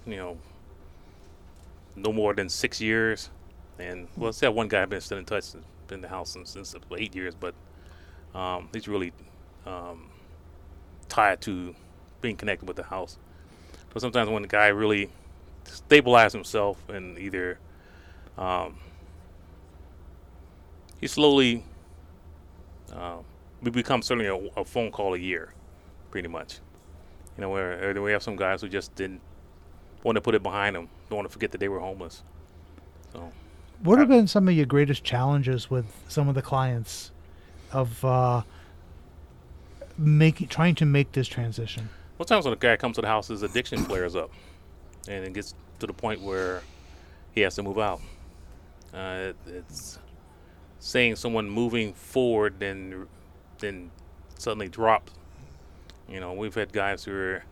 you 0.07 0.17
know 0.17 0.39
no 1.97 2.13
more 2.13 2.35
than 2.35 2.49
six 2.49 2.81
years. 2.81 3.31
And 3.79 4.09
well, 4.17 4.27
let's 4.27 4.39
say 4.39 4.49
one 4.49 4.69
guy 4.69 4.83
I've 4.83 4.91
been 4.91 5.01
still 5.01 5.19
in 5.19 5.25
touch, 5.25 5.53
been 5.87 5.97
in 5.97 6.01
the 6.03 6.09
house 6.09 6.31
since, 6.31 6.51
since 6.51 6.75
eight 6.97 7.15
years, 7.15 7.35
but 7.35 7.55
um, 8.35 8.69
he's 8.73 8.89
really 8.89 9.13
um, 9.67 10.11
tied 11.09 11.41
to 11.43 11.75
being 12.21 12.37
connected 12.37 12.67
with 12.67 12.77
the 12.77 12.83
house. 12.83 13.19
But 13.93 14.01
sometimes 14.01 14.31
when 14.31 14.43
the 14.43 14.49
guy 14.49 14.69
really 14.69 15.11
stabilizes 15.65 16.33
himself 16.33 16.89
and 16.89 17.19
either 17.19 17.59
um, 18.39 18.79
he 21.01 21.07
slowly 21.07 21.65
uh, 22.93 23.19
we 23.63 23.71
become 23.71 24.03
certainly 24.03 24.27
a, 24.27 24.61
a, 24.61 24.65
phone 24.65 24.91
call 24.91 25.15
a 25.15 25.19
year, 25.19 25.55
pretty 26.11 26.29
much. 26.29 26.59
You 27.37 27.43
know, 27.43 27.51
where 27.51 27.95
we 28.03 28.13
have 28.13 28.23
some 28.23 28.37
guys 28.37 28.61
who 28.61 28.69
just 28.69 28.95
didn't 28.95 29.21
want 30.03 30.17
to 30.17 30.21
put 30.21 30.35
it 30.35 30.43
behind 30.43 30.77
them, 30.77 30.89
don't 31.09 31.19
want 31.19 31.29
to 31.29 31.33
forget 31.33 31.53
that 31.53 31.59
they 31.59 31.69
were 31.69 31.79
homeless. 31.79 32.23
So, 33.13 33.33
what 33.83 33.99
have 33.99 34.09
been 34.09 34.27
some 34.27 34.49
of 34.49 34.55
your 34.55 34.67
greatest 34.67 35.05
challenges 35.05 35.71
with 35.71 35.87
some 36.09 36.29
of 36.29 36.35
the 36.35 36.43
clients 36.43 37.12
of 37.73 38.05
uh, 38.05 38.43
making 39.99 40.49
trying 40.49 40.75
to 40.77 40.85
make 40.85 41.13
this 41.13 41.29
transition? 41.29 41.89
Most 42.19 42.29
times 42.29 42.45
when 42.45 42.55
a 42.55 42.57
guy 42.57 42.77
comes 42.77 42.97
to 42.97 43.03
the 43.03 43.09
house, 43.09 43.29
his 43.29 43.43
addiction 43.43 43.79
flares 43.85 44.17
up, 44.17 44.31
and 45.09 45.25
it 45.25 45.33
gets 45.33 45.55
to 45.81 45.87
the 45.87 45.93
point 45.93 46.21
where 46.21 46.63
he 47.33 47.41
has 47.41 47.55
to 47.57 47.63
move 47.63 47.79
out. 47.79 48.01
Uh, 48.95 49.31
it, 49.31 49.37
it's 49.47 49.99
saying 50.79 51.17
someone 51.17 51.49
moving 51.49 51.93
forward, 51.95 52.57
then 52.59 53.07
then 53.59 53.91
suddenly 54.39 54.69
drop. 54.69 55.11
You 56.09 56.21
know, 56.21 56.33
we've 56.33 56.55
had 56.55 56.73
guys 56.73 57.05
who 57.05 57.13
are. 57.13 57.45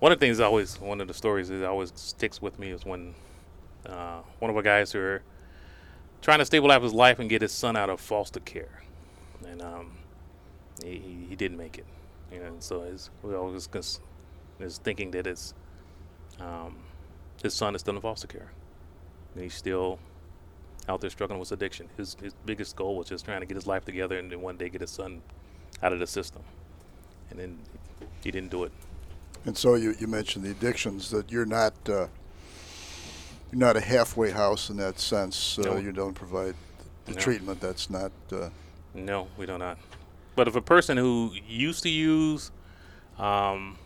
One 0.00 0.12
of 0.12 0.20
the 0.20 0.26
things 0.26 0.38
always, 0.38 0.80
one 0.80 1.00
of 1.00 1.08
the 1.08 1.14
stories 1.14 1.48
that 1.48 1.64
always 1.64 1.92
sticks 1.96 2.40
with 2.40 2.56
me 2.60 2.70
is 2.70 2.84
when 2.84 3.16
uh, 3.84 4.20
one 4.38 4.48
of 4.48 4.56
our 4.56 4.62
guys 4.62 4.92
who 4.92 5.00
are 5.00 5.22
trying 6.22 6.38
to 6.38 6.44
stabilize 6.44 6.82
his 6.82 6.92
life 6.92 7.18
and 7.18 7.28
get 7.28 7.42
his 7.42 7.50
son 7.50 7.76
out 7.76 7.90
of 7.90 8.00
foster 8.00 8.38
care 8.38 8.82
and 9.46 9.62
um, 9.62 9.92
he, 10.82 11.26
he 11.28 11.36
didn't 11.36 11.58
make 11.58 11.78
it. 11.78 11.86
You 12.32 12.40
know, 12.40 12.52
so 12.58 12.82
his, 12.82 13.10
we 13.22 13.34
always 13.34 13.68
is 14.60 14.78
thinking 14.78 15.10
that 15.12 15.26
his 15.26 15.54
um, 16.40 16.76
his 17.42 17.54
son 17.54 17.74
is 17.74 17.80
still 17.80 17.94
in 17.94 18.00
foster 18.00 18.26
care, 18.26 18.50
and 19.34 19.42
he's 19.42 19.54
still 19.54 19.98
out 20.88 21.00
there 21.00 21.10
struggling 21.10 21.40
with 21.40 21.52
addiction. 21.52 21.88
His 21.96 22.16
his 22.20 22.34
biggest 22.44 22.76
goal 22.76 22.96
was 22.96 23.08
just 23.08 23.24
trying 23.24 23.40
to 23.40 23.46
get 23.46 23.54
his 23.54 23.66
life 23.66 23.84
together 23.84 24.18
and 24.18 24.30
then 24.30 24.40
one 24.40 24.56
day 24.56 24.68
get 24.68 24.80
his 24.80 24.90
son 24.90 25.22
out 25.82 25.92
of 25.92 25.98
the 25.98 26.06
system, 26.06 26.42
and 27.30 27.38
then 27.38 27.58
he 28.22 28.30
didn't 28.30 28.50
do 28.50 28.64
it. 28.64 28.72
And 29.44 29.56
so 29.56 29.76
you, 29.76 29.94
you 29.98 30.06
mentioned 30.06 30.44
the 30.44 30.50
addictions 30.50 31.10
that 31.10 31.30
you're 31.30 31.46
not 31.46 31.74
uh, 31.88 32.08
you're 33.50 33.60
not 33.60 33.76
a 33.76 33.80
halfway 33.80 34.30
house 34.30 34.68
in 34.68 34.76
that 34.76 34.98
sense. 34.98 35.58
Uh, 35.58 35.62
no. 35.62 35.76
You 35.76 35.92
don't 35.92 36.14
provide 36.14 36.54
the 37.06 37.12
no. 37.12 37.18
treatment. 37.18 37.60
That's 37.60 37.88
not. 37.88 38.12
Uh, 38.30 38.50
no, 38.94 39.28
we 39.36 39.46
do 39.46 39.58
not. 39.58 39.78
But 40.36 40.48
if 40.48 40.56
a 40.56 40.62
person 40.62 40.96
who 40.96 41.32
used 41.46 41.82
to 41.82 41.88
use, 41.88 42.50
um, 43.18 43.76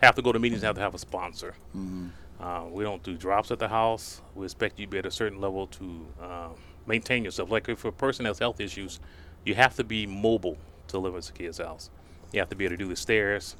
have 0.00 0.14
to 0.14 0.22
go 0.22 0.32
to 0.32 0.38
meetings, 0.38 0.62
have 0.62 0.76
to 0.76 0.80
have 0.80 0.94
a 0.94 0.98
sponsor. 0.98 1.54
Mm-hmm. 1.76 2.08
Uh, 2.40 2.64
we 2.66 2.84
don't 2.84 3.02
do 3.02 3.16
drops 3.16 3.50
at 3.50 3.58
the 3.58 3.68
house. 3.68 4.20
We 4.34 4.44
expect 4.44 4.78
you 4.78 4.86
to 4.86 4.90
be 4.90 4.98
at 4.98 5.06
a 5.06 5.10
certain 5.10 5.40
level 5.40 5.66
to 5.66 6.06
uh, 6.22 6.48
maintain 6.86 7.24
yourself. 7.24 7.50
Like 7.50 7.68
if 7.68 7.84
a 7.84 7.90
person 7.90 8.26
has 8.26 8.38
health 8.38 8.60
issues, 8.60 9.00
you 9.44 9.56
have 9.56 9.74
to 9.76 9.84
be 9.84 10.06
mobile 10.06 10.56
to 10.88 10.98
live 10.98 11.14
in 11.14 11.22
Zacchaeus 11.22 11.58
house. 11.58 11.90
You 12.32 12.40
have 12.40 12.48
to 12.50 12.56
be 12.56 12.64
able 12.64 12.76
to 12.76 12.84
do 12.84 12.88
the 12.88 12.96
stairs. 12.96 13.56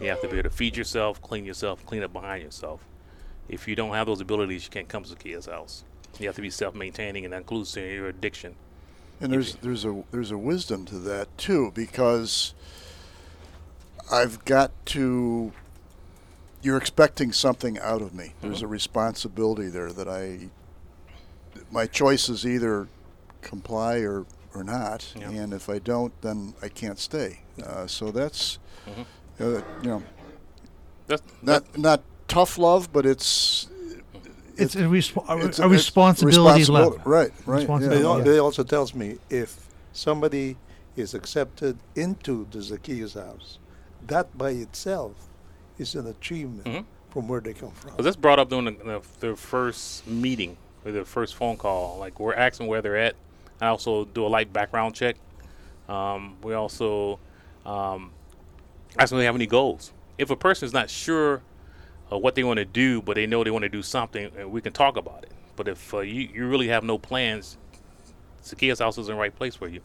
You 0.00 0.08
have 0.08 0.20
to 0.20 0.28
be 0.28 0.38
able 0.38 0.50
to 0.50 0.54
feed 0.54 0.76
yourself, 0.76 1.22
clean 1.22 1.44
yourself, 1.44 1.86
clean 1.86 2.02
up 2.02 2.12
behind 2.12 2.42
yourself. 2.42 2.84
If 3.48 3.66
you 3.66 3.76
don't 3.76 3.94
have 3.94 4.06
those 4.06 4.20
abilities, 4.20 4.64
you 4.64 4.70
can't 4.70 4.88
come 4.88 5.04
to 5.04 5.08
Zacchaeus 5.08 5.46
house. 5.46 5.84
You 6.18 6.26
have 6.26 6.36
to 6.36 6.42
be 6.42 6.50
self-maintaining, 6.50 7.24
and 7.24 7.32
that 7.32 7.38
includes 7.38 7.76
your 7.76 8.08
addiction. 8.08 8.56
And 9.20 9.32
there's 9.32 9.56
there's 9.56 9.84
a 9.84 10.04
there's 10.10 10.30
a 10.30 10.38
wisdom 10.38 10.84
to 10.86 10.98
that 11.00 11.36
too 11.36 11.72
because 11.74 12.54
I've 14.10 14.44
got 14.44 14.70
to 14.86 15.52
you're 16.62 16.76
expecting 16.76 17.32
something 17.32 17.78
out 17.78 18.02
of 18.02 18.14
me. 18.14 18.34
There's 18.40 18.58
mm-hmm. 18.58 18.66
a 18.66 18.68
responsibility 18.68 19.68
there 19.68 19.92
that 19.92 20.08
I 20.08 20.50
my 21.70 21.86
choice 21.86 22.28
is 22.28 22.46
either 22.46 22.88
comply 23.42 23.98
or 23.98 24.26
or 24.54 24.64
not, 24.64 25.12
yeah. 25.18 25.30
and 25.30 25.52
if 25.52 25.68
I 25.68 25.78
don't, 25.78 26.12
then 26.22 26.54
I 26.62 26.68
can't 26.68 26.98
stay. 26.98 27.40
Uh, 27.62 27.86
so 27.86 28.10
that's 28.10 28.58
mm-hmm. 28.88 29.02
uh, 29.42 29.62
you 29.82 29.88
know 29.88 30.02
that's, 31.06 31.22
not 31.42 31.64
that's 31.64 31.78
not 31.78 32.02
tough 32.28 32.58
love, 32.58 32.92
but 32.92 33.04
it's 33.04 33.68
it's 34.58 34.74
a, 34.76 34.80
resp- 34.80 35.44
it's 35.46 35.58
a, 35.58 35.64
a 35.64 35.68
responsibility 35.68 36.64
level. 36.66 37.00
Right, 37.04 37.30
right. 37.46 37.58
Responsibility. 37.60 38.18
Yeah. 38.18 38.32
They, 38.32 38.38
also 38.38 38.62
tells 38.64 38.94
me 38.94 39.18
if 39.30 39.68
somebody 39.92 40.56
is 40.96 41.14
accepted 41.14 41.78
into 41.94 42.46
the 42.50 42.62
Zacchaeus 42.62 43.14
house, 43.14 43.58
that 44.06 44.36
by 44.36 44.50
itself 44.50 45.28
is 45.78 45.94
an 45.94 46.06
achievement 46.06 46.64
mm-hmm. 46.64 46.84
from 47.10 47.28
where 47.28 47.40
they 47.40 47.54
come 47.54 47.70
from. 47.70 47.94
Well, 47.96 48.04
that's 48.04 48.16
brought 48.16 48.38
up 48.38 48.50
during 48.50 48.64
the, 48.64 49.02
the, 49.20 49.36
first 49.36 50.06
meeting 50.06 50.56
or 50.84 50.92
the 50.92 51.04
first 51.04 51.36
phone 51.36 51.56
call. 51.56 51.98
Like 51.98 52.18
we're 52.18 52.34
asking 52.34 52.66
where 52.66 52.82
they're 52.82 52.96
at. 52.96 53.14
I 53.60 53.68
also 53.68 54.04
do 54.04 54.26
a 54.26 54.28
light 54.28 54.52
background 54.52 54.94
check. 54.94 55.16
Um, 55.88 56.36
we 56.42 56.54
also 56.54 57.18
um, 57.64 58.12
ask 58.98 59.10
them 59.10 59.18
if 59.18 59.22
they 59.22 59.26
have 59.26 59.34
any 59.34 59.46
goals. 59.46 59.92
If 60.16 60.30
a 60.30 60.36
person 60.36 60.66
is 60.66 60.72
not 60.72 60.90
sure 60.90 61.42
uh, 62.12 62.18
what 62.18 62.34
they 62.34 62.44
want 62.44 62.58
to 62.58 62.64
do, 62.64 63.02
but 63.02 63.14
they 63.14 63.26
know 63.26 63.44
they 63.44 63.50
want 63.50 63.64
to 63.64 63.68
do 63.68 63.82
something, 63.82 64.30
and 64.36 64.50
we 64.50 64.60
can 64.60 64.72
talk 64.72 64.96
about 64.96 65.24
it. 65.24 65.32
But 65.56 65.68
if 65.68 65.92
uh, 65.92 66.00
you, 66.00 66.28
you 66.32 66.48
really 66.48 66.68
have 66.68 66.84
no 66.84 66.98
plans, 66.98 67.56
Zacchaeus 68.44 68.78
House 68.78 68.98
is 68.98 69.08
the 69.08 69.14
right 69.14 69.34
place 69.34 69.54
for 69.54 69.68
you. 69.68 69.80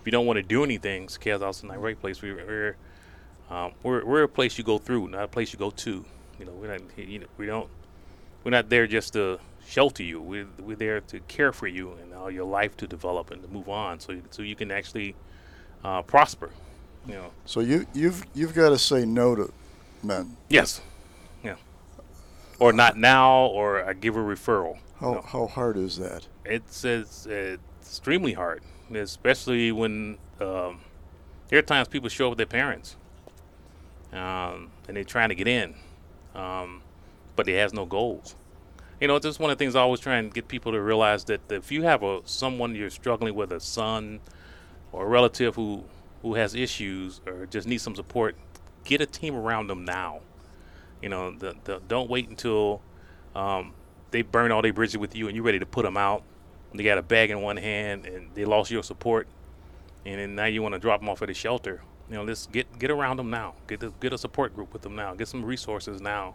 If 0.00 0.06
you 0.06 0.12
don't 0.12 0.26
want 0.26 0.38
to 0.38 0.42
do 0.42 0.64
anything, 0.64 1.08
Zacchaeus 1.08 1.42
House 1.42 1.58
is 1.58 1.62
in 1.64 1.68
the 1.68 1.78
right 1.78 2.00
place. 2.00 2.22
We, 2.22 2.32
we're, 2.32 2.76
um, 3.50 3.72
we're 3.82 4.04
we're 4.04 4.22
a 4.22 4.28
place 4.28 4.56
you 4.56 4.64
go 4.64 4.78
through, 4.78 5.08
not 5.08 5.24
a 5.24 5.28
place 5.28 5.52
you 5.52 5.58
go 5.58 5.70
to. 5.70 6.04
You 6.38 6.44
know, 6.44 6.52
we're 6.52 6.72
not 6.72 6.80
you 6.96 7.20
know, 7.20 7.26
we 7.36 7.46
don't 7.46 7.68
we're 8.44 8.50
not 8.50 8.68
there 8.68 8.86
just 8.86 9.12
to 9.14 9.38
shelter 9.66 10.02
you. 10.02 10.20
We're 10.20 10.46
we're 10.58 10.76
there 10.76 11.00
to 11.00 11.20
care 11.20 11.52
for 11.52 11.66
you 11.66 11.92
and 12.00 12.14
all 12.14 12.30
your 12.30 12.44
life 12.44 12.76
to 12.78 12.86
develop 12.86 13.30
and 13.30 13.42
to 13.42 13.48
move 13.48 13.68
on, 13.68 14.00
so 14.00 14.16
so 14.30 14.42
you 14.42 14.56
can 14.56 14.70
actually 14.70 15.14
uh, 15.84 16.02
prosper. 16.02 16.50
You 17.06 17.14
know. 17.14 17.30
So 17.44 17.60
you 17.60 17.86
you've 17.92 18.24
you've 18.34 18.54
got 18.54 18.70
to 18.70 18.78
say 18.78 19.04
no 19.04 19.34
to 19.34 19.52
men. 20.02 20.36
Yes 20.48 20.80
or 22.58 22.72
not 22.72 22.96
now, 22.96 23.46
or 23.46 23.84
I 23.84 23.92
give 23.92 24.16
a 24.16 24.20
referral. 24.20 24.78
How, 25.00 25.14
no. 25.14 25.22
how 25.22 25.46
hard 25.46 25.76
is 25.76 25.98
that? 25.98 26.26
It's, 26.44 26.84
it's, 26.84 27.26
it's 27.26 27.62
extremely 27.80 28.32
hard, 28.32 28.62
especially 28.92 29.72
when 29.72 30.18
um, 30.40 30.80
there 31.48 31.58
are 31.58 31.62
times 31.62 31.88
people 31.88 32.08
show 32.08 32.26
up 32.26 32.30
with 32.30 32.38
their 32.38 32.46
parents 32.46 32.96
um, 34.12 34.70
and 34.88 34.96
they're 34.96 35.04
trying 35.04 35.28
to 35.28 35.34
get 35.34 35.48
in, 35.48 35.74
um, 36.34 36.82
but 37.34 37.46
they 37.46 37.54
has 37.54 37.72
no 37.72 37.84
goals. 37.84 38.34
You 39.00 39.08
know, 39.08 39.16
it's 39.16 39.26
just 39.26 39.38
one 39.38 39.50
of 39.50 39.58
the 39.58 39.62
things 39.62 39.76
I 39.76 39.80
always 39.80 40.00
try 40.00 40.16
and 40.16 40.32
get 40.32 40.48
people 40.48 40.72
to 40.72 40.80
realize 40.80 41.24
that 41.24 41.40
if 41.52 41.70
you 41.70 41.82
have 41.82 42.02
a 42.02 42.20
someone 42.24 42.74
you're 42.74 42.88
struggling 42.88 43.34
with, 43.34 43.52
a 43.52 43.60
son 43.60 44.20
or 44.92 45.04
a 45.04 45.08
relative 45.08 45.54
who 45.54 45.84
who 46.22 46.34
has 46.34 46.54
issues 46.54 47.20
or 47.26 47.46
just 47.46 47.68
needs 47.68 47.82
some 47.82 47.94
support, 47.94 48.36
get 48.84 49.02
a 49.02 49.06
team 49.06 49.36
around 49.36 49.66
them 49.66 49.84
now. 49.84 50.20
You 51.02 51.08
know, 51.08 51.32
the, 51.32 51.54
the, 51.64 51.80
don't 51.88 52.08
wait 52.08 52.28
until 52.28 52.80
um, 53.34 53.74
they 54.10 54.22
burn 54.22 54.50
all 54.50 54.62
their 54.62 54.72
bridges 54.72 54.98
with 54.98 55.14
you 55.14 55.26
and 55.26 55.36
you're 55.36 55.44
ready 55.44 55.58
to 55.58 55.66
put 55.66 55.84
them 55.84 55.96
out. 55.96 56.22
They 56.74 56.84
got 56.84 56.98
a 56.98 57.02
bag 57.02 57.30
in 57.30 57.40
one 57.40 57.56
hand 57.56 58.06
and 58.06 58.30
they 58.34 58.44
lost 58.44 58.70
your 58.70 58.82
support, 58.82 59.28
and 60.04 60.20
then 60.20 60.34
now 60.34 60.44
you 60.46 60.62
want 60.62 60.74
to 60.74 60.78
drop 60.78 61.00
them 61.00 61.08
off 61.08 61.22
at 61.22 61.30
a 61.30 61.34
shelter. 61.34 61.80
You 62.08 62.16
know, 62.16 62.24
let's 62.24 62.46
get 62.46 62.78
get 62.78 62.90
around 62.90 63.16
them 63.16 63.30
now. 63.30 63.54
Get 63.66 63.80
the, 63.80 63.92
get 64.00 64.12
a 64.12 64.18
support 64.18 64.54
group 64.54 64.72
with 64.72 64.82
them 64.82 64.94
now. 64.94 65.14
Get 65.14 65.28
some 65.28 65.44
resources 65.44 66.00
now, 66.00 66.34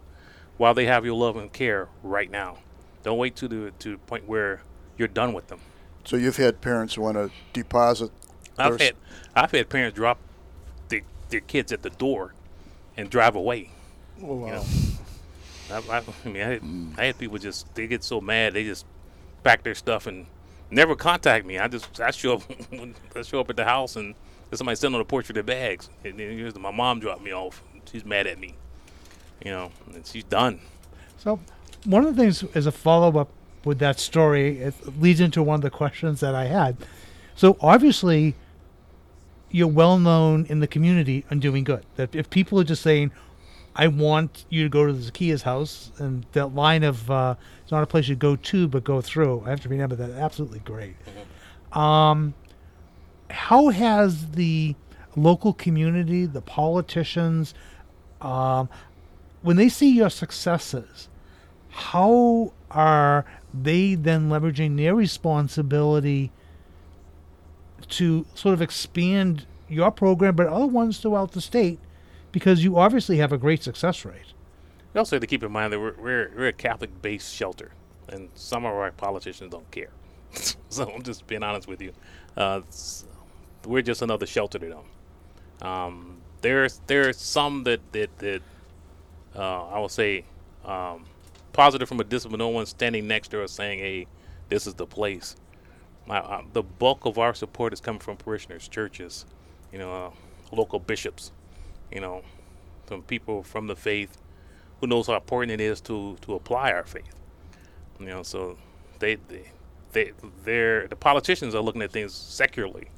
while 0.56 0.74
they 0.74 0.86
have 0.86 1.04
your 1.04 1.14
love 1.14 1.36
and 1.36 1.52
care 1.52 1.88
right 2.02 2.30
now. 2.30 2.58
Don't 3.02 3.18
wait 3.18 3.36
to 3.36 3.48
the 3.48 3.72
to 3.78 3.92
the 3.92 3.98
point 3.98 4.26
where 4.26 4.62
you're 4.98 5.08
done 5.08 5.32
with 5.32 5.48
them. 5.48 5.60
So 6.04 6.16
you've 6.16 6.36
had 6.36 6.60
parents 6.60 6.98
want 6.98 7.16
to 7.16 7.30
deposit. 7.52 8.10
I've 8.58 8.80
had 8.80 8.94
I've 9.34 9.50
had 9.50 9.68
parents 9.68 9.96
drop 9.96 10.18
their, 10.88 11.02
their 11.30 11.40
kids 11.40 11.72
at 11.72 11.82
the 11.82 11.90
door 11.90 12.34
and 12.96 13.08
drive 13.08 13.34
away. 13.34 13.70
Oh, 14.22 14.34
wow. 14.34 14.46
You 14.46 14.52
know, 14.52 15.82
I, 15.90 15.98
I, 15.98 16.28
mean, 16.28 16.42
I 16.42 16.46
had, 16.46 16.62
I 16.98 17.04
had 17.06 17.18
people 17.18 17.38
just 17.38 17.74
they 17.74 17.86
get 17.86 18.04
so 18.04 18.20
mad 18.20 18.52
they 18.52 18.64
just 18.64 18.84
pack 19.42 19.62
their 19.62 19.74
stuff 19.74 20.06
and 20.06 20.26
never 20.70 20.94
contact 20.94 21.46
me. 21.46 21.58
I 21.58 21.68
just 21.68 22.00
I 22.00 22.10
show 22.10 22.34
up 22.34 22.42
I 23.16 23.22
show 23.22 23.40
up 23.40 23.50
at 23.50 23.56
the 23.56 23.64
house 23.64 23.96
and 23.96 24.14
there's 24.52 24.58
somebody 24.58 24.76
sitting 24.76 24.94
on 24.94 25.00
the 25.00 25.04
porch 25.06 25.28
with 25.28 25.34
their 25.34 25.42
bags. 25.42 25.88
And 26.04 26.18
then 26.18 26.36
here's 26.36 26.54
my 26.56 26.70
mom 26.70 27.00
dropped 27.00 27.22
me 27.22 27.32
off. 27.32 27.62
She's 27.90 28.04
mad 28.04 28.26
at 28.26 28.38
me, 28.38 28.54
you 29.44 29.50
know, 29.50 29.72
and 29.94 30.06
she's 30.06 30.24
done. 30.24 30.60
So, 31.16 31.40
one 31.84 32.04
of 32.04 32.14
the 32.14 32.22
things 32.22 32.44
as 32.54 32.66
a 32.66 32.72
follow 32.72 33.18
up 33.18 33.30
with 33.64 33.78
that 33.78 33.98
story, 33.98 34.58
it 34.58 35.00
leads 35.00 35.20
into 35.20 35.42
one 35.42 35.56
of 35.56 35.62
the 35.62 35.70
questions 35.70 36.20
that 36.20 36.34
I 36.34 36.46
had. 36.46 36.76
So, 37.34 37.56
obviously, 37.60 38.34
you're 39.50 39.68
well 39.68 39.98
known 39.98 40.46
in 40.46 40.60
the 40.60 40.66
community 40.66 41.24
and 41.30 41.40
doing 41.40 41.64
good. 41.64 41.84
That 41.96 42.14
if 42.14 42.28
people 42.28 42.60
are 42.60 42.64
just 42.64 42.82
saying, 42.82 43.10
I 43.74 43.86
want 43.88 44.44
you 44.50 44.64
to 44.64 44.68
go 44.68 44.86
to 44.86 44.92
the 44.92 45.02
Zacchaeus 45.02 45.42
house, 45.42 45.92
and 45.98 46.26
that 46.32 46.54
line 46.54 46.82
of 46.82 47.10
uh, 47.10 47.36
it's 47.62 47.72
not 47.72 47.82
a 47.82 47.86
place 47.86 48.08
you 48.08 48.16
go 48.16 48.36
to 48.36 48.68
but 48.68 48.84
go 48.84 49.00
through. 49.00 49.42
I 49.46 49.50
have 49.50 49.60
to 49.62 49.68
remember 49.68 49.96
that. 49.96 50.10
Absolutely 50.10 50.60
great. 50.60 50.96
Um, 51.72 52.34
how 53.30 53.70
has 53.70 54.32
the 54.32 54.74
local 55.16 55.52
community, 55.54 56.26
the 56.26 56.42
politicians, 56.42 57.54
um, 58.20 58.68
when 59.40 59.56
they 59.56 59.68
see 59.68 59.90
your 59.90 60.10
successes, 60.10 61.08
how 61.70 62.52
are 62.70 63.24
they 63.54 63.94
then 63.94 64.28
leveraging 64.28 64.76
their 64.76 64.94
responsibility 64.94 66.30
to 67.88 68.24
sort 68.34 68.54
of 68.54 68.62
expand 68.62 69.46
your 69.68 69.90
program, 69.90 70.36
but 70.36 70.46
other 70.46 70.66
ones 70.66 70.98
throughout 70.98 71.32
the 71.32 71.40
state, 71.40 71.78
because 72.32 72.64
you 72.64 72.78
obviously 72.78 73.18
have 73.18 73.32
a 73.32 73.38
great 73.38 73.62
success 73.62 74.04
rate. 74.04 74.32
We 74.92 74.98
also 74.98 75.16
have 75.16 75.20
to 75.20 75.26
keep 75.26 75.42
in 75.42 75.52
mind 75.52 75.72
that 75.72 75.80
we're 75.80 75.94
we're, 75.94 76.32
we're 76.36 76.48
a 76.48 76.52
Catholic-based 76.52 77.34
shelter, 77.34 77.72
and 78.08 78.28
some 78.34 78.64
of 78.64 78.72
our 78.72 78.90
politicians 78.90 79.52
don't 79.52 79.70
care. 79.70 79.90
so 80.68 80.90
I'm 80.90 81.02
just 81.02 81.26
being 81.26 81.42
honest 81.42 81.68
with 81.68 81.80
you. 81.80 81.92
Uh, 82.36 82.62
we're 83.66 83.82
just 83.82 84.02
another 84.02 84.26
shelter 84.26 84.58
to 84.58 84.66
them. 84.66 85.66
Um, 85.68 86.16
there's 86.40 86.80
there's 86.86 87.18
some 87.18 87.64
that 87.64 87.80
that 87.92 88.18
that 88.18 88.42
uh, 89.36 89.66
I 89.68 89.78
will 89.78 89.88
say 89.88 90.24
um, 90.64 91.04
positive 91.52 91.88
from 91.88 92.00
a 92.00 92.04
distance, 92.04 92.30
but 92.30 92.38
no 92.38 92.48
one 92.48 92.66
standing 92.66 93.06
next 93.06 93.28
to 93.28 93.42
us 93.42 93.52
saying, 93.52 93.78
"Hey, 93.78 94.06
this 94.48 94.66
is 94.66 94.74
the 94.74 94.86
place." 94.86 95.36
My, 96.04 96.18
uh, 96.18 96.42
the 96.52 96.64
bulk 96.64 97.06
of 97.06 97.16
our 97.18 97.32
support 97.32 97.72
is 97.72 97.80
coming 97.80 98.00
from 98.00 98.16
parishioners, 98.16 98.66
churches, 98.66 99.24
you 99.72 99.78
know, 99.78 99.92
uh, 99.92 100.10
local 100.50 100.80
bishops, 100.80 101.30
you 101.92 102.00
know, 102.00 102.22
some 102.88 103.02
people 103.02 103.42
from 103.42 103.66
the 103.66 103.76
faith 103.76 104.18
who 104.80 104.86
knows 104.86 105.06
how 105.06 105.14
important 105.14 105.52
it 105.52 105.60
is 105.60 105.80
to 105.82 106.16
to 106.22 106.34
apply 106.34 106.72
our 106.72 106.84
faith. 106.84 107.14
You 108.00 108.06
know, 108.06 108.22
so 108.22 108.58
they 108.98 109.16
they 109.16 109.50
they 109.92 110.12
they're 110.44 110.88
the 110.88 110.96
politicians 110.96 111.54
are 111.54 111.62
looking 111.62 111.82
at 111.82 111.92
things 111.92 112.14
secularly. 112.14 112.88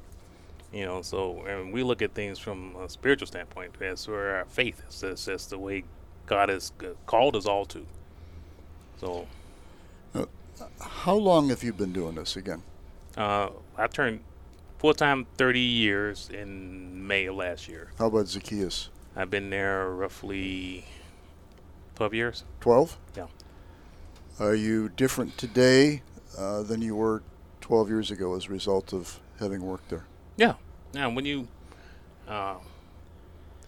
You 0.73 0.85
know, 0.85 1.01
so 1.01 1.43
and 1.45 1.71
we 1.71 1.83
look 1.83 2.01
at 2.01 2.13
things 2.13 2.39
from 2.39 2.75
a 2.77 2.89
spiritual 2.89 3.27
standpoint. 3.27 3.73
That's 3.79 4.07
where 4.07 4.37
our 4.37 4.45
faith 4.45 4.81
is. 4.89 5.01
That's, 5.01 5.25
that's 5.25 5.45
the 5.47 5.57
way 5.59 5.83
God 6.25 6.49
has 6.49 6.71
uh, 6.81 6.87
called 7.05 7.35
us 7.35 7.45
all 7.45 7.65
to. 7.65 7.85
So 8.97 9.27
How 10.79 11.15
long 11.15 11.49
have 11.49 11.63
you 11.63 11.73
been 11.73 11.93
doing 11.93 12.15
this 12.15 12.35
again? 12.35 12.63
uh, 13.17 13.49
I 13.77 13.87
turned 13.87 14.21
full 14.85 14.93
time 14.93 15.25
30 15.37 15.59
years 15.59 16.29
in 16.31 17.07
May 17.07 17.25
of 17.25 17.33
last 17.35 17.67
year. 17.67 17.87
How 17.97 18.05
about 18.05 18.27
Zacchaeus? 18.27 18.89
I've 19.15 19.31
been 19.31 19.49
there 19.49 19.89
roughly 19.89 20.85
12 21.95 22.13
years. 22.13 22.43
12? 22.59 22.95
Yeah. 23.17 23.25
Are 24.39 24.53
you 24.53 24.89
different 24.89 25.39
today 25.39 26.03
uh, 26.37 26.61
than 26.61 26.83
you 26.83 26.95
were 26.95 27.23
12 27.61 27.89
years 27.89 28.11
ago 28.11 28.35
as 28.35 28.45
a 28.45 28.49
result 28.49 28.93
of 28.93 29.19
having 29.39 29.63
worked 29.63 29.89
there? 29.89 30.05
Yeah. 30.37 30.53
Now, 30.93 31.09
when 31.09 31.25
you 31.25 31.47
uh, 32.27 32.57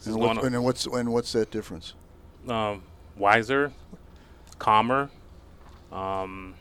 And, 0.05 0.17
what, 0.17 0.43
and 0.43 0.63
what's 0.63 0.85
and 0.85 1.11
what's 1.11 1.31
that 1.33 1.49
difference? 1.49 1.95
um, 2.47 2.83
wiser, 3.15 3.71
calmer. 4.59 5.09
Um, 5.91 6.53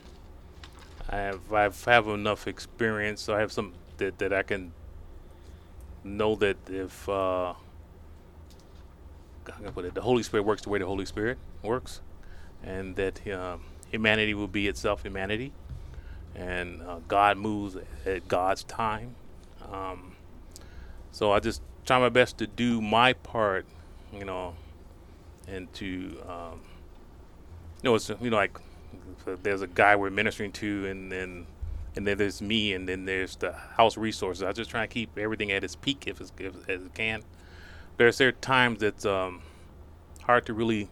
I 1.11 1.17
have 1.17 1.53
I've 1.53 1.85
have 1.85 2.09
enough 2.09 2.47
experience, 2.47 3.21
so 3.21 3.35
I 3.35 3.41
have 3.41 3.53
some 3.53 3.75
that, 3.99 4.19
that 4.19 4.33
I 4.33 4.43
can 4.43 4.73
know 6.05 6.35
that 6.37 6.57
if 6.69 7.09
uh, 7.09 7.55
how 9.47 9.57
can 9.57 9.67
I 9.67 9.71
put 9.71 9.85
it, 9.85 9.95
the 9.95 10.03
Holy 10.03 10.23
Spirit 10.23 10.45
works 10.45 10.63
the 10.63 10.71
way 10.71 10.79
the 10.79 10.87
Holy 10.87 11.07
Spirit 11.07 11.39
works, 11.63 12.01
and 12.63 12.97
that 12.97 13.27
um 13.29 13.63
humanity 13.91 14.35
will 14.35 14.49
be 14.49 14.69
itself 14.69 15.03
humanity, 15.03 15.53
and 16.35 16.83
uh, 16.83 16.99
God 17.09 17.39
moves 17.39 17.77
at 18.05 18.29
God's 18.29 18.65
time. 18.65 19.15
Um, 19.73 20.17
so 21.13 21.33
I 21.33 21.41
just 21.41 21.63
try 21.85 21.99
my 21.99 22.09
best 22.09 22.39
to 22.39 22.47
do 22.47 22.81
my 22.81 23.13
part, 23.13 23.67
you 24.13 24.25
know, 24.25 24.55
and 25.49 25.73
to 25.75 26.17
um, 26.29 26.61
you 27.83 27.91
know 27.91 27.95
it's 27.95 28.09
you 28.09 28.31
know 28.31 28.37
like 28.37 28.59
there's 29.43 29.63
a 29.63 29.67
guy 29.67 29.97
we're 29.97 30.11
ministering 30.11 30.53
to 30.53 30.87
and 30.87 31.11
then 31.11 31.47
and 31.97 32.07
then 32.07 32.19
there's 32.19 32.43
me 32.43 32.75
and 32.75 32.89
then 32.89 33.05
there's 33.05 33.37
the 33.37 33.53
house 33.53 33.97
resources. 33.97 34.43
I 34.43 34.53
just 34.53 34.71
try 34.71 34.83
to 34.83 34.93
keep 34.93 35.17
everything 35.19 35.51
at 35.51 35.65
its 35.65 35.75
peak 35.75 36.05
if, 36.07 36.21
it's, 36.21 36.33
if 36.39 36.69
as 36.69 36.85
it 36.85 36.95
can. 36.95 37.23
There's 37.97 38.19
there 38.19 38.33
times 38.33 38.81
that's 38.81 39.07
um, 39.07 39.43
hard 40.23 40.47
to 40.47 40.55
really 40.55 40.89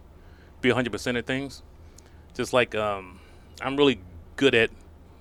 be 0.60 0.70
100% 0.70 1.18
of 1.18 1.26
things. 1.26 1.62
Just 2.34 2.52
like 2.52 2.74
um, 2.74 3.20
i'm 3.62 3.76
really 3.76 4.00
good 4.36 4.54
at 4.54 4.70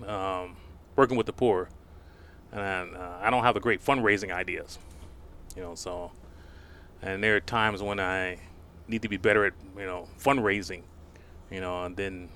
um, 0.07 0.55
working 0.95 1.17
with 1.17 1.27
the 1.27 1.34
poor. 1.34 1.69
And 2.51 2.95
uh, 2.95 3.17
i 3.21 3.29
don't 3.29 3.43
have 3.43 3.53
the 3.53 3.59
great 3.59 3.84
fundraising 3.84 4.31
ideas 4.31 4.77
you 5.55 5.61
know 5.61 5.75
so 5.75 6.11
and 7.01 7.23
there 7.23 7.36
are 7.36 7.39
times 7.39 7.81
when 7.81 7.99
i 7.99 8.39
need 8.88 9.01
to 9.01 9.09
be 9.09 9.17
better 9.17 9.45
at 9.45 9.53
you 9.77 9.86
know 9.86 10.07
fundraising 10.19 10.81
you 11.51 11.61
know 11.61 11.84
and 11.84 11.95
then 11.95 12.29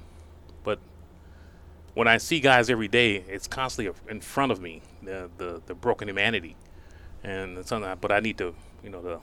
when 1.97 2.07
i 2.07 2.17
see 2.17 2.39
guys 2.39 2.69
every 2.69 2.87
day 2.87 3.23
it's 3.27 3.47
constantly 3.47 3.91
in 4.07 4.21
front 4.21 4.51
of 4.51 4.61
me 4.61 4.83
the 5.01 5.29
the, 5.37 5.61
the 5.65 5.73
broken 5.73 6.07
humanity. 6.07 6.55
And 7.23 7.57
it's 7.57 7.71
but 7.71 8.11
i 8.11 8.19
need 8.19 8.37
to 8.37 8.53
you 8.83 8.91
know 8.91 9.01
to 9.01 9.19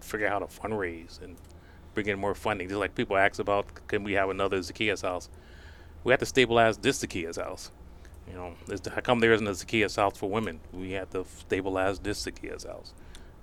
figure 0.00 0.28
out 0.28 0.34
how 0.34 0.46
to 0.46 0.46
fundraise 0.46 1.20
and 1.20 1.36
bring 1.94 2.06
in 2.06 2.16
more 2.18 2.36
funding. 2.36 2.68
Just 2.68 2.78
like 2.78 2.94
people 2.94 3.16
ask 3.16 3.40
about 3.40 3.66
can 3.88 4.04
we 4.04 4.12
have 4.12 4.30
another 4.30 4.62
zacchaeus 4.62 5.02
house? 5.02 5.28
We 6.04 6.12
have 6.12 6.20
to 6.20 6.26
stabilize 6.26 6.78
this 6.78 6.98
zacchaeus 6.98 7.36
house. 7.36 7.72
You 8.28 8.34
know 8.34 8.54
how 8.94 9.00
come 9.00 9.18
there 9.18 9.32
isn't 9.32 9.48
a 9.48 9.54
zacchaeus 9.54 9.96
house 9.96 10.16
for 10.16 10.30
women? 10.30 10.60
We 10.72 10.92
have 10.92 11.10
to 11.10 11.24
stabilize 11.38 11.98
this 11.98 12.18
zacchaeus 12.18 12.62
house. 12.62 12.94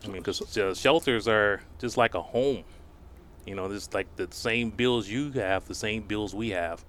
I 0.06 0.08
mean 0.08 0.22
because 0.22 0.58
uh, 0.58 0.74
shelters 0.74 1.28
are 1.28 1.62
just 1.78 1.98
like 1.98 2.16
a 2.16 2.22
home. 2.22 2.64
You 3.46 3.56
know, 3.56 3.66
it's 3.66 3.94
like 3.94 4.08
the 4.16 4.28
same 4.32 4.70
bills 4.70 5.10
you 5.10 5.32
have, 5.34 5.68
the 5.68 5.76
same 5.76 6.02
bills 6.04 6.34
we 6.34 6.50
have, 6.50 6.84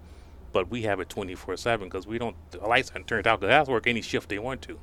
but 0.52 0.70
we 0.70 0.82
have 0.82 1.00
it 1.00 1.08
24 1.08 1.56
7 1.56 1.86
because 1.88 2.06
we 2.06 2.18
don't, 2.18 2.36
the 2.50 2.58
lights 2.58 2.90
aren't 2.94 3.06
turned 3.06 3.26
out 3.26 3.40
because 3.40 3.50
they 3.50 3.54
have 3.54 3.66
to 3.66 3.72
work 3.72 3.86
any 3.86 4.02
shift 4.02 4.28
they 4.28 4.38
want 4.38 4.62
to. 4.62 4.78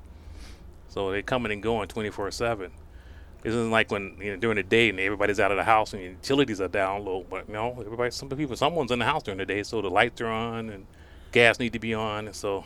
So 0.89 1.11
they're 1.11 1.21
coming 1.21 1.51
and 1.51 1.61
going 1.63 1.87
24 1.87 2.31
7. 2.31 2.71
This 3.41 3.51
isn't 3.53 3.71
like 3.71 3.91
when, 3.91 4.15
you 4.21 4.31
know, 4.31 4.37
during 4.37 4.55
the 4.55 4.63
day 4.63 4.89
and 4.89 4.99
everybody's 4.99 5.39
out 5.39 5.51
of 5.51 5.57
the 5.57 5.63
house 5.65 5.93
and 5.93 6.01
utilities 6.01 6.61
are 6.61 6.67
down 6.69 7.03
low, 7.03 7.25
but 7.29 7.47
you 7.47 7.53
know, 7.53 7.75
everybody, 7.85 8.09
some 8.11 8.29
people, 8.29 8.55
someone's 8.55 8.91
in 8.91 8.99
the 8.99 9.05
house 9.05 9.23
during 9.23 9.37
the 9.37 9.45
day, 9.45 9.63
so 9.63 9.81
the 9.81 9.89
lights 9.89 10.21
are 10.21 10.27
on 10.27 10.69
and 10.69 10.85
gas 11.33 11.59
need 11.59 11.73
to 11.73 11.79
be 11.79 11.93
on, 11.93 12.27
and 12.27 12.35
so 12.35 12.63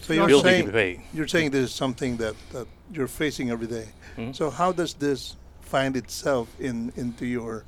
So 0.00 0.12
you're 0.12 0.28
you're 0.28 0.28
bills 0.28 0.44
need 0.44 0.50
saying, 0.50 0.66
to 0.66 0.72
be 0.72 0.78
paid. 0.78 1.00
you're 1.14 1.28
saying 1.28 1.50
this 1.52 1.64
is 1.70 1.72
something 1.74 2.16
that, 2.18 2.34
that 2.52 2.66
you're 2.92 3.06
facing 3.08 3.50
every 3.50 3.68
day. 3.68 3.88
Mhm. 4.18 4.34
So 4.36 4.50
how 4.50 4.72
does 4.72 4.92
this 4.94 5.36
find 5.60 5.96
itself 5.96 6.48
in 6.60 6.92
into 6.96 7.24
your 7.24 7.64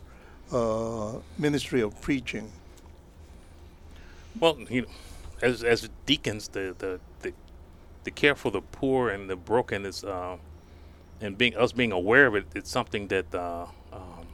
uh, 0.53 1.13
ministry 1.39 1.81
of 1.81 1.99
preaching? 2.03 2.51
Well, 4.41 4.59
you 4.69 4.83
know, 4.83 4.89
as 5.43 5.63
as 5.63 5.89
deacons, 6.07 6.49
the 6.49 6.75
the 6.79 7.01
the, 7.23 7.33
the 8.05 8.11
care 8.11 8.35
for 8.35 8.51
the 8.51 8.61
poor 8.61 9.11
and 9.11 9.31
the 9.31 9.37
broken 9.37 9.87
is, 9.87 10.05
uh, 10.05 10.37
and 11.21 11.39
being 11.39 11.57
us 11.57 11.73
being 11.73 11.93
aware 11.93 12.27
of 12.27 12.35
it, 12.35 12.47
it's 12.55 12.71
something 12.71 13.09
that 13.09 13.33
uh, 13.35 13.67
um, 13.93 14.27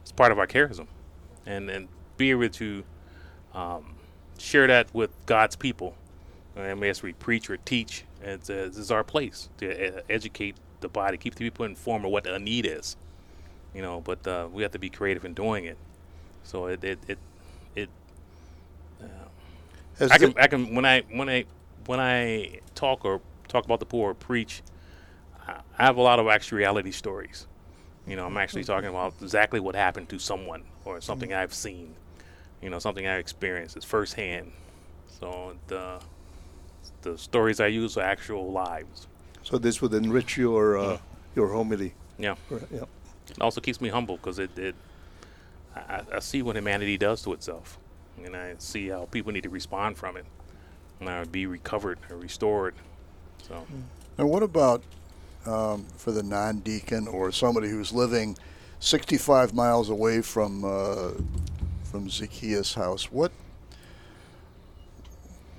it's 0.00 0.12
part 0.12 0.32
of 0.32 0.38
our 0.38 0.46
charism, 0.46 0.86
and 1.46 1.70
and 1.70 1.88
be 2.16 2.30
able 2.30 2.48
to 2.48 2.84
um, 3.54 3.94
share 4.38 4.66
that 4.66 4.92
with 4.92 5.10
God's 5.26 5.56
people, 5.56 5.94
and 6.56 6.82
as 6.84 7.02
we 7.02 7.12
preach 7.12 7.48
or 7.48 7.56
teach, 7.58 8.04
it's, 8.22 8.50
uh, 8.50 8.70
is 8.74 8.90
our 8.90 9.04
place 9.04 9.48
to 9.58 9.98
uh, 9.98 10.00
educate 10.10 10.56
the 10.80 10.88
body, 10.88 11.16
keep 11.16 11.34
the 11.36 11.44
people 11.44 11.64
informed 11.64 12.04
of 12.04 12.10
what 12.10 12.26
a 12.26 12.38
need 12.38 12.66
is, 12.66 12.96
you 13.74 13.82
know. 13.82 14.00
But 14.00 14.26
uh, 14.26 14.48
we 14.52 14.62
have 14.62 14.72
to 14.72 14.78
be 14.80 14.90
creative 14.90 15.24
in 15.24 15.34
doing 15.34 15.64
it. 15.64 15.78
So 16.42 16.66
it 16.66 16.82
it, 16.82 16.98
it 17.06 17.18
I 20.00 20.18
can, 20.18 20.32
thi- 20.32 20.40
I 20.40 20.46
can 20.46 20.74
when 20.74 20.84
I 20.84 21.02
when 21.10 21.28
I 21.28 21.44
when 21.86 22.00
I 22.00 22.60
talk 22.74 23.04
or 23.04 23.20
talk 23.48 23.64
about 23.64 23.80
the 23.80 23.86
poor 23.86 24.10
or 24.10 24.14
preach, 24.14 24.62
I 25.46 25.84
have 25.84 25.96
a 25.96 26.02
lot 26.02 26.18
of 26.18 26.28
actuality 26.28 26.92
stories. 26.92 27.46
You 28.06 28.16
know, 28.16 28.26
I'm 28.26 28.36
actually 28.36 28.62
mm-hmm. 28.62 28.72
talking 28.72 28.88
about 28.88 29.14
exactly 29.20 29.60
what 29.60 29.74
happened 29.74 30.08
to 30.10 30.18
someone 30.18 30.64
or 30.84 31.00
something 31.00 31.30
mm-hmm. 31.30 31.40
I've 31.40 31.54
seen. 31.54 31.94
You 32.62 32.70
know, 32.70 32.78
something 32.78 33.06
I 33.06 33.16
experienced. 33.16 33.76
It's 33.76 33.84
firsthand. 33.84 34.52
So 35.20 35.56
the 35.66 36.00
the 37.02 37.16
stories 37.16 37.60
I 37.60 37.66
use 37.68 37.96
are 37.96 38.02
actual 38.02 38.50
lives. 38.50 39.06
So 39.42 39.58
this 39.58 39.80
would 39.80 39.94
enrich 39.94 40.36
your 40.36 40.78
uh, 40.78 40.84
mm. 40.84 41.00
your 41.36 41.48
homily. 41.48 41.94
Yeah. 42.18 42.34
Right, 42.50 42.62
yeah. 42.70 42.84
It 43.30 43.40
also 43.40 43.60
keeps 43.60 43.80
me 43.80 43.88
humble 43.88 44.16
because 44.16 44.38
it, 44.38 44.58
it 44.58 44.74
I, 45.76 46.02
I 46.14 46.18
see 46.18 46.42
what 46.42 46.56
humanity 46.56 46.96
does 46.98 47.22
to 47.22 47.32
itself, 47.32 47.78
and 48.24 48.36
I 48.36 48.54
see 48.58 48.88
how 48.88 49.06
people 49.06 49.32
need 49.32 49.44
to 49.44 49.48
respond 49.48 49.96
from 49.96 50.16
it, 50.16 50.24
and 51.00 51.08
I 51.08 51.20
would 51.20 51.32
be 51.32 51.46
recovered 51.46 51.98
or 52.10 52.16
restored. 52.16 52.74
So 53.46 53.66
Now, 54.18 54.26
what 54.26 54.42
about 54.42 54.82
um, 55.46 55.86
for 55.96 56.10
the 56.10 56.22
non-deacon 56.22 57.08
or 57.08 57.32
somebody 57.32 57.68
who's 57.68 57.92
living 57.92 58.36
65 58.80 59.54
miles 59.54 59.90
away 59.90 60.20
from 60.22 60.64
uh, 60.64 61.12
from 61.84 62.08
Zacchaeus' 62.08 62.74
house? 62.74 63.10
What 63.10 63.32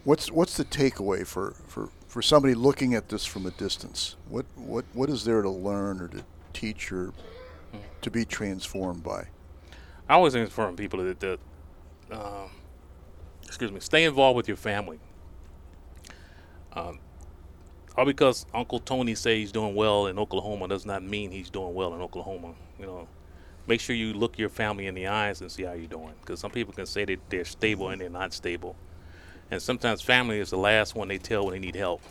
what's 0.03 0.31
what's 0.31 0.57
the 0.57 0.65
takeaway 0.65 1.25
for, 1.25 1.51
for, 1.67 1.89
for 2.07 2.21
somebody 2.21 2.53
looking 2.53 2.93
at 2.93 3.09
this 3.09 3.25
from 3.25 3.45
a 3.45 3.51
distance? 3.51 4.15
What 4.27 4.45
what 4.55 4.85
what 4.93 5.09
is 5.09 5.23
there 5.23 5.41
to 5.41 5.49
learn 5.49 6.01
or 6.01 6.07
to 6.09 6.23
teach 6.53 6.91
or 6.91 7.13
to 8.01 8.11
be 8.11 8.25
transformed 8.25 9.03
by? 9.03 9.27
I 10.07 10.15
always 10.15 10.33
inform 10.33 10.75
people 10.75 11.03
that, 11.03 11.19
that 11.19 11.39
um, 12.11 12.49
excuse 13.43 13.71
me, 13.71 13.79
stay 13.79 14.03
involved 14.05 14.37
with 14.37 14.47
your 14.47 14.57
family. 14.57 14.99
Um, 16.73 16.99
all 17.97 18.05
because 18.05 18.45
Uncle 18.53 18.79
Tony 18.79 19.15
says 19.15 19.35
he's 19.35 19.51
doing 19.51 19.75
well 19.75 20.07
in 20.07 20.17
Oklahoma 20.19 20.67
does 20.67 20.85
not 20.85 21.03
mean 21.03 21.31
he's 21.31 21.49
doing 21.49 21.73
well 21.73 21.93
in 21.93 22.01
Oklahoma. 22.01 22.53
You 22.79 22.85
know, 22.85 23.07
make 23.67 23.81
sure 23.81 23.95
you 23.95 24.13
look 24.13 24.37
your 24.37 24.49
family 24.49 24.87
in 24.87 24.95
the 24.95 25.07
eyes 25.07 25.41
and 25.41 25.51
see 25.51 25.63
how 25.63 25.73
you're 25.73 25.87
doing. 25.87 26.13
Because 26.21 26.39
some 26.39 26.51
people 26.51 26.73
can 26.73 26.85
say 26.85 27.05
that 27.05 27.19
they're 27.29 27.45
stable 27.45 27.89
and 27.89 27.99
they're 27.99 28.09
not 28.09 28.33
stable, 28.33 28.75
and 29.51 29.61
sometimes 29.61 30.01
family 30.01 30.39
is 30.39 30.51
the 30.51 30.57
last 30.57 30.95
one 30.95 31.07
they 31.07 31.17
tell 31.17 31.45
when 31.45 31.53
they 31.53 31.59
need 31.59 31.75
help. 31.75 32.01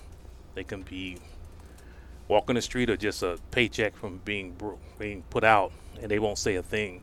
They 0.55 0.65
can 0.65 0.83
be 0.83 1.19
walking 2.27 2.57
the 2.57 2.63
street 2.63 2.91
or 2.91 2.97
just 2.97 3.23
a 3.23 3.39
paycheck 3.51 3.97
from 3.97 4.21
being 4.25 4.57
being 4.99 5.23
put 5.31 5.45
out, 5.45 5.73
and 6.03 6.11
they 6.11 6.19
won't 6.19 6.39
say 6.39 6.57
a 6.57 6.63
thing. 6.63 7.03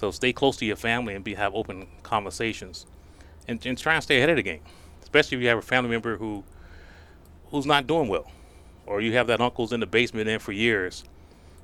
So 0.00 0.10
stay 0.10 0.32
close 0.32 0.56
to 0.56 0.64
your 0.64 0.76
family 0.76 1.14
and 1.14 1.22
be 1.22 1.34
have 1.34 1.54
open 1.54 1.86
conversations, 2.02 2.86
and, 3.46 3.64
and 3.66 3.76
try 3.76 3.96
and 3.96 4.02
stay 4.02 4.16
ahead 4.16 4.30
of 4.30 4.36
the 4.36 4.42
game. 4.42 4.62
Especially 5.02 5.36
if 5.36 5.42
you 5.42 5.48
have 5.50 5.58
a 5.58 5.62
family 5.62 5.90
member 5.90 6.16
who 6.16 6.42
who's 7.50 7.66
not 7.66 7.86
doing 7.86 8.08
well, 8.08 8.32
or 8.86 9.02
you 9.02 9.12
have 9.12 9.26
that 9.26 9.42
uncle's 9.42 9.74
in 9.74 9.80
the 9.80 9.86
basement 9.86 10.26
in 10.26 10.38
for 10.38 10.52
years. 10.52 11.04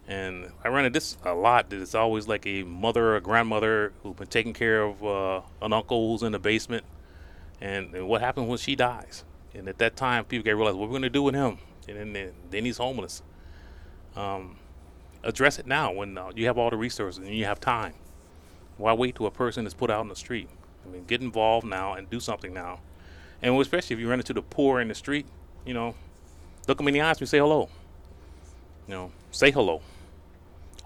And 0.06 0.52
I 0.62 0.68
run 0.68 0.84
into 0.84 0.98
this 0.98 1.16
a 1.24 1.32
lot. 1.32 1.70
That 1.70 1.80
it's 1.80 1.94
always 1.94 2.28
like 2.28 2.46
a 2.46 2.62
mother 2.64 3.16
or 3.16 3.20
grandmother 3.20 3.94
who's 4.02 4.16
been 4.16 4.26
taking 4.26 4.52
care 4.52 4.82
of 4.82 5.02
uh, 5.02 5.40
an 5.62 5.72
uncle 5.72 6.12
who's 6.12 6.22
in 6.22 6.32
the 6.32 6.38
basement, 6.38 6.84
and, 7.62 7.94
and 7.94 8.06
what 8.06 8.20
happens 8.20 8.48
when 8.50 8.58
she 8.58 8.76
dies? 8.76 9.24
And 9.54 9.66
at 9.66 9.78
that 9.78 9.96
time, 9.96 10.26
people 10.26 10.44
get 10.44 10.56
realize 10.56 10.74
what 10.74 10.90
we're 10.90 10.92
going 10.92 11.00
to 11.00 11.08
do 11.08 11.22
with 11.22 11.34
him, 11.34 11.56
and 11.88 11.96
then 11.96 12.12
then- 12.12 12.34
then 12.50 12.66
he's 12.66 12.76
homeless. 12.76 13.22
Um, 14.14 14.58
address 15.24 15.58
it 15.58 15.66
now 15.66 15.90
when 15.90 16.18
uh, 16.18 16.32
you 16.36 16.44
have 16.44 16.58
all 16.58 16.68
the 16.68 16.76
resources 16.76 17.24
and 17.24 17.34
you 17.34 17.46
have 17.46 17.60
time. 17.60 17.94
Why 18.76 18.92
wait 18.92 19.16
till 19.16 19.26
a 19.26 19.30
person 19.30 19.66
is 19.66 19.74
put 19.74 19.90
out 19.90 20.02
in 20.02 20.08
the 20.08 20.16
street? 20.16 20.48
I 20.84 20.90
mean, 20.90 21.04
get 21.06 21.20
involved 21.20 21.66
now 21.66 21.94
and 21.94 22.08
do 22.08 22.20
something 22.20 22.52
now. 22.52 22.80
And 23.42 23.58
especially 23.60 23.94
if 23.94 24.00
you 24.00 24.08
run 24.08 24.20
into 24.20 24.32
the 24.32 24.42
poor 24.42 24.80
in 24.80 24.88
the 24.88 24.94
street, 24.94 25.26
you 25.64 25.74
know, 25.74 25.94
look 26.68 26.78
them 26.78 26.88
in 26.88 26.94
the 26.94 27.00
eyes 27.00 27.18
and 27.18 27.28
say 27.28 27.38
hello. 27.38 27.68
You 28.86 28.94
know, 28.94 29.12
say 29.30 29.50
hello. 29.50 29.82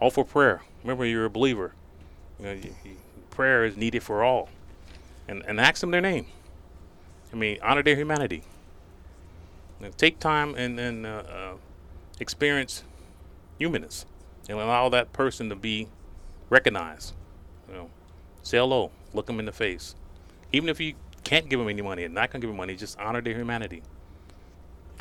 Offer 0.00 0.24
prayer. 0.24 0.62
Remember, 0.82 1.04
you're 1.04 1.26
a 1.26 1.30
believer. 1.30 1.74
You 2.38 2.46
know, 2.46 2.52
you, 2.52 2.74
you, 2.84 2.96
prayer 3.30 3.64
is 3.64 3.76
needed 3.76 4.02
for 4.02 4.24
all. 4.24 4.48
And, 5.28 5.42
and 5.46 5.60
ask 5.60 5.80
them 5.80 5.90
their 5.90 6.00
name. 6.00 6.26
I 7.32 7.36
mean, 7.36 7.58
honor 7.62 7.82
their 7.82 7.96
humanity. 7.96 8.42
Know, 9.80 9.90
take 9.96 10.18
time 10.18 10.54
and, 10.56 10.78
and 10.78 11.06
uh, 11.06 11.22
uh, 11.26 11.52
experience 12.18 12.84
humanness 13.58 14.04
and 14.48 14.58
allow 14.58 14.90
that 14.90 15.12
person 15.12 15.48
to 15.48 15.56
be 15.56 15.88
recognized. 16.50 17.14
You 17.70 17.76
know, 17.76 17.90
say 18.42 18.58
hello, 18.58 18.90
look 19.14 19.26
them 19.26 19.38
in 19.38 19.46
the 19.46 19.52
face. 19.52 19.94
Even 20.52 20.68
if 20.68 20.80
you 20.80 20.94
can't 21.24 21.48
give 21.48 21.58
them 21.58 21.68
any 21.68 21.82
money 21.82 22.04
and 22.04 22.14
not 22.14 22.30
gonna 22.30 22.40
give 22.40 22.50
them 22.50 22.56
money, 22.56 22.74
just 22.76 22.98
honor 22.98 23.20
their 23.20 23.34
humanity. 23.34 23.82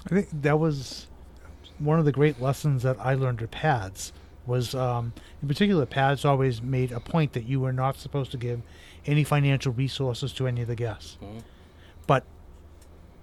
I 0.06 0.10
think 0.10 0.28
that 0.42 0.60
was 0.60 1.08
one 1.80 2.00
of 2.00 2.06
the 2.06 2.12
great 2.12 2.42
lessons 2.42 2.84
that 2.84 2.98
I 3.00 3.16
learned 3.16 3.42
at 3.42 3.52
PADS 3.52 4.14
was, 4.46 4.76
um, 4.76 5.14
in 5.42 5.48
particular, 5.48 5.86
PADS 5.86 6.26
always 6.26 6.62
made 6.62 6.92
a 6.92 7.00
point 7.00 7.34
that 7.34 7.46
you 7.46 7.60
were 7.60 7.74
not 7.74 7.98
supposed 7.98 8.32
to 8.32 8.38
give 8.38 8.62
any 9.06 9.24
financial 9.24 9.72
resources 9.72 10.34
to 10.34 10.48
any 10.48 10.62
of 10.62 10.68
the 10.68 10.76
guests. 10.76 11.18
Mhm. 11.22 11.44
But 12.08 12.24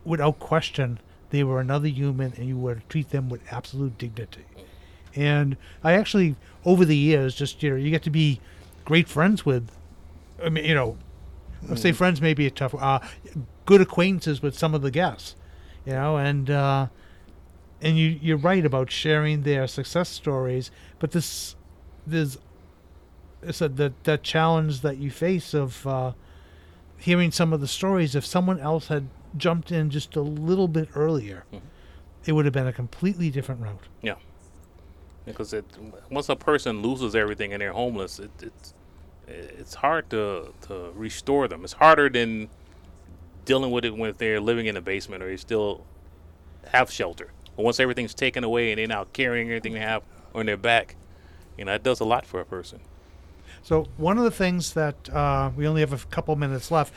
without 0.04 0.38
question, 0.38 0.98
they 1.30 1.42
were 1.44 1.60
another 1.60 1.88
human, 1.88 2.32
and 2.36 2.46
you 2.46 2.56
were 2.56 2.76
to 2.76 2.80
treat 2.88 3.10
them 3.10 3.28
with 3.28 3.40
absolute 3.50 3.98
dignity. 3.98 4.44
And 5.14 5.56
I 5.82 5.92
actually, 5.92 6.36
over 6.64 6.84
the 6.84 6.96
years, 6.96 7.34
just 7.34 7.62
you 7.62 7.70
know, 7.70 7.76
you 7.76 7.90
get 7.90 8.02
to 8.02 8.10
be 8.10 8.40
great 8.86 9.08
friends 9.08 9.44
with. 9.44 9.68
I 10.42 10.48
mean, 10.48 10.64
you 10.64 10.74
know, 10.74 10.96
I'll 11.68 11.76
say 11.76 11.92
friends 11.92 12.22
may 12.22 12.32
be 12.32 12.46
a 12.46 12.50
tough. 12.50 12.74
Uh, 12.74 13.00
good 13.66 13.82
acquaintances 13.82 14.40
with 14.40 14.56
some 14.56 14.74
of 14.74 14.80
the 14.80 14.90
guests, 14.90 15.36
you 15.84 15.92
know, 15.92 16.16
and 16.16 16.48
uh, 16.48 16.86
and 17.82 17.98
you 17.98 18.18
you're 18.22 18.38
right 18.38 18.64
about 18.64 18.90
sharing 18.90 19.42
their 19.42 19.66
success 19.66 20.08
stories, 20.08 20.70
but 20.98 21.10
this 21.10 21.56
there's 22.06 22.38
it's 23.42 23.60
a, 23.60 23.68
that 23.68 24.04
that 24.04 24.22
challenge 24.22 24.80
that 24.80 24.96
you 24.96 25.10
face 25.10 25.52
of 25.52 25.86
uh, 25.86 26.12
hearing 26.98 27.30
some 27.32 27.52
of 27.52 27.60
the 27.60 27.68
stories. 27.68 28.14
If 28.14 28.24
someone 28.24 28.58
else 28.60 28.86
had 28.88 29.08
jumped 29.36 29.70
in 29.72 29.90
just 29.90 30.16
a 30.16 30.22
little 30.22 30.68
bit 30.68 30.88
earlier, 30.94 31.44
Mhm. 31.52 31.60
it 32.24 32.32
would 32.32 32.44
have 32.46 32.54
been 32.54 32.66
a 32.66 32.72
completely 32.72 33.30
different 33.30 33.60
route. 33.60 33.88
Yeah. 34.00 34.14
Because 35.26 35.52
it, 35.52 35.64
once 36.10 36.28
a 36.28 36.36
person 36.36 36.80
loses 36.82 37.16
everything 37.16 37.52
and 37.52 37.60
they're 37.60 37.72
homeless, 37.72 38.20
it, 38.20 38.30
it's 38.40 38.72
it's 39.26 39.74
hard 39.74 40.08
to, 40.10 40.52
to 40.62 40.92
restore 40.94 41.48
them. 41.48 41.64
It's 41.64 41.72
harder 41.72 42.08
than 42.08 42.48
dealing 43.44 43.70
with 43.70 43.84
it 43.84 43.96
when 43.96 44.14
they're 44.18 44.40
living 44.40 44.66
in 44.66 44.76
a 44.76 44.80
basement 44.80 45.22
or 45.22 45.28
they 45.28 45.36
still 45.36 45.84
have 46.72 46.90
shelter. 46.90 47.30
But 47.56 47.64
once 47.64 47.80
everything's 47.80 48.14
taken 48.14 48.44
away 48.44 48.72
and 48.72 48.78
they're 48.78 48.86
now 48.86 49.04
carrying 49.12 49.48
everything 49.48 49.72
they 49.72 49.80
have 49.80 50.02
on 50.34 50.46
their 50.46 50.56
back, 50.56 50.96
you 51.56 51.64
know, 51.64 51.74
it 51.74 51.82
does 51.82 52.00
a 52.00 52.04
lot 52.04 52.26
for 52.26 52.40
a 52.40 52.44
person. 52.44 52.80
So 53.62 53.86
one 53.96 54.18
of 54.18 54.24
the 54.24 54.30
things 54.30 54.74
that 54.74 55.08
uh, 55.10 55.50
we 55.56 55.66
only 55.66 55.80
have 55.80 55.92
a 55.92 55.98
couple 56.06 56.36
minutes 56.36 56.70
left. 56.70 56.92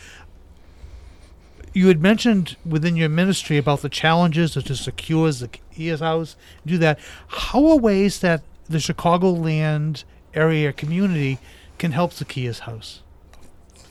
You 1.73 1.87
had 1.87 2.01
mentioned 2.01 2.57
within 2.65 2.95
your 2.95 3.09
ministry 3.09 3.57
about 3.57 3.81
the 3.81 3.89
challenges 3.89 4.53
to 4.53 4.75
secure 4.75 5.31
Zacchaeus 5.31 5.99
House, 5.99 6.35
do 6.65 6.77
that. 6.79 6.99
How 7.27 7.65
are 7.67 7.77
ways 7.77 8.19
that 8.19 8.41
the 8.67 8.79
Chicagoland 8.79 10.03
area 10.33 10.73
community 10.73 11.39
can 11.79 11.91
help 11.93 12.13
Zacchaeus 12.13 12.59
House? 12.59 13.01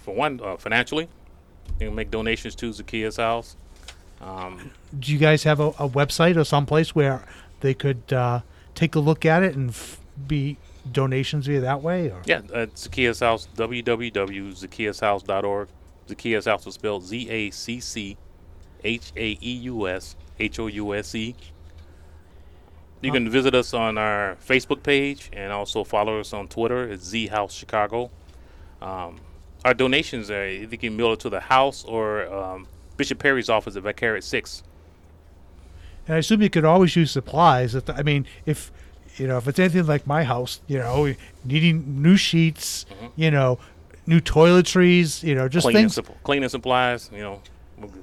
For 0.05 0.15
one, 0.15 0.41
uh, 0.43 0.57
financially, 0.57 1.09
you 1.81 1.89
can 1.89 1.95
make 1.97 2.11
donations 2.13 2.55
to 2.57 2.73
Zacchaeus 2.73 3.17
House. 3.17 3.57
Um, 4.21 4.71
Do 4.99 5.13
you 5.13 5.19
guys 5.19 5.45
have 5.45 5.61
a, 5.61 5.69
a 5.69 5.89
website 5.89 6.37
or 6.37 6.43
someplace 6.45 6.93
where 6.95 7.25
they 7.61 7.73
could 7.75 8.13
uh, 8.13 8.41
take 8.75 8.95
a 8.95 9.01
look 9.01 9.25
at 9.27 9.43
it 9.43 9.55
and 9.57 9.71
f- 9.71 10.01
be 10.27 10.57
donations 10.91 11.47
via 11.47 11.61
that 11.61 11.83
way? 11.83 12.09
Or? 12.11 12.23
Yeah, 12.25 12.41
uh, 12.53 12.67
Zacchaeus 12.77 13.21
House, 13.21 13.47
www.zacchaeushouse.org. 13.57 15.69
Zacchaeus 16.09 16.47
House 16.47 16.67
is 16.67 16.75
spelled 16.75 17.05
Z 17.05 17.29
A 17.31 17.51
C 17.51 17.81
C 17.81 18.17
H 18.83 19.13
A 19.17 19.39
E 19.43 19.53
U 19.65 19.87
S 19.89 20.17
H 20.41 20.59
O 20.59 20.67
U 20.69 20.95
S 20.95 21.15
E. 21.15 21.35
You 23.01 23.13
can 23.13 23.31
visit 23.31 23.55
us 23.55 23.73
on 23.75 23.97
our 23.97 24.37
Facebook 24.45 24.83
page 24.83 25.31
and 25.33 25.53
also 25.53 25.85
follow 25.85 26.19
us 26.21 26.33
on 26.33 26.49
Twitter. 26.49 26.89
It's 26.91 27.05
Z 27.05 27.29
House 27.29 27.53
Chicago. 27.55 28.11
Um, 28.83 29.21
our 29.65 29.75
donations 29.75 30.31
are 30.31 30.49
you 30.51 30.67
can 30.79 30.97
mail 30.97 31.13
it 31.13 31.21
to 31.21 31.31
the 31.31 31.41
house 31.41 31.85
or 31.85 32.27
um, 32.33 32.67
Bishop 32.97 33.19
Perry's 33.19 33.49
office 33.49 33.77
at 33.77 33.83
Vicariate 33.85 34.25
6. 34.25 34.63
And 36.07 36.17
I 36.17 36.19
assume 36.19 36.43
you 36.43 36.51
could 36.51 36.65
always 36.65 36.97
use 36.97 37.11
supplies. 37.11 37.75
If 37.75 37.85
the- 37.85 37.95
I 37.95 38.03
mean, 38.03 38.27
if 38.47 38.73
you 39.17 39.27
know, 39.27 39.37
if 39.39 39.49
it's 39.49 39.59
anything 39.59 39.87
like 39.87 40.07
my 40.07 40.23
house, 40.25 40.61
you 40.69 40.79
know, 40.79 41.13
needing 41.45 42.03
new 42.03 42.17
sheets, 42.17 42.87
you 43.17 43.31
know, 43.33 43.59
new 44.07 44.21
toiletries, 44.21 45.23
you 45.25 45.35
know, 45.35 45.49
just 45.49 45.65
Cleaning, 45.65 45.89
things. 45.89 45.97
supp- 45.97 46.23
cleaning 46.23 46.49
supplies, 46.49 47.11
you 47.13 47.19
know, 47.21 47.43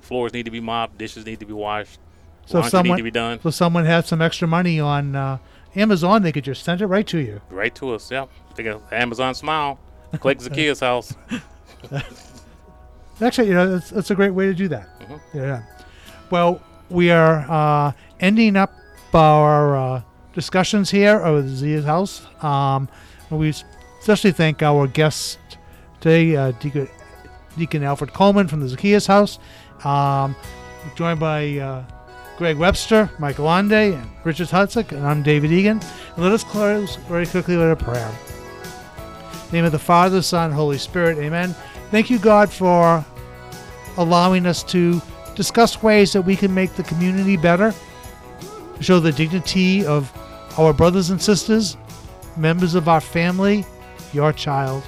floors 0.01 0.33
need 0.33 0.43
to 0.43 0.51
be 0.51 0.59
mopped, 0.59 0.97
dishes 0.97 1.25
need 1.25 1.39
to 1.39 1.45
be 1.45 1.53
washed, 1.53 1.99
So 2.45 2.59
if 2.59 2.69
someone, 2.69 2.95
need 2.95 3.01
to 3.01 3.03
be 3.03 3.11
done. 3.11 3.39
so 3.41 3.49
someone 3.49 3.85
had 3.85 4.05
some 4.05 4.21
extra 4.21 4.47
money 4.47 4.79
on 4.79 5.15
uh, 5.15 5.37
Amazon, 5.75 6.21
they 6.21 6.31
could 6.31 6.43
just 6.43 6.63
send 6.63 6.81
it 6.81 6.87
right 6.87 7.05
to 7.07 7.17
you. 7.17 7.41
Right 7.49 7.73
to 7.75 7.93
us, 7.93 8.09
yep. 8.11 8.29
Take 8.55 8.67
a 8.67 8.79
Amazon 8.91 9.33
Smile. 9.35 9.79
Click 10.19 10.39
Zacchaeus 10.41 10.79
House. 10.79 11.13
Actually, 13.21 13.47
you 13.47 13.53
know, 13.53 13.75
it's, 13.75 13.91
it's 13.91 14.11
a 14.11 14.15
great 14.15 14.31
way 14.31 14.45
to 14.45 14.53
do 14.53 14.67
that. 14.67 14.87
Mhm. 15.01 15.19
Yeah. 15.33 15.63
Well, 16.29 16.61
we 16.89 17.11
are 17.11 17.45
uh, 17.49 17.91
ending 18.19 18.55
up 18.55 18.73
our 19.13 19.75
uh, 19.77 20.01
discussions 20.33 20.91
here 20.91 21.21
over 21.23 21.41
the 21.41 21.55
Zia's 21.55 21.85
house. 21.85 22.25
Um, 22.43 22.89
we 23.29 23.53
especially 23.99 24.31
thank 24.31 24.61
our 24.61 24.87
guest 24.87 25.39
today, 25.99 26.35
uh, 26.35 26.51
Deacon, 26.51 26.89
Deacon 27.57 27.83
Alfred 27.83 28.13
Coleman 28.13 28.47
from 28.47 28.59
the 28.59 28.67
Zacchaeus 28.67 29.07
house, 29.07 29.39
um, 29.83 30.35
joined 30.95 31.19
by 31.19 31.57
uh, 31.57 31.83
Greg 32.37 32.57
Webster, 32.57 33.09
Michael 33.17 33.47
Ande, 33.47 33.93
and 33.93 34.09
Richard 34.25 34.49
Hudzik, 34.49 34.91
and 34.91 35.07
I'm 35.07 35.23
David 35.23 35.53
Egan. 35.53 35.79
And 36.15 36.23
let 36.23 36.33
us 36.33 36.43
close 36.43 36.97
very 37.07 37.25
quickly 37.25 37.55
with 37.55 37.71
a 37.71 37.75
prayer. 37.77 38.11
Name 39.53 39.63
of 39.63 39.71
the 39.71 39.79
Father, 39.79 40.21
Son, 40.21 40.51
Holy 40.51 40.77
Spirit, 40.77 41.17
amen. 41.17 41.55
Thank 41.91 42.09
you, 42.09 42.19
God, 42.19 42.51
for 42.51 43.05
allowing 43.97 44.45
us 44.45 44.63
to 44.63 45.01
discuss 45.35 45.81
ways 45.81 46.11
that 46.11 46.23
we 46.23 46.35
can 46.35 46.53
make 46.53 46.73
the 46.73 46.83
community 46.83 47.37
better, 47.37 47.73
show 48.81 48.99
the 48.99 49.11
dignity 49.11 49.85
of 49.85 50.11
our 50.57 50.73
brothers 50.73 51.11
and 51.11 51.21
sisters, 51.21 51.77
members 52.35 52.75
of 52.75 52.89
our 52.89 53.01
family, 53.01 53.65
your 54.11 54.33
child. 54.33 54.83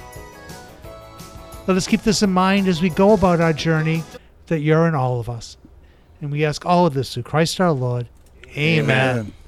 Let 1.66 1.76
us 1.76 1.86
keep 1.86 2.02
this 2.02 2.22
in 2.22 2.30
mind 2.30 2.68
as 2.68 2.82
we 2.82 2.90
go 2.90 3.12
about 3.12 3.40
our 3.40 3.52
journey 3.52 4.02
that 4.46 4.60
you're 4.60 4.88
in 4.88 4.94
all 4.94 5.20
of 5.20 5.28
us. 5.28 5.57
And 6.20 6.30
we 6.30 6.44
ask 6.44 6.66
all 6.66 6.86
of 6.86 6.94
this 6.94 7.14
through 7.14 7.24
Christ 7.24 7.60
our 7.60 7.72
Lord. 7.72 8.08
Amen. 8.56 9.18
Amen. 9.18 9.32